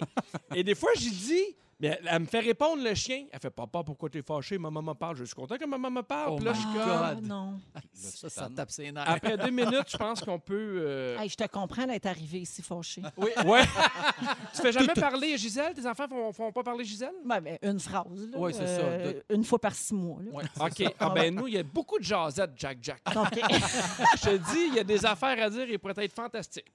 [0.55, 3.25] Et des fois, j'y dis, mais elle, elle me fait répondre le chien.
[3.31, 4.57] Elle fait Papa, pourquoi t'es fâché?
[4.57, 5.15] Ma maman me parle.
[5.17, 6.29] Je suis content que ma maman me parle.
[6.33, 7.59] Oh Puis là, je suis comme- Ah, non.
[7.93, 9.03] Ça, ça tape ses nerfs.
[9.07, 10.81] Après deux minutes, je pense qu'on peut.
[10.85, 13.01] euh, Hey, je te comprends d'être arrivé ici fâché.
[13.17, 13.29] Oui.
[13.45, 13.61] Ouais.
[14.55, 15.73] tu fais jamais parler Gisèle?
[15.73, 17.11] Tes enfants font, font pas parler Gisèle?
[17.25, 18.29] Ben, ben, une phrase.
[18.31, 18.37] là.
[18.37, 18.81] Ouais, c'est ça.
[18.81, 20.19] Euh, Une fois par six mois.
[20.23, 20.31] là.
[20.31, 20.43] Ouais.
[20.59, 20.93] OK.
[20.99, 23.01] Ah, ben, nous, il y a beaucoup de jasettes, Jack Jack.
[23.15, 23.39] OK.
[23.41, 26.65] Je te dis, il y a des affaires à dire et pourrait être fantastique.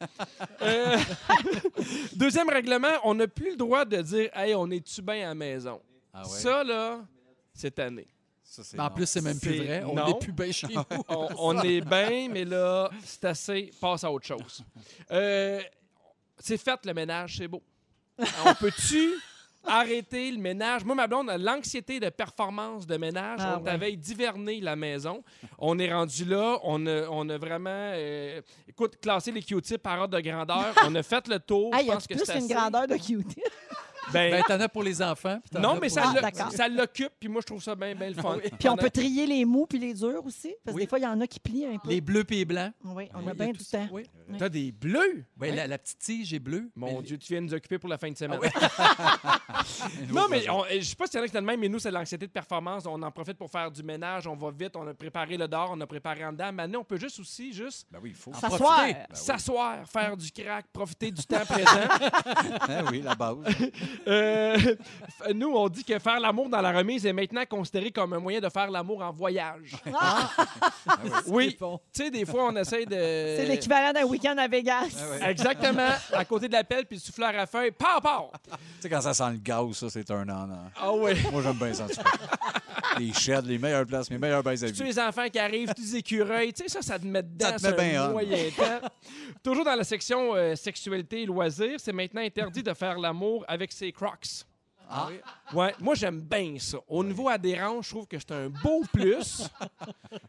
[0.62, 0.96] Euh,
[2.14, 4.70] Deuxième règlement, on n'a plus le droit de dire Hey, on
[5.02, 5.80] bien à la maison?
[6.12, 6.28] Ah ouais?
[6.38, 7.00] Ça, là,
[7.52, 8.06] cette année.
[8.42, 8.94] Ça, c'est Mais en non.
[8.94, 9.82] plus, c'est même plus vrai.
[9.84, 10.06] On non.
[10.06, 10.82] n'est plus bien chez nous.
[11.08, 13.70] On, on est bien, mais là, c'est assez.
[13.80, 14.62] Passe à autre chose.
[15.10, 15.60] Euh,
[16.38, 17.62] c'est fait, le ménage, c'est beau.
[18.46, 19.14] On peut-tu
[19.66, 20.84] arrêter le ménage?
[20.84, 23.40] Moi, ma blonde a l'anxiété de performance de ménage.
[23.42, 23.70] Ah on ouais.
[23.70, 25.22] avait diverné la maison.
[25.58, 26.58] On est rendu là.
[26.62, 30.72] On a, on a vraiment, euh, écoute, classé les Q-tips par ordre de grandeur.
[30.84, 31.74] on a fait le tour.
[31.74, 32.54] Hey, Je y a pense que plus c'est une assez.
[32.54, 33.42] grandeur de cutie.
[34.12, 35.38] Ben, Ben, t'en as pour les enfants.
[35.50, 37.12] puis non, mais ça, Ah, ça l'occupe.
[37.18, 38.38] Puis moi, je trouve ça bien bien le fun.
[38.58, 40.54] Puis on peut trier les mous puis les durs aussi.
[40.64, 40.82] Parce que Oui.
[40.84, 41.88] des fois, il y en a qui plient un peu.
[41.88, 42.72] Les bleus et les blancs.
[42.84, 43.88] Oui, on Oui, a bien tout du temps.
[43.92, 44.04] Oui.
[44.38, 45.24] T'as des bleus?
[45.36, 46.70] Ben, la, la petite tige est bleue.
[46.76, 48.38] Mon Mais- Dieu, tu viens de nous occuper pour la fin de semaine.
[48.42, 48.48] Un
[50.12, 51.78] Non, mais on- je sais pas s'il y en a qui de même, mais nous,
[51.78, 52.84] c'est l'anxiété de performance.
[52.86, 55.70] On en profite pour faire du ménage, on va vite, on a préparé le dehors,
[55.72, 56.52] on a préparé en dedans.
[56.52, 58.32] Maintenant, on peut juste aussi juste Ben oui, il faut.
[58.34, 58.58] S'asseoir.
[58.76, 58.92] profiter.
[58.94, 59.16] Ben oui.
[59.16, 61.66] s'asseoir, faire du crack, profiter du temps présent.
[62.68, 63.36] Ah oui, la base.
[64.06, 64.56] Euh,
[65.34, 68.40] nous, on dit que faire l'amour dans la remise est maintenant considéré comme un moyen
[68.40, 69.72] de faire l'amour en voyage.
[69.94, 70.30] Ah,
[71.26, 71.78] Oui, bon.
[71.92, 72.90] tu sais, des fois, on essaie de...
[72.90, 74.96] c'est l'équivalent d'un week-end à Vegas.
[75.00, 75.30] Ah ouais.
[75.30, 78.30] Exactement, à côté de la pelle puis le souffleur à feuille, pow, pow!
[78.44, 80.48] Tu sais, quand ça sent le gaz, ça, c'est un an.
[80.50, 80.70] hein.
[80.80, 81.14] Ah ouais.
[81.32, 81.86] Moi, j'aime bien ça.
[82.98, 85.82] Les sheds, les meilleures places, mes meilleurs bains à Tu les enfants qui arrivent, tous
[85.82, 88.88] les écureuils, tu sais, ça, ça te met dedans Ça te met bien moyen temps.
[89.42, 93.72] Toujours dans la section euh, sexualité et loisirs, c'est maintenant interdit de faire l'amour avec
[93.72, 94.44] ses crocs.
[94.88, 95.08] Ah.
[95.52, 96.78] Ouais, moi j'aime bien ça.
[96.86, 99.42] Au niveau adhérence, je trouve que c'est un beau plus.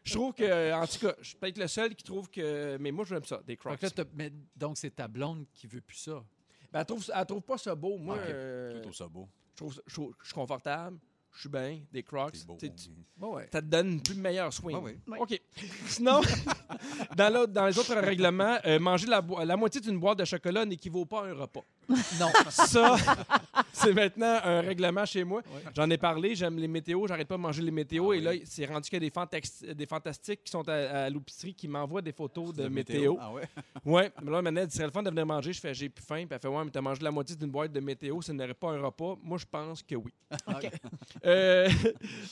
[0.04, 2.76] Je trouve que, en tout cas, je suis peut-être le seul qui trouve que.
[2.80, 3.78] Mais moi, j'aime ça, des crocs.
[3.78, 6.24] que là, t'as- mais donc, c'est ta blonde qui veut plus ça?
[6.74, 7.98] Ben, elle, trouve, elle trouve pas ça beau.
[8.00, 8.22] Moi, Ok.
[8.30, 9.30] euh, Je trouve ça beau.
[9.52, 10.98] je, trouve je trouve- je suis confortable,
[11.34, 12.32] je suis bien, des crocs.
[12.36, 12.58] C'est beau.
[12.60, 13.48] tu sais, tu- Bon, ouais.
[13.54, 14.76] ça te donne une plus meilleure swing.
[14.76, 14.98] Ah oui.
[15.08, 15.18] Oui.
[15.22, 15.40] OK.
[15.86, 16.22] Sinon,
[17.16, 20.26] dans, l'autre- dans les autres règlements, euh, manger la, boi- la moitié d'une boîte de
[20.26, 21.64] chocolat n'équivaut pas à un repas.
[22.20, 22.28] Non.
[22.50, 22.96] Ça,
[23.74, 25.42] c'est maintenant un règlement chez moi.
[25.76, 28.12] J'en ai parlé, j'aime les météos, j'arrête pas de manger les météos.
[28.12, 30.74] Ah et là, c'est rendu qu'il y a des, fantax- des fantastiques qui sont à,
[31.06, 33.16] à l'épicerie qui m'envoient des photos de, De météo.
[33.20, 33.44] Ah ouais?
[33.86, 35.54] Ouais, mais là, maintenant, elle ce serait le fun de venir manger.
[35.54, 36.26] Je fais, j'ai plus faim.
[36.26, 38.54] Puis elle fait, ouais, mais t'as mangé la moitié d'une boîte de météo, ça n'aurait
[38.54, 39.16] pas un repas.
[39.24, 40.12] Moi, je pense que oui.
[40.48, 40.70] OK.
[41.26, 41.70] Euh,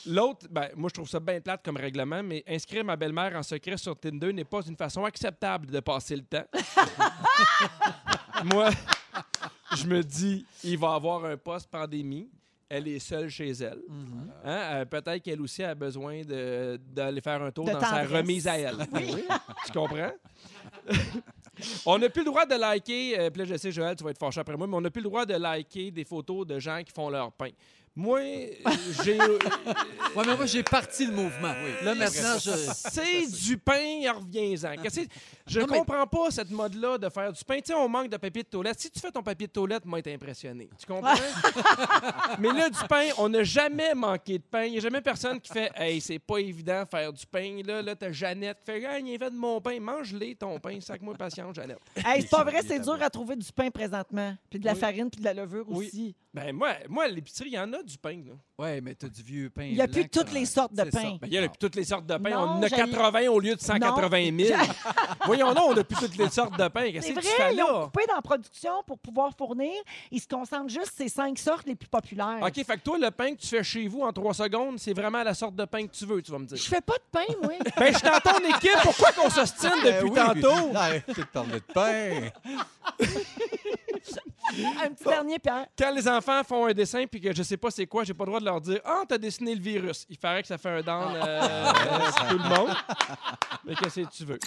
[0.05, 3.43] L'autre, ben, moi, je trouve ça bien plate comme règlement, mais inscrire ma belle-mère en
[3.43, 6.43] secret sur Tinder n'est pas une façon acceptable de passer le temps.
[8.43, 8.69] moi,
[9.75, 12.29] je me dis, il va avoir un post-pandémie.
[12.67, 13.79] elle est seule chez elle.
[13.87, 14.31] Mhm.
[14.43, 18.03] Hein, euh, Peut-être qu'elle aussi a besoin de- d'aller faire un tour De dans sa
[18.03, 18.75] remise à elle.
[19.65, 20.11] tu comprends?
[21.85, 24.09] on n'a plus le droit de liker, euh, puis là, je sais, Joël, tu vas
[24.11, 26.59] être fâché après moi, mais on n'a plus le droit de liker des photos de
[26.59, 27.49] gens qui font leur pain.
[27.95, 28.19] Moi,
[29.05, 29.17] j'ai.
[29.19, 31.53] Ouais, mais moi, j'ai parti le mouvement.
[31.83, 32.51] Là, maintenant, je.
[32.73, 34.75] C'est du pain, reviens-en.
[35.47, 37.57] Je Non, mais- comprends pas cette mode-là de faire du pain.
[37.57, 38.79] Tu sais, on manque de papier de toilette.
[38.79, 40.69] Si tu fais ton papier de toilette, moi, être impressionné.
[40.79, 41.13] Tu comprends?
[42.39, 44.63] mais là, du pain, on n'a jamais manqué de pain.
[44.63, 47.61] Il n'y a jamais personne qui fait Hey, c'est pas évident de faire du pain.
[47.63, 49.79] Là, là t'as Jeannette qui fait Hey, il fait de mon pain.
[49.79, 50.79] Mange-les ton pain.
[50.81, 51.77] Sac-moi patience, Jeannette.
[51.95, 54.35] Hey, c'est pas vrai, c'est dur à trouver du pain présentement.
[54.49, 54.79] Puis de la Oui.
[54.79, 55.87] farine, puis de la levure Oui.
[55.87, 56.15] aussi.
[56.33, 58.17] Ben, moi, moi à l'épicerie, il y en a du pain.
[58.25, 58.33] là.
[58.57, 59.63] Ouais, mais t'as du vieux pain.
[59.65, 61.17] Il n'y a plus toutes les sortes de pain.
[61.21, 62.31] Ben, il y a plus toutes les sortes de pain.
[62.33, 64.59] On en a j'allais- 80 au lieu de 180 000.
[65.35, 66.91] Voyons donc, on n'a plus toutes les sortes de pain.
[66.91, 69.73] Qu'est-ce C'est que vrai, tu fais ils ont coupé dans la production pour pouvoir fournir.
[70.11, 72.39] Ils se concentrent juste sur ces cinq sortes les plus populaires.
[72.41, 74.93] OK, fait que toi, le pain que tu fais chez vous en trois secondes, c'est
[74.93, 76.57] vraiment la sorte de pain que tu veux, tu vas me dire.
[76.57, 77.53] Je fais pas de pain, moi.
[77.77, 78.71] Ben, je suis dans ton équipe.
[78.83, 80.67] Pourquoi qu'on s'ostine depuis Ben oui, tantôt?
[80.69, 82.29] puis- Arrêtez de parler de pain.
[84.83, 85.65] Un petit dernier, Pierre.
[85.77, 88.23] Quand les enfants font un dessin puis que je sais pas c'est quoi, j'ai pas
[88.25, 90.05] le droit de leur dire Ah, t'as dessiné le virus.
[90.09, 92.69] Il paraît que ça fait un down euh, sur tout le monde.
[93.65, 94.39] Mais qu'est-ce que tu veux?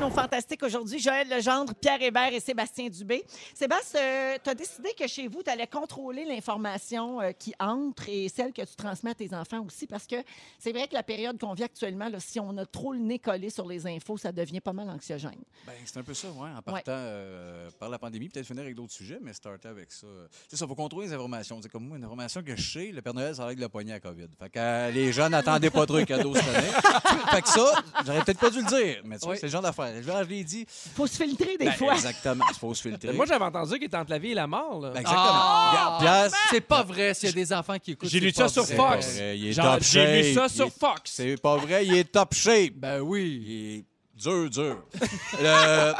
[0.00, 0.98] Non, fantastique aujourd'hui.
[0.98, 3.24] Joël Legendre, Pierre Hébert et Sébastien Dubé.
[3.54, 8.28] Sébastien, tu as décidé que chez vous, tu allais contrôler l'information euh, qui entre et
[8.28, 10.16] celle que tu transmets à tes enfants aussi, parce que
[10.58, 13.18] c'est vrai que la période qu'on vit actuellement, là, si on a trop le nez
[13.20, 15.38] collé sur les infos, ça devient pas mal anxiogène.
[15.66, 16.50] Ben, c'est un peu ça, ouais.
[16.56, 20.06] En partant euh, par la pandémie, peut-être finir avec d'autres sujets, mais starter avec ça.
[20.48, 21.60] C'est ça, il faut contrôler les informations.
[21.62, 23.92] C'est comme moi, une information que je sais, le Père Noël, ça règle le poignet
[23.92, 24.28] à COVID.
[24.38, 26.66] Fait que euh, les gens n'attendaient pas trop les cadeaux cette année.
[27.30, 29.38] fait que ça, j'aurais peut-être pas dû le dire, mais tu vois, Oui.
[29.40, 29.92] c'est le genre d'affaire.
[29.96, 30.66] Je je l'ai dit.
[30.68, 31.94] faut se filtrer des Ben, fois.
[31.94, 33.12] Exactement, il faut se filtrer.
[33.12, 34.80] Moi, j'avais entendu qu'il était entre la vie et la mort.
[34.80, 34.90] là.
[34.90, 35.26] Ben, exactement.
[35.26, 36.28] Ah!
[36.50, 38.08] C'est pas vrai s'il y a des enfants qui écoutent.
[38.08, 38.66] J'ai lu ça sur.
[38.66, 38.72] Fox.
[38.72, 41.00] C'est pas vrai, il est Genre, top J'ai lu ça shape, sur Fox.
[41.04, 42.74] C'est pas vrai, il est top shape.
[42.76, 43.84] Ben oui.
[44.22, 44.84] Dur, dur.
[45.40, 45.92] Euh,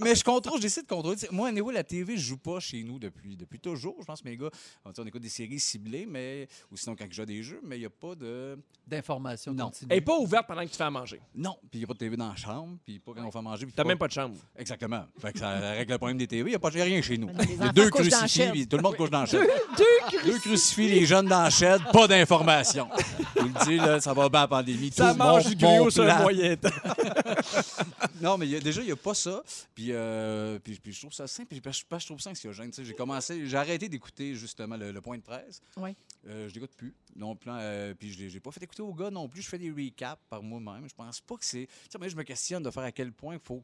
[0.00, 1.16] mais je contrôle, j'essaie de contrôler.
[1.16, 3.96] Tu Moi, anyway, la TV, je joue pas chez nous depuis, depuis toujours.
[4.00, 4.50] Je pense que mes gars,
[4.84, 7.60] on on écoute des séries ciblées, mais ou sinon quand je joue à des jeux,
[7.64, 8.56] mais il n'y a pas de.
[8.86, 9.64] D'informations Non.
[9.66, 9.88] continue.
[9.90, 11.20] Elle n'est pas ouverte pendant que tu fais à manger.
[11.34, 13.30] Non, puis il n'y a pas de TV dans la chambre, puis pas quand on
[13.32, 13.66] fait manger.
[13.66, 14.36] puis T'as pas- même pas de chambre.
[14.56, 15.04] Exactement.
[15.20, 16.42] Fait que ça règle le problème des TV.
[16.50, 17.28] Il n'y a, pas- y a rien chez nous.
[17.50, 19.40] Il y a deux la crucifix, puis tout le monde couche dans le shed.
[19.76, 22.88] Deux Deux crucifix, les jeunes dans le shed, pas d'informations.
[23.36, 24.90] Je vous le dis, là, ça va bien la pandémie.
[24.92, 26.22] Ça Tout mange du griot mon sur plan.
[26.22, 26.68] moyen temps.
[28.20, 29.42] Non, mais il y a- déjà, il n'y a pas ça.
[29.74, 31.48] Puis, euh, puis, puis je trouve ça simple.
[31.48, 32.72] Puis, que je trouve ça anxiogène.
[32.76, 35.60] J'ai commencé, j'ai arrêté d'écouter justement le, le point de presse.
[35.76, 35.94] Oui.
[36.26, 36.94] Euh, je l'écoute plus.
[37.14, 39.42] Non, plan, euh, puis je n'ai pas fait écouter aux gars non plus.
[39.42, 40.88] Je fais des recaps par moi-même.
[40.88, 41.66] Je pense pas que c'est.
[41.66, 43.62] Tu sais, moi, je me questionne de faire à quel point il faut.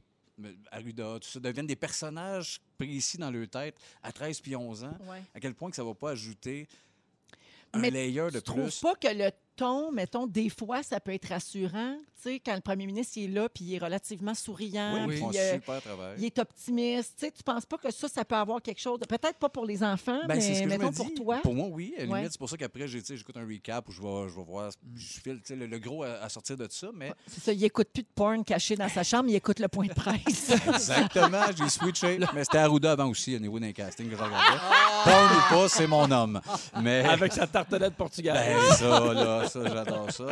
[0.71, 4.97] Arruda, tout ça, deviennent des personnages précis dans leur tête à 13 puis 11 ans.
[5.03, 5.23] Ouais.
[5.35, 6.67] À quel point que ça va pas ajouter
[7.75, 8.81] un Mais layer de Tu trouves plus.
[8.81, 11.97] pas que le ton, mettons, des fois, ça peut être rassurant?
[12.23, 15.17] Tu sais, quand le premier ministre il est là, puis il est relativement souriant, Oui,
[15.29, 16.15] puis euh, super travail.
[16.19, 17.15] il est optimiste.
[17.19, 19.07] Tu sais, tu penses pas que ça, ça peut avoir quelque chose de...
[19.07, 21.39] Peut-être pas pour les enfants, Ben, c'est mais ce que je mettons me pour toi.
[21.43, 21.95] Pour moi, oui.
[21.99, 22.19] À la Ouais.
[22.19, 25.05] limite, c'est pour ça qu'après, j'écoute un recap où je vais, je vais voir, je
[25.21, 27.65] file tu sais, le, le gros à, à sortir de ça, mais C'est ça, il
[27.65, 30.51] écoute plus de porn caché dans sa chambre, il écoute le point de presse.
[30.69, 32.19] exactement, j'ai switché.
[32.35, 34.61] Mais c'était Arruda avant aussi, au niveau d'un casting que je regardais.
[35.05, 36.41] Porn ou pas, c'est mon homme.
[36.81, 38.35] Mais Avec sa tartelette portugaise.
[38.35, 40.27] ben, ça, là, ça, j'adore ça.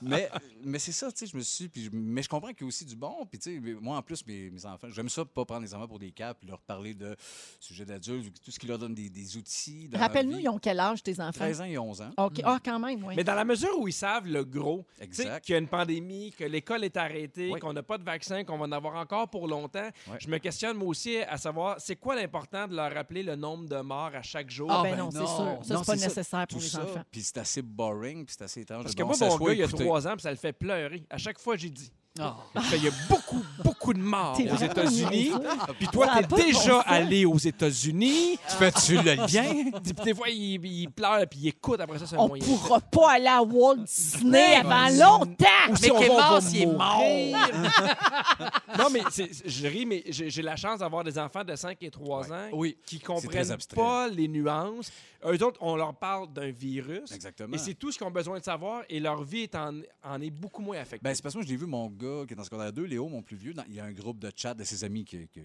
[0.00, 0.30] Mais,
[0.64, 1.68] mais c'est ça, tu sais, je me suis.
[1.68, 3.26] Puis je- mais je comprends qu'il y a aussi du bon.
[3.30, 5.88] Puis, tu sais, moi, en plus, mes, mes enfants, j'aime ça, pas prendre les enfants
[5.88, 7.16] pour des caps, puis leur parler de
[7.60, 9.88] sujets d'adultes, tout ce qui leur donne des, des outils.
[9.92, 11.32] Rappelle-nous, ils ont quel âge, tes enfants?
[11.32, 12.10] 13 ans et 11 ans.
[12.18, 12.40] OK.
[12.44, 13.14] Ah, quand même, oui.
[13.16, 15.44] Mais dans la mesure où ils savent le gros, tu sais, Exact.
[15.44, 17.60] qu'il y a une pandémie, que l'école est arrêtée, Oui.
[17.60, 19.88] qu'on n'a pas de vaccin, qu'on va en avoir encore pour longtemps,
[20.18, 23.68] je me questionne moi aussi à savoir c'est quoi l'important de leur rappeler le nombre
[23.68, 24.68] de morts à chaque jour?
[24.70, 25.58] Ah, Ah, ben, ben non, c'est sûr.
[25.62, 26.06] Ça, c'est pas ça.
[26.08, 27.02] nécessaire pour les ça, enfants.
[27.10, 28.84] puis c'est assez boring, puis c'est assez étrange.
[28.84, 30.52] Parce que bon moi, mon gars, il y a trois ans, puis ça le fait
[30.52, 31.04] pleurer.
[31.10, 31.90] À chaque fois, j'ai dit.
[32.20, 32.36] Ah.
[32.74, 35.30] Il y a beaucoup, beaucoup de morts T'es aux États-Unis.
[35.30, 35.40] niaiseux.
[35.78, 38.38] Puis toi, t'es déjà allé aux États-Unis.
[38.50, 39.70] Tu fais-tu le lien?
[39.82, 41.80] Puis des fois, il, il pleure, puis il écoute.
[41.80, 42.44] Après ça, On moyen.
[42.44, 44.88] pourra pas aller à Walt Disney avant
[45.20, 45.70] longtemps!
[45.70, 47.38] Ou si va Mouse, il est mourir.
[48.78, 49.00] non, mais
[49.46, 52.48] je ris, mais j'ai j'ai la chance d'avoir des enfants de 5 et 3 ans
[52.52, 52.76] Oui.
[52.84, 54.90] qui comprennent pas les nuances.
[55.24, 57.12] Eux autres, on leur parle d'un virus.
[57.12, 57.54] Exactement.
[57.54, 59.72] Et c'est tout ce qu'ils ont besoin de savoir et leur vie est en,
[60.04, 61.04] en est beaucoup moins affectée.
[61.04, 62.84] Ben, c'est parce que moi, je l'ai vu, mon gars qui est en secondaire 2,
[62.84, 65.04] Léo, mon plus vieux, dans- il y a un groupe de chat de ses amis
[65.04, 65.28] qui.
[65.28, 65.40] qui-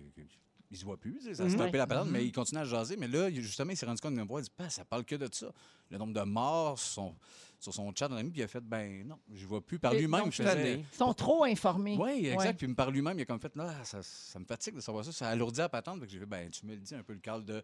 [0.73, 2.97] se voit plus, tu sais, ça stoppé la patente, mais il continue à jaser.
[2.97, 4.83] Mais là, il- justement, il s'est rendu compte de me voir, il dit, Pas, ça
[4.83, 5.47] parle que de ça.
[5.89, 7.15] Le nombre de morts sont.
[7.59, 9.79] Sur son chat dans la nuit, puis il a fait ben non, je vois plus.
[9.79, 10.79] Par Et lui-même, faisais.
[10.91, 11.97] Ils sont trop informés.
[11.99, 12.37] Oui, exact.
[12.39, 12.53] Ouais.
[12.53, 15.11] Puis par lui-même, il a comme fait, là, ça, ça me fatigue de savoir ça.
[15.11, 15.99] Ça alourdit la patente.
[16.01, 17.63] Fait que j'ai fait, ben, tu me le dis un peu le cadre de.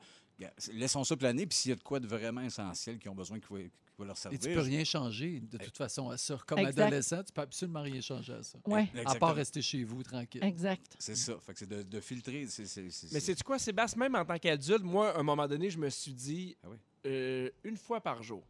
[0.73, 1.45] Laissons ça planer.
[1.45, 3.49] Puis s'il y a de quoi de vraiment essentiel qui ont besoin qu'il
[3.97, 4.39] va, leur Et servir.
[4.39, 6.37] tu peux rien changer de toute façon à ça.
[6.47, 6.81] Comme Exact.
[6.87, 8.57] adolescent, tu peux absolument rien changer à ça.
[8.65, 8.89] Ouais.
[9.05, 10.43] À part rester chez vous tranquille.
[10.43, 10.95] Exact.
[10.99, 11.37] C'est ça.
[11.45, 12.47] Fait que c'est de, de filtrer.
[12.47, 15.47] c'est- c'est- c'est- Mais c'est quoi, Sébastien, même en tant qu'adulte, moi, à un moment
[15.47, 16.77] donné, je me suis dit Ah oui.
[17.05, 18.43] euh, une fois par jour.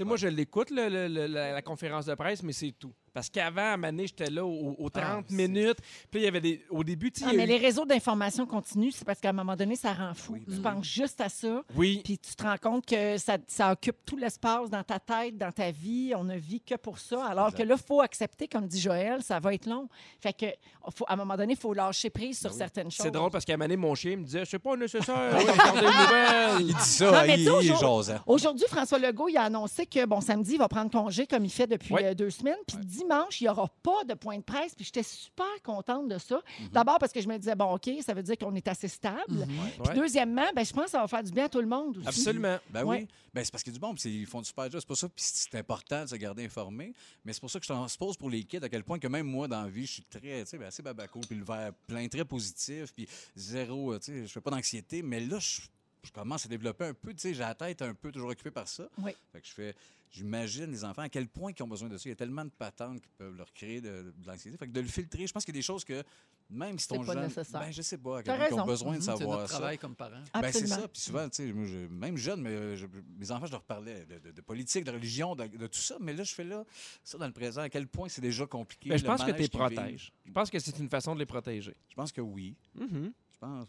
[0.00, 2.94] Sais, moi, je l'écoute, le- le- le- la, la conférence de presse, mais c'est tout.
[3.12, 5.78] Parce qu'avant, à donné, j'étais là aux, aux 30 Ah, minutes.
[6.10, 6.64] Puis là, il y avait des.
[6.70, 7.26] Au début, tu sais.
[7.28, 9.56] Ah, il y a mais eu- les réseaux d'information continue, c'est parce qu'à un moment
[9.56, 10.34] donné, ça rend fou.
[10.34, 12.00] Oui, tu ben penses juste à ça, Oui.
[12.04, 15.50] puis tu te rends compte que ça, ça occupe tout l'espace dans ta tête, dans
[15.52, 16.12] ta vie.
[16.16, 17.24] On ne vit que pour ça.
[17.26, 17.58] Alors Exact.
[17.64, 19.88] que là, il faut accepter, comme dit Joël, ça va être long.
[20.20, 20.46] Fait que,
[20.94, 22.58] faut, à un moment donné, il faut lâcher prise sur Ben oui.
[22.58, 23.04] certaines choses.
[23.06, 25.86] C'est drôle parce qu'à donné, mon chien me disait C'est pas nécessaire de regarder les
[25.86, 26.60] nouvelles.
[26.60, 28.20] Il dit Non, ça, mais il, il est aujourd'hui- jasant.
[28.26, 31.50] Aujourd'hui, François Legault, il a annoncé que, bon, samedi, il va prendre congé comme il
[31.50, 32.54] fait depuis euh, deux semaines.
[32.66, 34.74] Puis dimanche, il n'y aura pas de point de presse.
[34.74, 36.40] Puis j'étais super contente de ça.
[36.60, 36.68] Mhm.
[36.68, 39.22] D'abord parce que je me disais, bon, OK, ça veut dire qu'on est assez stable.
[39.28, 39.94] Puis Ouais.
[39.94, 42.08] deuxièmement, ben, je pense que ça va faire du bien à tout le monde aussi.
[42.08, 42.58] Absolument.
[42.70, 43.00] Ben Ouais.
[43.02, 43.08] oui.
[43.32, 44.80] Ben, c'est parce qu'il y a du bon, puis ils font du super job.
[44.80, 46.92] C'est pour ça, puis c'est important de se garder informé.
[47.24, 49.26] Mais c'est pour ça que je transpose pour les kids à quel point que même
[49.26, 51.72] moi, dans la vie, je suis très, tu sais, ben, assez babaco, puis le verre
[51.86, 55.02] plein, très positif, puis zéro, euh, tu sais, je fais pas d'anxiété.
[55.02, 55.60] Mais là, je,
[56.02, 58.50] je commence à développer un peu, tu sais, j'ai la tête un peu toujours occupée
[58.50, 58.88] par ça.
[58.98, 59.12] Oui.
[59.32, 59.74] Fait que je fais,
[60.10, 62.02] j'imagine les enfants à quel point ils ont besoin de ça.
[62.06, 64.56] Il y a tellement de patentes qui peuvent leur créer de, de l'anxiété.
[64.56, 66.02] Fait que de le filtrer, je pense qu'il y a des choses que,
[66.50, 67.60] même si C'est ton pas jeune, nécessaire.
[67.60, 69.58] ben, je sais pas, à quel point ils ont besoin de Mhm, savoir notre ça.
[69.58, 70.22] travail comme parents.
[70.34, 70.88] Ben, c'est ça.
[70.88, 72.86] Puis souvent, tu sais, moi, je- même jeune, mais euh, je-
[73.18, 75.96] mes enfants, je leur parlais de, de- de politique, de religion, de, de tout ça.
[76.00, 76.64] Mais là, je fais là,
[77.04, 78.88] ça dans le présent, à quel point c'est déjà compliqué.
[78.90, 80.12] Ben, je pense que tu les protèges.
[80.26, 81.76] Je pense que c'est une façon de les protéger.
[81.88, 82.56] Je pense que oui.
[82.74, 83.12] Mhm.
[83.32, 83.68] Je pense.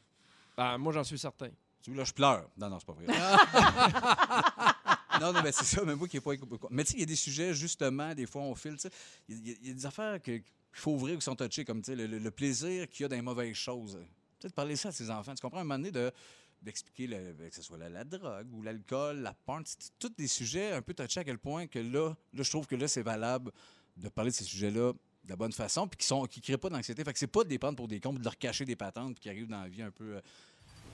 [0.57, 1.49] Ben, moi, j'en suis certain.
[1.83, 2.49] Tu là, je pleure.
[2.57, 3.05] Non, non, c'est pas vrai.
[5.21, 6.33] non, non, mais c'est ça, mais moi qui n'ai pas.
[6.69, 8.77] Mais tu sais, il y a des sujets, justement, des fois, on file.
[9.29, 12.31] Il y, a- des affaires qu'il faut ouvrir qui sont touchées, comme le, le- le
[12.31, 13.99] plaisir qu'il y a dans les mauvaises choses.
[14.41, 15.35] De parler ça à ses enfants.
[15.35, 15.59] Tu comprends?
[15.59, 16.11] Un moment donné de
[16.61, 20.81] d'expliquer ben, que ce soit la, drogue ou l'alcool, la c'est tous des sujets un
[20.81, 23.51] peu touchés à quel point que là, là je trouve que là, c'est valable
[23.97, 24.93] de parler de ces sujets-là
[25.23, 27.03] de la bonne façon, puis qui sont qui créent pas d'anxiété.
[27.03, 28.75] Fait que c'est pas de les prendre pour des cons, puis de leur cacher des
[28.75, 30.21] patentes, puis qui arrivent dans la vie un peu euh,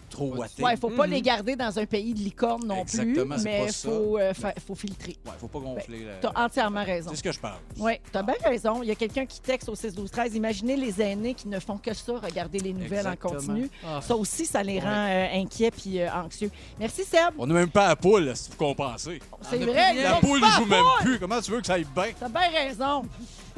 [0.09, 0.63] trop ouatées.
[0.63, 1.13] Ouais, il ne faut pas Mhm.
[1.13, 4.75] les garder dans un pays de licorne non Exactement, plus, mais faut, euh, fa- faut
[4.75, 5.17] filtrer.
[5.25, 6.05] Ouais, faut pas gonfler.
[6.05, 7.09] la- Tu as entièrement raison.
[7.11, 7.59] C'est ce que je parle.
[7.77, 8.81] Oui, tu as bien raison.
[8.83, 11.59] Il y a quelqu'un qui texte au 6 12 13 Imaginez les aînés qui ne
[11.59, 13.33] font que ça, regarder les nouvelles Exactement.
[13.33, 13.69] en continu.
[13.85, 16.51] Ah, Ça aussi, ça les rend euh, inquiets puis euh, anxieux.
[16.79, 17.33] Merci, Seb.
[17.37, 19.19] On n'a même pas la poule, si vous compensez.
[19.41, 19.91] C'est a vrai.
[19.93, 21.01] plus La poule joue même poule.
[21.05, 21.19] plus.
[21.19, 22.11] Comment tu veux que ça aille bien?
[22.19, 23.03] T'as bien raison.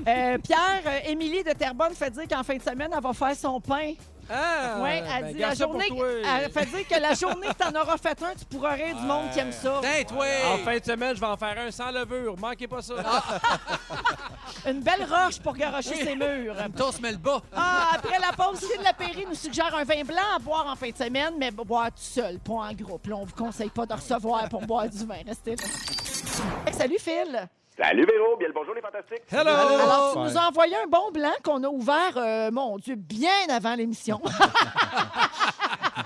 [0.07, 3.35] Euh, Pierre, euh, Émilie de Terrebonne fait dire qu'en fin de semaine, elle va faire
[3.35, 3.93] son pain.
[4.29, 4.77] Ah!
[4.81, 5.85] Oui, elle ben, dit garde la journée.
[6.25, 9.05] Elle fait dire que la journée que t'en auras fait un, tu pourras rire du
[9.05, 9.81] monde qui aime ça.
[10.07, 10.25] Toi!
[10.53, 12.35] En fin de semaine, je vais en faire un sans levure.
[12.37, 12.95] Manquez pas ça.
[14.67, 16.55] Une belle roche pour garocher ses murs.
[16.75, 17.41] Toi, on se met le bas.
[17.55, 20.89] Ah, après la pause, Phil Lapéry nous suggère un vin blanc à boire en fin
[20.89, 23.07] de semaine, mais boire tout seul, pas en groupe.
[23.07, 25.19] Là, on vous conseille pas de recevoir pour boire du vin.
[25.25, 25.63] Restez là.
[26.65, 27.49] Hey, Salut, Phil.
[27.81, 29.21] Salut Véro, bien le bonjour les fantastiques.
[29.31, 29.49] Hello!
[29.51, 33.47] Alors, tu nous as envoyé un bon blanc qu'on a ouvert, euh, mon Dieu, bien
[33.49, 34.19] avant l'émission.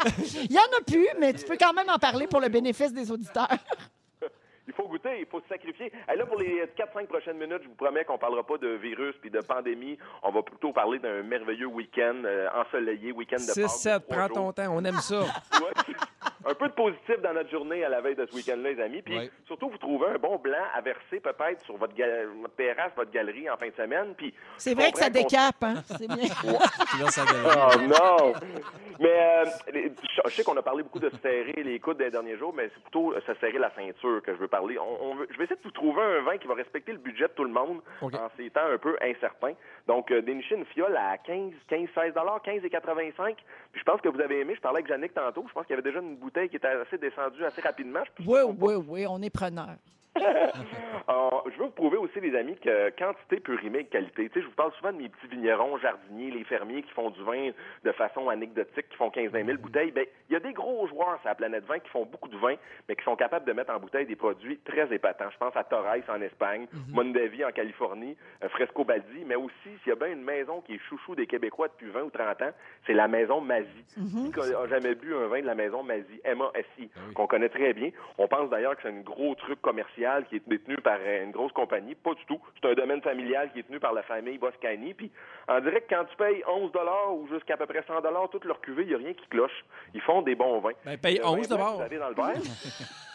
[0.43, 2.93] Il y en a plus, mais tu peux quand même en parler pour le bénéfice
[2.93, 3.47] des auditeurs.
[4.65, 5.91] Il faut goûter, il faut se sacrifier.
[6.11, 9.13] Et là, pour les 4-5 prochaines minutes, je vous promets qu'on parlera pas de virus
[9.19, 9.97] puis de pandémie.
[10.23, 13.69] On va plutôt parler d'un merveilleux week-end euh, ensoleillé, week-end de Pâques.
[13.69, 14.35] 6-7, de trois prends jours.
[14.35, 14.73] ton temps.
[14.73, 15.19] On aime ça.
[15.19, 15.93] Ouais.
[16.45, 19.01] Un peu de positif dans notre journée à la veille de ce week-end-là, les amis.
[19.01, 19.29] Puis Ouais.
[19.45, 21.93] surtout, vous trouvez un bon blanc à verser peut-être sur votre,
[22.55, 24.13] terrasse, votre galerie en fin de semaine.
[24.15, 25.75] Puis C'est vrai que ça décape, hein?
[25.85, 26.27] C'est bien.
[26.95, 28.33] Oh non!
[28.99, 29.89] Mais euh,
[30.25, 32.69] je sais qu'on a parlé beaucoup de se serrer les coudes des derniers jours, mais
[32.73, 34.77] c'est plutôt euh, se serrer la ceinture que je veux parler.
[34.79, 36.97] On, on veut- je vais essayer de vous trouver un vin qui va respecter le
[36.99, 38.13] budget de tout le monde OK.
[38.15, 39.53] en ces temps un peu incertains.
[39.87, 42.13] Donc, euh, dénicher une fiole à 15, 15, 16
[42.43, 43.35] 15 et 85.
[43.71, 44.53] Puis je pense que vous avez aimé.
[44.55, 45.45] Je parlais avec Jannick tantôt.
[45.47, 48.03] Je pense qu'il y avait déjà une bouteille qui était assez descendue assez rapidement.
[48.25, 49.75] Oui, oui, oui, on est preneur.
[51.07, 54.29] Alors, je veux vous prouver aussi, les amis, que quantité peut rimer avec qualité.
[54.29, 57.09] Tu sais, je vous parle souvent de mes petits vignerons, jardiniers, les fermiers qui font
[57.09, 57.49] du vin
[57.83, 59.91] de façon anecdotique, qui font 15-20 000 bouteilles.
[59.91, 62.37] Ben, il y a des gros joueurs sur la planète vin qui font beaucoup de
[62.37, 62.55] vin,
[62.87, 65.29] mais qui sont capables de mettre en bouteille des produits très épatants.
[65.31, 69.89] Je pense à Torres en Espagne, Mondavi en Californie, euh, Fresco Baldi, mais aussi, s'il
[69.89, 72.51] y a bien une maison qui est chouchou des Québécois depuis 20 ou 30 ans,
[72.85, 73.67] c'est la maison Mazie.
[73.95, 77.89] Qui n'a jamais bu un vin de la maison Mazie, M-A-S-I, qu'on connaît très bien.
[78.17, 81.31] On pense d'ailleurs que c'est un gros truc commercial qui est détenu par euh, une
[81.31, 81.95] grosse compagnie.
[81.95, 82.39] Pas du tout.
[82.61, 84.93] C'est un domaine familial qui est tenu par la famille Boscani.
[84.93, 85.11] Puis,
[85.47, 86.71] en direct, quand tu payes 11
[87.13, 88.01] ou jusqu'à peu près 100
[88.31, 89.65] toute leur cuvée, il n'y a rien qui cloche.
[89.93, 90.71] Ils font des bons vins.
[90.85, 91.75] Ben, paye Le vin 11 blanc que d'abord.
[91.75, 92.35] Vous avez dans le verre.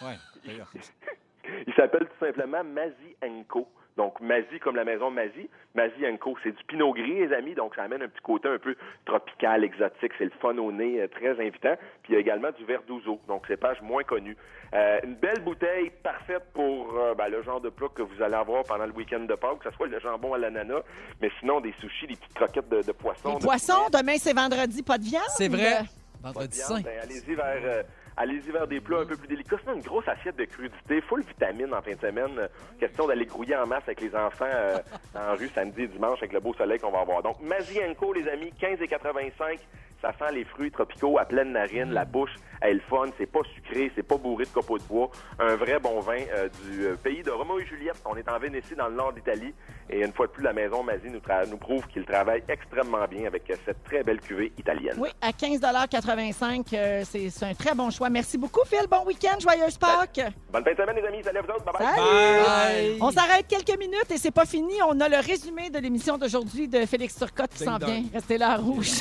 [0.01, 0.15] Ouais.
[1.67, 3.17] Il s'appelle tout simplement Mazi
[3.49, 3.69] Co.
[3.99, 5.51] Donc, Mazi comme la maison Mazi.
[5.75, 7.55] Mazi Co, c'est du pinot gris, les amis.
[7.55, 10.13] Donc, ça amène un petit côté un peu tropical, exotique.
[10.17, 11.75] C'est le fun au nez, euh, très invitant.
[12.05, 13.21] Puis, il y a également du verdozo.
[13.27, 14.37] Donc, cépage moins connu.
[14.73, 18.37] Euh, une belle bouteille parfaite pour euh, ben, le genre de plat que vous allez
[18.37, 20.83] avoir pendant le week-end de Pâques, que ce soit le jambon à l'ananas,
[21.21, 23.31] mais sinon des sushis, des petites croquettes de, de poisson.
[23.35, 24.01] Les de poissons, poulet.
[24.01, 25.23] demain, c'est vendredi, pas de viande?
[25.37, 25.79] C'est vrai.
[26.23, 26.83] Pas de Vendredi viande, saint.
[26.83, 27.83] ben, allez-y vers, euh,
[28.19, 29.57] allez-y vers des plats un peu plus délicats.
[29.61, 32.49] Sinon, une grosse assiette de crudité, full vitamine en fin de semaine.
[32.79, 34.79] Question d'aller grouiller en masse avec les enfants euh,
[35.15, 37.23] en rue samedi et dimanche avec le beau soleil qu'on va avoir.
[37.23, 39.59] Donc, Mazienko, les amis, 15,85
[40.01, 43.43] ça sent les fruits tropicaux à pleine narine, la bouche, elle est fun, c'est pas
[43.55, 45.11] sucré, c'est pas bourré de copeaux de bois.
[45.39, 48.01] Un vrai bon vin euh, du euh, pays de Romo et Juliette.
[48.05, 49.53] On est en Vénétie, dans le nord d'Italie.
[49.91, 53.43] Et une fois de plus, la maison Mazie nous, prouve qu'il travaille extrêmement bien avec
[53.65, 54.97] cette très belle cuvée italienne.
[54.99, 58.11] Oui, à 15,85 euh, c'est un très bon choix.
[58.11, 58.87] Merci beaucoup, Phil.
[58.91, 60.21] Bon week-end, joyeuse Pâques.
[60.53, 61.23] Bonne fin de semaine, les amis.
[61.23, 61.65] Salut à vous autres.
[61.65, 62.99] Bye bye.
[63.01, 64.75] On s'arrête quelques minutes et c'est pas fini.
[64.89, 68.03] On a le résumé de l'émission d'aujourd'hui de Félix Turcotte qui s'en vient.
[68.13, 68.93] Restez là à rouge.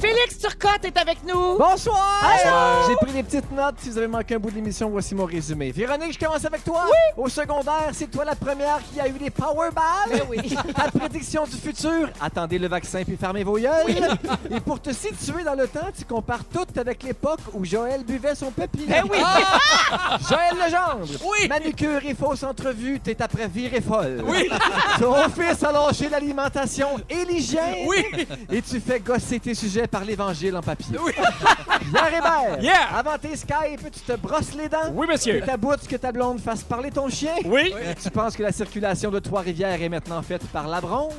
[0.00, 1.56] Félix Turcotte est avec nous.
[1.58, 2.22] Bonsoir!
[2.86, 3.76] J'ai pris des petites notes.
[3.78, 5.70] Si vous avez manqué un bout de l'émission, voici mon résumé.
[5.70, 6.84] Véronique, je commence avec toi.
[6.86, 7.24] Oui.
[7.24, 10.10] Au secondaire, c'est toi la première qui a eu des Powerballs.
[10.10, 10.56] Ben oui.
[10.74, 13.70] Ta prédiction du futur, attendez le vaccin puis fermez vos yeux.
[14.50, 18.34] Et pour te situer dans le temps, tu compares tout avec l'époque où Joël buvait
[18.34, 18.86] son papier.
[18.86, 19.18] Ben oui.
[20.28, 21.08] Joël Legendre.
[21.24, 21.48] Oui.
[21.48, 24.22] Manucure et fausse entrevue, t'es après virée folle.
[24.24, 24.48] Oui.
[24.98, 27.86] Ton fils a lâché l'alimentation et l'hygiène.
[27.86, 28.04] Oui.
[28.50, 29.54] Et tu fais gosser tes
[29.90, 30.96] par l'évangile en papier.
[31.04, 31.12] Oui.
[31.92, 32.62] Pierre Hébert.
[32.62, 32.96] Yeah.
[32.96, 34.92] Avant tes Skype, tu te brosses les dents?
[34.92, 35.36] Oui, monsieur.
[35.36, 37.34] Et t'aboutes que ta blonde fasse parler ton chien?
[37.44, 37.74] Oui.
[38.02, 41.12] Tu penses que la circulation de Trois-Rivières est maintenant faite par la bronze?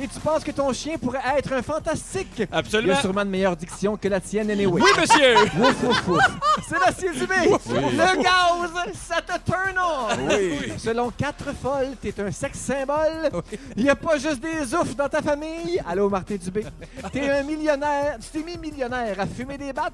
[0.00, 2.28] Et tu penses que ton chien pourrait être un fantastique?
[2.38, 2.94] Il Absolument.
[2.94, 4.80] a sûrement de meilleure diction que la tienne, anyway.
[4.82, 5.34] Oui, monsieur.
[5.60, 6.64] Ouf, ouf, ouf.
[6.68, 10.28] Sébastien Dubé, le gaz, ça te turn on.
[10.28, 10.72] Oui.
[10.78, 13.30] Selon quatre folles, t'es un sexe symbole.
[13.76, 15.80] Il n'y a pas juste des oufs dans ta famille.
[15.88, 16.64] Allô, Martin Dubé.
[17.12, 18.16] T'es un millionnaire.
[18.20, 19.92] Tu t'es mis millionnaire à fumer des battes.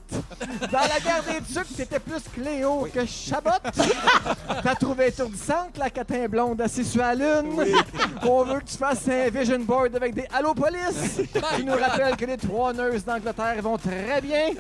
[0.73, 3.51] Dans la guerre des ducs, t'étais plus Cléo que Chabot.
[4.63, 7.53] T'as trouvé étourdissante la catin blonde assise sur la lune.
[8.23, 11.21] On veut que tu fasses un vision board avec des Allo Police.
[11.57, 14.51] Tu nous rappelles que les trois nurses d'Angleterre vont très bien.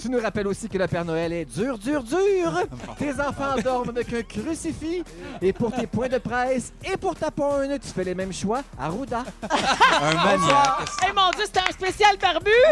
[0.00, 2.62] Tu nous rappelles aussi que le Père Noël est dur, dur, dur.
[2.98, 5.04] Tes enfants dorment avec un crucifix.
[5.42, 8.62] Et pour tes points de presse et pour ta porn, tu fais les mêmes choix
[8.78, 9.24] à Rouda.
[9.42, 10.88] Un maniaque.
[11.06, 12.16] Eh mon Dieu, c'était un spécial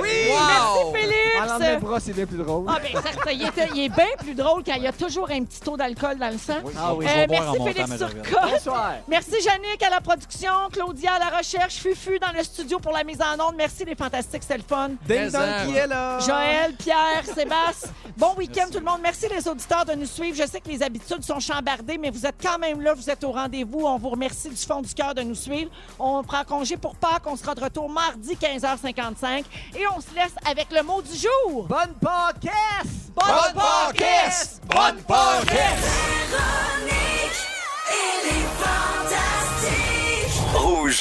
[0.03, 0.11] Oui.
[0.31, 0.93] Wow.
[0.93, 1.82] Merci, En l'endemain Félix.
[1.82, 2.66] bras, c'est bien plus drôle.
[2.69, 5.31] Ah ben certain, il, était- il est bien plus drôle quand il y a toujours
[5.31, 6.59] un petit taux d'alcool dans le sang.
[6.78, 7.07] Ah oui.
[7.07, 7.99] Euh, Je vais boire en merci Félix.
[7.99, 8.51] Turcotte.
[8.53, 8.93] Bonsoir.
[9.09, 13.05] Merci Yannick à la production, Claudia à la recherche, Fufu dans le studio pour la
[13.05, 13.55] mise en onde.
[13.57, 14.90] Merci les fantastiques, c'est le fun.
[15.07, 16.19] Ding dong qui est là?
[16.20, 17.90] Joël, Pierre, Sébastien.
[18.16, 19.01] Bon week-end tout le monde.
[19.03, 20.36] Merci les auditeurs de nous suivre.
[20.36, 23.24] Je sais que les habitudes sont chambardées, mais vous êtes quand même là, vous êtes
[23.24, 23.81] au rendez-vous.
[23.86, 25.70] On vous remercie du fond du cœur de nous suivre.
[25.99, 27.27] On prend congé pour Pâques.
[27.27, 29.44] On sera de retour mardi 15h55
[29.74, 31.66] et on se laisse avec le mot du jour.
[31.66, 33.10] Bonne podcast!
[33.14, 34.62] Bonne podcast!
[34.66, 35.84] Bonne podcast!
[36.30, 37.47] Véronique,
[37.90, 40.43] elle est fantastique!
[40.55, 41.01] Rouge!